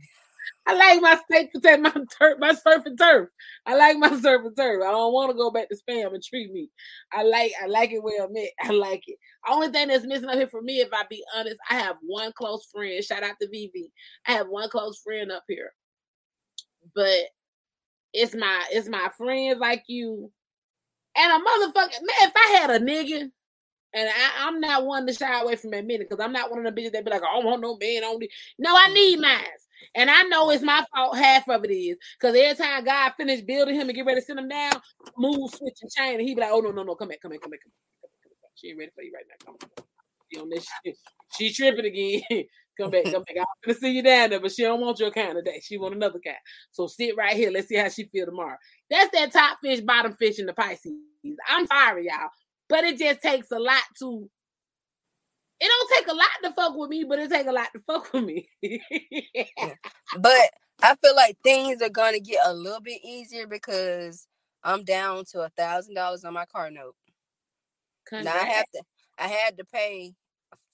[0.66, 3.28] I like my steak potato, my turf, my surf and turf.
[3.66, 4.82] I like my surf and turf.
[4.82, 6.70] I don't want to go back to spam and treat me.
[7.12, 8.50] I like I like it where I'm at.
[8.62, 9.18] I like it.
[9.48, 12.32] Only thing that's missing up here for me, if I be honest, I have one
[12.32, 13.02] close friend.
[13.04, 13.90] Shout out to VV.
[14.26, 15.72] I have one close friend up here.
[16.94, 17.24] But
[18.14, 20.30] it's my it's my friends like you.
[21.16, 23.30] And a motherfucker, man, if I had a nigga,
[23.94, 26.74] and I, I'm not one to shy away from admitting because I'm not one of
[26.74, 28.28] the bitches that be like, I don't want no man on this.
[28.58, 28.94] No, I mm-hmm.
[28.94, 29.44] need mine.
[29.94, 31.16] And I know it's my fault.
[31.16, 34.26] Half of it is because every time God finish building him and get ready to
[34.26, 34.72] send him down,
[35.16, 37.30] move, switch, and chain, and he be like, "Oh no, no, no, come back, come
[37.30, 38.50] back, come back, come back, come back.
[38.56, 39.44] She ain't ready for you right now.
[39.44, 39.84] Come on,
[40.32, 40.96] she on this shit.
[41.36, 42.44] She tripping again.
[42.78, 43.36] come back, come back.
[43.38, 45.60] I'm gonna see you down there, but she don't want your kind today.
[45.62, 46.36] She want another kind.
[46.70, 47.50] So sit right here.
[47.50, 48.56] Let's see how she feel tomorrow.
[48.90, 50.92] That's that top fish, bottom fish in the Pisces.
[51.48, 52.28] I'm sorry, y'all,
[52.68, 54.28] but it just takes a lot to.
[55.60, 57.80] It don't take a lot to fuck with me, but it take a lot to
[57.80, 58.48] fuck with me.
[60.18, 60.50] But
[60.82, 64.26] I feel like things are gonna get a little bit easier because
[64.62, 66.94] I'm down to a thousand dollars on my car note.
[68.12, 68.82] Now I have to
[69.18, 70.14] I had to pay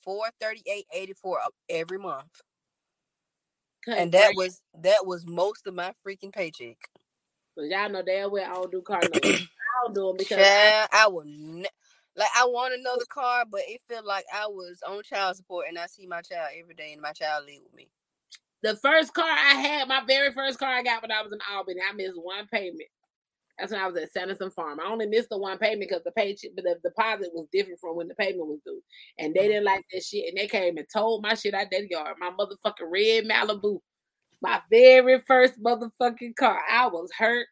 [0.03, 2.43] four thirty eight eighty four every month.
[3.87, 6.77] And that was that was most of my freaking paycheck.
[7.57, 9.19] Cause y'all know damn well I don't do car notes.
[9.25, 11.67] I don't do them because I, I will ne-
[12.17, 15.79] like I want another car, but it felt like I was on child support and
[15.79, 17.89] I see my child every day and my child live with me.
[18.63, 21.39] the first car I had, my very first car I got when I was in
[21.51, 22.89] Albany, I missed one payment.
[23.61, 24.81] That's when I was at Sanderson Farm.
[24.81, 27.97] I only missed the one payment because the paycheck, but the deposit was different from
[27.97, 28.83] when the payment was due,
[29.19, 29.49] and they uh-huh.
[29.49, 32.17] didn't like that shit, and they came and told my shit out that yard.
[32.19, 33.81] My motherfucking red Malibu,
[34.41, 36.61] my very first motherfucking car.
[36.71, 37.47] I was hurt,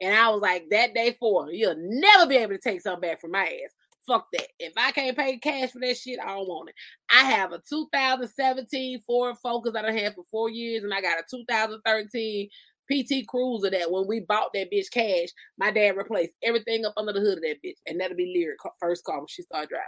[0.00, 3.20] and I was like, that day forward, you'll never be able to take something back
[3.20, 3.72] from my ass.
[4.04, 4.48] Fuck that.
[4.58, 6.74] If I can't pay cash for that shit, I don't want it.
[7.08, 11.20] I have a 2017 Ford Focus that I had for four years, and I got
[11.20, 12.48] a 2013
[12.90, 15.28] PT Cruiser that when we bought that bitch cash,
[15.58, 18.58] my dad replaced everything up under the hood of that bitch, and that'll be Lyric
[18.80, 19.84] first car when she started driving,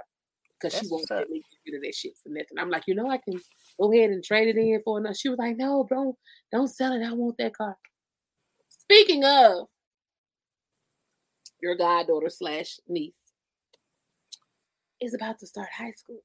[0.61, 2.59] because she won't let me get rid of that shit for nothing.
[2.59, 3.39] I'm like, you know, I can
[3.81, 5.15] go ahead and trade it in for another.
[5.15, 6.16] She was like, no, bro,
[6.53, 7.05] don't sell it.
[7.05, 7.77] I want that car.
[8.69, 9.66] Speaking of
[11.61, 13.15] your goddaughter slash niece
[15.01, 16.21] is about to start high school.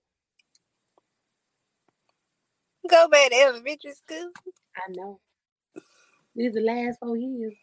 [2.89, 4.31] Go back to elementary school.
[4.75, 5.19] I know.
[6.39, 7.53] These are the last four years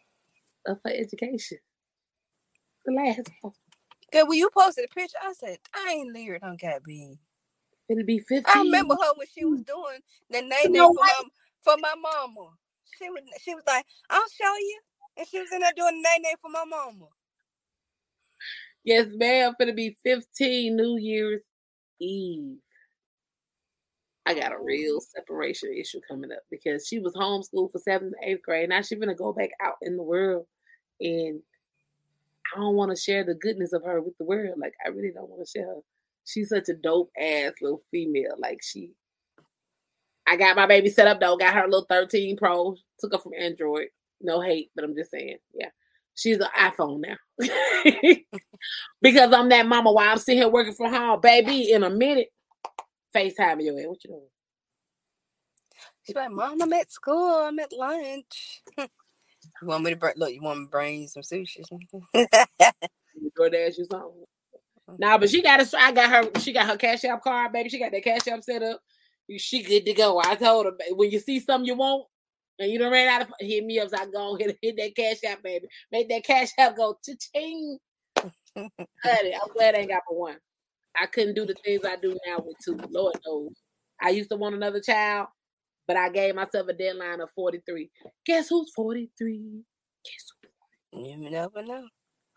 [0.66, 1.56] of her education.
[2.84, 3.54] The last four.
[4.12, 7.16] Cause when you posted a picture, I said, I ain't lyric on got big.
[7.88, 8.42] It'll be 15.
[8.44, 11.22] I remember her when she was doing the name know for my
[11.62, 12.50] for my mama.
[12.98, 14.80] She was she was like, I'll show you.
[15.16, 17.06] And she was in there doing the name for my mama.
[18.84, 19.54] Yes, ma'am.
[19.58, 21.40] Finna be 15 New Year's
[21.98, 22.58] Eve.
[24.26, 28.30] I got a real separation issue coming up because she was homeschooled for seventh and
[28.30, 28.68] eighth grade.
[28.68, 30.46] Now she's gonna go back out in the world,
[31.00, 31.40] and
[32.52, 34.58] I don't want to share the goodness of her with the world.
[34.58, 35.80] Like I really don't want to share her.
[36.24, 38.34] She's such a dope ass little female.
[38.36, 38.90] Like she,
[40.26, 41.36] I got my baby set up though.
[41.36, 42.74] Got her a little 13 Pro.
[42.98, 43.88] Took her from Android.
[44.20, 45.68] No hate, but I'm just saying, yeah.
[46.16, 47.16] She's an iPhone now.
[49.02, 51.72] because I'm that mama while I'm sitting here working from home, baby.
[51.72, 52.28] In a minute,
[53.16, 53.86] FaceTime your ass.
[53.86, 54.28] What you doing?
[56.04, 57.42] She's like, Mom, I'm at school.
[57.44, 58.62] I'm at lunch.
[58.78, 58.88] you
[59.62, 60.14] want me to bring?
[60.16, 61.62] Look, you want me to bring you some sushi?
[63.38, 64.24] DoorDash you something.
[64.98, 65.78] Nah, but she got a.
[65.78, 66.40] I got her.
[66.40, 67.68] She got her cash app card, baby.
[67.68, 68.80] She got that cash app set up.
[69.38, 70.20] She good to go.
[70.24, 72.06] I told her when you see something you want
[72.60, 73.88] and you don't ran out of hit me up.
[73.88, 75.66] So I go hit hit that cash app, baby.
[75.90, 77.78] Make that cash app go cha-ching.
[78.56, 80.36] Honey, I'm glad I ain't got but one.
[81.00, 82.78] I couldn't do the things I do now with two.
[82.90, 83.52] Lord knows.
[84.00, 85.28] I used to want another child,
[85.86, 87.90] but I gave myself a deadline of 43.
[88.24, 89.62] Guess who's 43?
[90.04, 90.24] Guess
[90.92, 90.98] who?
[90.98, 91.86] you never know.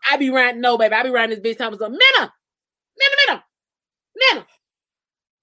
[0.08, 0.94] I be riding, no, baby.
[0.94, 1.76] I be riding this bitch time.
[1.78, 2.00] So, Minna,
[2.98, 3.44] Minna, Minna,
[4.16, 4.46] Minna.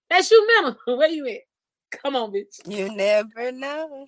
[0.10, 0.78] That's you, Minna.
[0.98, 1.42] Where you at?
[1.92, 2.60] Come on, bitch.
[2.66, 4.06] You never know.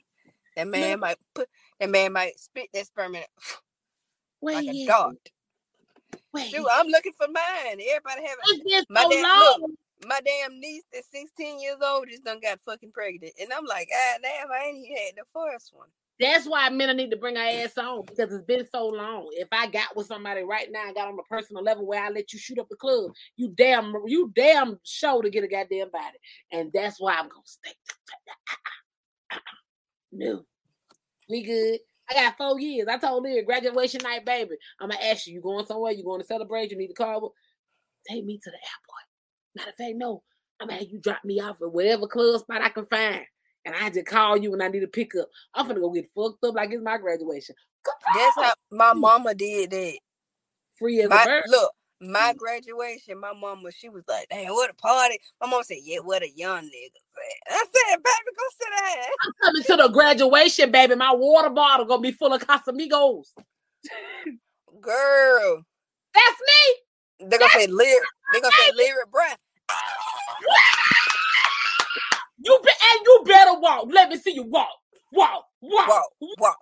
[0.56, 1.48] That man might put.
[1.80, 3.30] That man might spit that sperm in it
[4.42, 4.88] Where like a you
[6.38, 7.80] Shoot, I'm looking for mine.
[7.90, 8.38] Everybody have
[8.90, 9.72] my so damn look.
[10.08, 13.90] My damn niece that's 16 years old just done got fucking pregnant, and I'm like,
[13.94, 15.88] ah, damn, I ain't even had the first one.
[16.20, 19.28] That's why men need to bring our ass on because it's been so long.
[19.32, 22.10] If I got with somebody right now, I got on a personal level where I
[22.10, 25.92] let you shoot up the club, you damn, you damn show to get a goddamn
[25.92, 26.18] body,
[26.52, 27.72] and that's why I'm gonna stay.
[30.12, 30.44] No,
[31.30, 31.80] we good.
[32.10, 32.88] I got four years.
[32.90, 34.56] I told her graduation night, baby.
[34.80, 35.92] I'm gonna ask you, you going somewhere?
[35.92, 36.72] You going to celebrate?
[36.72, 37.34] You need to call?
[38.08, 39.06] Take me to the airport.
[39.56, 40.24] Matter of fact, no.
[40.60, 43.22] I'm gonna have you drop me off at whatever club spot I can find.
[43.66, 45.30] And I just call you when I need to pick up.
[45.54, 47.56] I'm gonna go get fucked up like it's my graduation.
[48.16, 50.00] That's how my mama did that.
[50.78, 51.44] Free as a bird.
[51.48, 51.72] look,
[52.02, 52.38] my mm.
[52.38, 55.20] graduation, my mama, she was like, damn, what a party.
[55.42, 57.00] My mom said, yeah, what a young nigga.
[57.30, 57.54] Said.
[57.56, 59.06] I said, baby, go sit down.
[59.26, 60.96] I'm coming to the graduation, baby.
[60.96, 63.28] My water bottle gonna be full of Casamigos.
[64.82, 65.64] Girl.
[66.14, 67.28] That's me.
[67.28, 68.08] They're gonna say lyric.
[68.32, 69.36] They're gonna say lyric Brown.
[72.42, 73.88] You be and you better walk.
[73.92, 74.70] Let me see you walk.
[75.12, 75.46] Walk.
[75.62, 75.88] Walk.
[75.90, 76.06] Walk,
[76.40, 76.58] walk.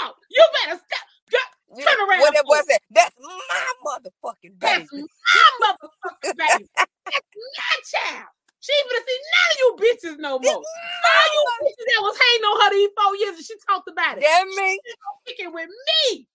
[0.00, 0.16] walk.
[0.30, 1.00] You better step.
[1.30, 2.20] Girl, You- Turn around.
[2.20, 4.86] What that boy said, that's my motherfucking baby.
[4.88, 6.68] That's my motherfucking baby.
[7.04, 7.26] That's
[7.58, 8.28] my child.
[8.60, 10.54] She ain't gonna see none of you bitches no more.
[10.54, 14.18] All you bitches that was hating on her these four years and she talked about
[14.18, 14.22] it.
[14.22, 14.80] That me?
[15.26, 16.28] Kicking with me.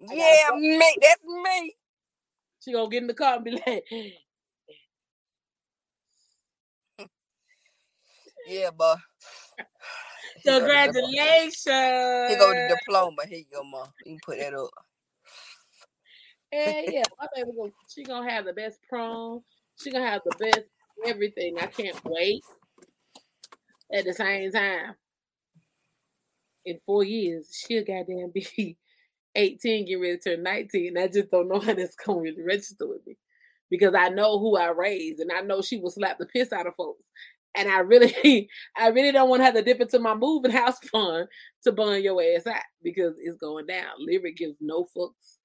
[0.00, 0.56] Yeah, go.
[0.56, 0.96] me.
[1.00, 1.76] That's me.
[2.64, 3.84] She gonna get in the car and be like,
[8.46, 8.94] Yeah, boy.
[10.42, 11.64] Here go the diplo- Congratulations.
[11.66, 13.26] Here go the diploma.
[13.26, 13.88] Here you go, mom.
[14.04, 14.70] You can put that up.
[16.52, 17.02] Yeah, yeah.
[17.18, 19.42] My baby gonna, she gonna have the best prom.
[19.82, 20.66] She gonna have the best
[21.06, 21.56] everything.
[21.60, 22.42] I can't wait.
[23.92, 24.94] At the same time,
[26.64, 28.76] in four years, she'll goddamn be
[29.34, 30.96] 18, get ready to turn 19.
[30.98, 33.16] I just don't know how that's gonna really register with me.
[33.70, 36.66] Because I know who I raised and I know she will slap the piss out
[36.66, 37.04] of folks.
[37.56, 40.78] And I really, I really don't want to have to dip into my moving house
[40.92, 41.28] fund
[41.64, 43.92] to burn your ass out because it's going down.
[43.98, 45.38] Lyric gives no fucks.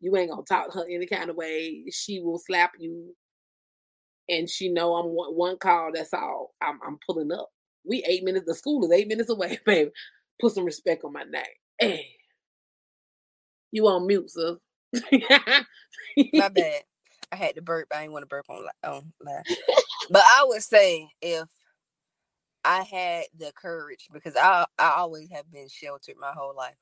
[0.00, 1.84] You ain't gonna talk to her any kind of way.
[1.90, 3.14] She will slap you,
[4.28, 5.90] and she know I'm one, one call.
[5.92, 6.54] That's all.
[6.62, 7.50] I'm, I'm pulling up.
[7.84, 8.46] We eight minutes.
[8.46, 9.90] The school is eight minutes away, baby.
[10.40, 11.42] Put some respect on my name.
[11.78, 12.06] Hey,
[13.72, 14.56] you on mute, sis?
[16.34, 16.82] My bad.
[17.32, 17.88] I had to burp.
[17.92, 19.44] I didn't want to burp on on live.
[20.10, 21.48] But I would say if
[22.64, 26.76] I had the courage, because I I always have been sheltered my whole life,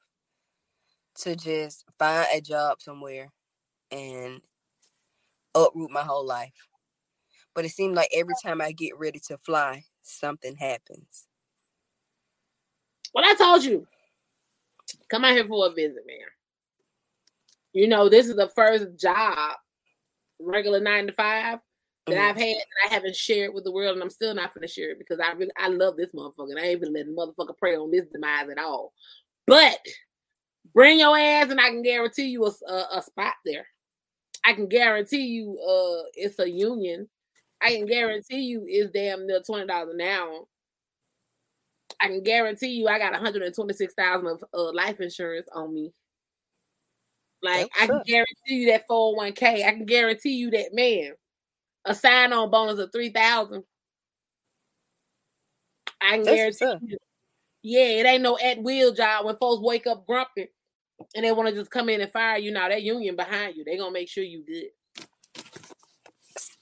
[1.21, 3.31] to just find a job somewhere
[3.91, 4.41] and
[5.55, 6.53] uproot my whole life.
[7.55, 11.27] But it seemed like every time I get ready to fly, something happens.
[13.15, 13.87] Well, I told you,
[15.09, 16.17] come out here for a visit, man.
[17.73, 19.57] You know, this is the first job,
[20.39, 21.59] regular nine to five,
[22.07, 22.31] that Mhm.
[22.31, 24.91] I've had that I haven't shared with the world, and I'm still not gonna share
[24.91, 26.51] it because I really I love this motherfucker.
[26.51, 28.93] and I ain't even letting motherfucker prey on this demise at all.
[29.47, 29.79] But
[30.75, 33.67] bring your ass, and I can guarantee you a, a, a spot there.
[34.45, 37.09] I can guarantee you, uh, it's a union.
[37.63, 40.45] I can guarantee you is damn near twenty dollars an hour.
[42.01, 45.93] I can guarantee you I got 126,000 of uh, life insurance on me.
[47.43, 48.07] Like That's I can up.
[48.07, 49.65] guarantee you that 401k.
[49.65, 51.13] I can guarantee you that man.
[51.85, 53.63] A sign on bonus of 3,000.
[56.01, 56.99] I can That's guarantee you.
[57.63, 60.49] Yeah, it ain't no at will job when folks wake up grumpy
[61.15, 62.51] and they want to just come in and fire you.
[62.51, 64.71] Now that union behind you, they gonna make sure you good.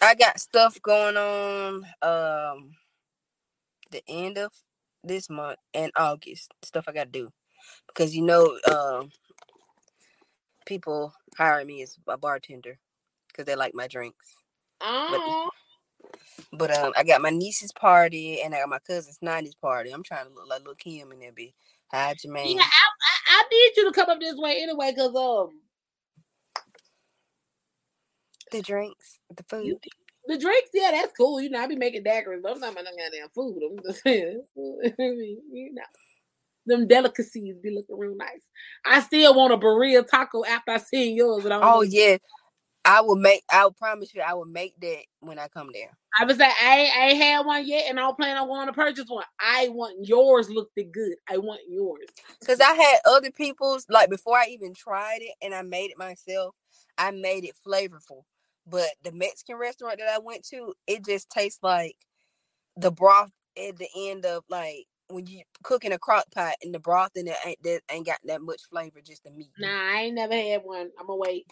[0.03, 2.73] I got stuff going on um
[3.91, 4.53] the end of
[5.05, 6.53] this month and August.
[6.63, 7.31] Stuff I gotta do.
[7.89, 9.11] Because you know, um
[10.67, 12.79] people hire me as a bartender
[13.29, 14.37] because they like my drinks.
[14.81, 15.51] Oh,
[16.53, 19.91] But um, I got my niece's party and I got my cousin's 90s party.
[19.93, 21.55] I'm trying to look like little Kim and there be.
[21.93, 22.57] Hi, Jermaine.
[22.57, 25.61] Yeah, I, I, I need you to come up this way anyway, cause um
[28.51, 29.77] The drinks, the food.
[30.27, 31.41] the drinks, yeah, that's cool.
[31.41, 33.61] You know, I be making daiquiris, but I'm not making goddamn food.
[33.63, 35.83] I'm just saying, I mean, you know,
[36.67, 38.43] them delicacies be looking real nice.
[38.85, 42.19] I still want a burrito taco after I seen yours, but I Oh yeah,
[42.85, 43.43] I will make.
[43.53, 45.97] I will promise you, I will make that when I come there.
[46.19, 48.49] I was like, I ain't, I ain't had one yet, and I don't plan on
[48.49, 49.25] going to purchase one.
[49.39, 51.15] I want yours looked good.
[51.31, 52.07] I want yours.
[52.45, 55.99] Cause I had other people's like before I even tried it, and I made it
[55.99, 56.55] myself.
[56.99, 58.25] I made it flavorful,
[58.67, 61.97] but the Mexican restaurant that I went to, it just tastes like
[62.77, 66.75] the broth at the end of like when you cook in a crock pot, and
[66.75, 69.51] the broth in it ain't that ain't got that much flavor, just the meat.
[69.59, 70.91] Nah, I ain't never had one.
[70.99, 71.47] I'm gonna wait.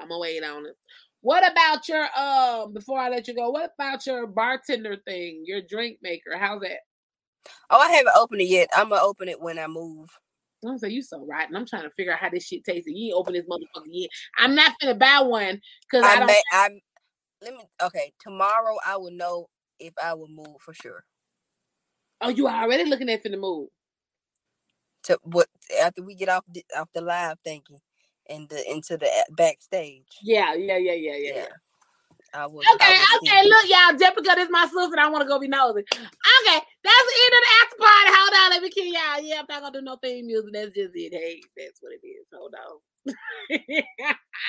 [0.00, 0.76] I'm gonna wait on it.
[1.20, 2.72] What about your um?
[2.72, 5.44] Before I let you go, what about your bartender thing?
[5.46, 6.36] Your drink maker?
[6.38, 6.80] How's that?
[7.70, 8.68] Oh, I haven't opened it yet.
[8.76, 10.08] I'm gonna open it when I move.
[10.64, 12.86] I'm say you so right, and I'm trying to figure out how this shit tastes.
[12.86, 14.10] You ain't open this motherfucker yet.
[14.38, 16.26] I'm not gonna buy one because I, I don't.
[16.26, 16.42] may.
[16.52, 16.68] I
[17.42, 17.64] let me.
[17.82, 21.04] Okay, tomorrow I will know if I will move for sure.
[22.20, 23.68] oh, you already looking at finna move.
[25.04, 25.46] To what
[25.82, 27.78] after we get off the, off the live thinking
[28.28, 30.18] and the into the backstage.
[30.22, 31.34] Yeah, yeah, yeah, yeah, yeah.
[31.34, 31.46] yeah.
[32.34, 32.60] I will.
[32.60, 33.28] Okay, I see.
[33.28, 33.98] okay, look, y'all.
[33.98, 35.80] Just because it's my sister, I want to go be nosy.
[35.82, 38.10] Okay, that's the end of the after party.
[38.14, 39.20] Hold on, let me kill y'all.
[39.22, 40.50] Yeah, I'm not gonna do no theme music.
[40.52, 41.12] That's just it.
[41.14, 42.26] Hey, that's what it is.
[42.34, 42.78] Hold on.